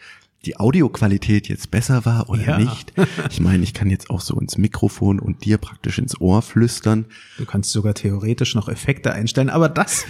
die 0.46 0.58
Audioqualität 0.58 1.48
jetzt 1.48 1.72
besser 1.72 2.06
war 2.06 2.30
oder 2.30 2.44
Ja. 2.46 2.58
nicht. 2.60 2.94
Ich 3.30 3.40
meine, 3.40 3.64
ich 3.64 3.74
kann 3.74 3.90
jetzt 3.90 4.10
auch 4.10 4.22
so 4.22 4.40
ins 4.40 4.58
Mikrofon 4.58 5.20
und 5.20 5.44
dir 5.46 5.58
praktisch 5.58 5.98
ins 5.98 6.20
Ohr 6.22 6.42
flüstern. 6.42 7.06
Du 7.38 7.46
kannst 7.46 7.72
sogar 7.72 7.94
theoretisch 7.94 8.56
noch 8.56 8.70
Effekte 8.70 9.12
einstellen, 9.14 9.50
aber 9.50 9.70
das, 9.70 10.06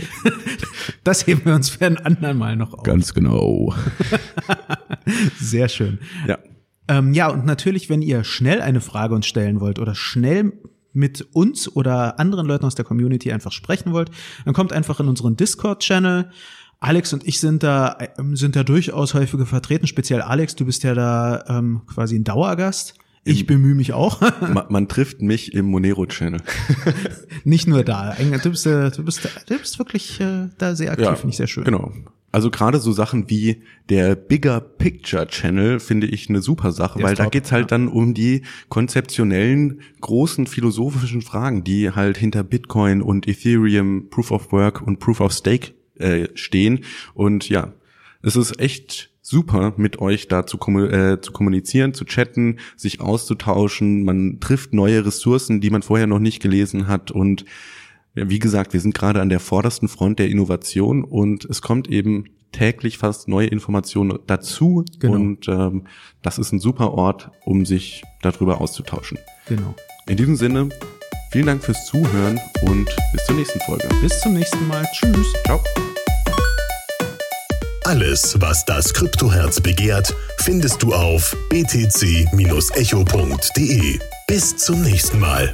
das 1.03 1.25
heben 1.27 1.45
wir 1.45 1.55
uns 1.55 1.69
für 1.69 1.85
ein 1.85 1.97
andermal 1.97 2.55
noch 2.55 2.73
auf. 2.73 2.83
Ganz 2.83 3.13
genau. 3.13 3.73
Sehr 5.39 5.69
schön. 5.69 5.99
Ja. 6.27 6.37
Ähm, 6.87 7.13
ja, 7.13 7.29
und 7.29 7.45
natürlich, 7.45 7.89
wenn 7.89 8.01
ihr 8.01 8.23
schnell 8.23 8.61
eine 8.61 8.81
Frage 8.81 9.15
uns 9.15 9.25
stellen 9.25 9.59
wollt 9.59 9.79
oder 9.79 9.95
schnell 9.95 10.53
mit 10.93 11.27
uns 11.33 11.73
oder 11.75 12.19
anderen 12.19 12.45
Leuten 12.47 12.65
aus 12.65 12.75
der 12.75 12.85
Community 12.85 13.31
einfach 13.31 13.51
sprechen 13.51 13.91
wollt, 13.91 14.11
dann 14.45 14.53
kommt 14.53 14.71
einfach 14.71 14.99
in 14.99 15.07
unseren 15.07 15.35
Discord-Channel. 15.35 16.29
Alex 16.85 17.13
und 17.13 17.27
ich 17.27 17.39
sind 17.39 17.63
da, 17.63 17.97
ähm, 18.19 18.35
sind 18.35 18.55
da 18.55 18.63
durchaus 18.63 19.15
häufiger 19.15 19.47
vertreten. 19.47 19.87
Speziell 19.87 20.21
Alex, 20.21 20.55
du 20.55 20.65
bist 20.65 20.83
ja 20.83 20.93
da 20.93 21.43
ähm, 21.47 21.81
quasi 21.87 22.15
ein 22.15 22.23
Dauergast. 22.23 22.93
Ich 23.23 23.47
bemühe 23.47 23.73
mich 23.73 23.93
auch. 23.93 24.21
Man, 24.41 24.65
man 24.69 24.87
trifft 24.87 25.19
mich 25.19 25.55
im 25.55 25.65
Monero-Channel. 25.65 26.41
Nicht 27.43 27.67
nur 27.67 27.83
da. 27.83 28.15
Du 28.43 28.51
bist, 28.51 28.67
äh, 28.67 28.91
du 28.91 29.03
bist, 29.03 29.27
du 29.47 29.57
bist 29.57 29.79
wirklich 29.79 30.21
äh, 30.21 30.49
da 30.59 30.75
sehr 30.75 30.91
aktiv, 30.91 31.07
finde 31.17 31.29
ich 31.29 31.37
sehr 31.37 31.47
schön. 31.47 31.63
Genau. 31.63 31.91
Also 32.31 32.51
gerade 32.51 32.77
so 32.77 32.91
Sachen 32.91 33.31
wie 33.31 33.63
der 33.89 34.15
Bigger 34.15 34.59
Picture 34.59 35.25
Channel 35.25 35.79
finde 35.79 36.05
ich 36.05 36.29
eine 36.29 36.43
super 36.43 36.71
Sache, 36.71 36.99
Der 36.99 37.07
weil 37.07 37.15
da 37.15 37.25
geht's 37.25 37.51
halt 37.51 37.71
ja. 37.71 37.77
dann 37.77 37.87
um 37.87 38.13
die 38.13 38.43
konzeptionellen, 38.69 39.81
großen 40.01 40.45
philosophischen 40.45 41.23
Fragen, 41.23 41.63
die 41.63 41.89
halt 41.89 42.17
hinter 42.17 42.43
Bitcoin 42.43 43.01
und 43.01 43.27
Ethereum, 43.27 44.09
Proof 44.11 44.29
of 44.29 44.51
Work 44.51 44.83
und 44.85 44.99
Proof 44.99 45.21
of 45.21 45.33
Stake 45.33 45.73
äh, 45.99 46.27
stehen. 46.35 46.81
Und 47.13 47.49
ja, 47.49 47.73
es 48.21 48.35
ist 48.35 48.59
echt 48.59 49.11
super, 49.21 49.73
mit 49.77 49.99
euch 49.99 50.27
da 50.27 50.45
zu, 50.45 50.57
äh, 50.57 51.19
zu 51.19 51.31
kommunizieren, 51.31 51.93
zu 51.93 52.05
chatten, 52.05 52.59
sich 52.75 53.01
auszutauschen. 53.01 54.03
Man 54.03 54.39
trifft 54.39 54.73
neue 54.73 55.05
Ressourcen, 55.05 55.61
die 55.61 55.69
man 55.69 55.81
vorher 55.81 56.07
noch 56.07 56.19
nicht 56.19 56.41
gelesen 56.41 56.87
hat 56.87 57.11
und 57.11 57.45
ja, 58.13 58.29
wie 58.29 58.39
gesagt, 58.39 58.71
wir 58.71 58.79
sind 58.79 58.95
gerade 58.95 59.21
an 59.21 59.27
der 59.29 59.41
vordersten 59.41 59.89
Front 59.89 60.19
der 60.19 60.29
Innovation 60.29 61.03
und 61.03 61.43
es 61.45 61.61
kommt 61.61 61.89
eben 61.89 62.25
täglich 62.53 62.97
fast 62.97 63.27
neue 63.27 63.47
Informationen 63.47 64.19
dazu 64.27 64.85
Genau. 64.99 65.15
und 65.15 65.47
ähm, 65.49 65.83
das 66.21 66.37
ist 66.39 66.53
ein 66.53 66.59
super 66.59 66.93
Ort, 66.93 67.29
um 67.43 67.65
sich 67.65 68.03
darüber 68.21 68.61
auszutauschen. 68.61 69.17
Genau. 69.47 69.75
In 70.07 70.15
diesem 70.15 70.37
Sinne, 70.37 70.69
vielen 71.35 71.47
Dank 71.47 71.63
fürs 71.65 71.85
Zuhören 71.85 72.39
und 72.61 72.89
bis 73.11 73.25
zur 73.25 73.35
nächsten 73.35 73.59
Folge. 73.65 73.89
Bis 73.99 74.21
zum 74.21 74.35
nächsten 74.35 74.65
Mal. 74.69 74.85
Tschüss. 74.93 75.33
Ciao. 75.45 75.61
Alles, 77.83 78.39
was 78.39 78.63
das 78.63 78.93
Kryptoherz 78.93 79.59
begehrt, 79.59 80.15
findest 80.37 80.81
du 80.81 80.93
auf 80.93 81.35
btc-echo.de. 81.49 82.29
Bis 84.27 84.55
zum 84.55 84.81
nächsten 84.81 85.19
Mal. 85.19 85.53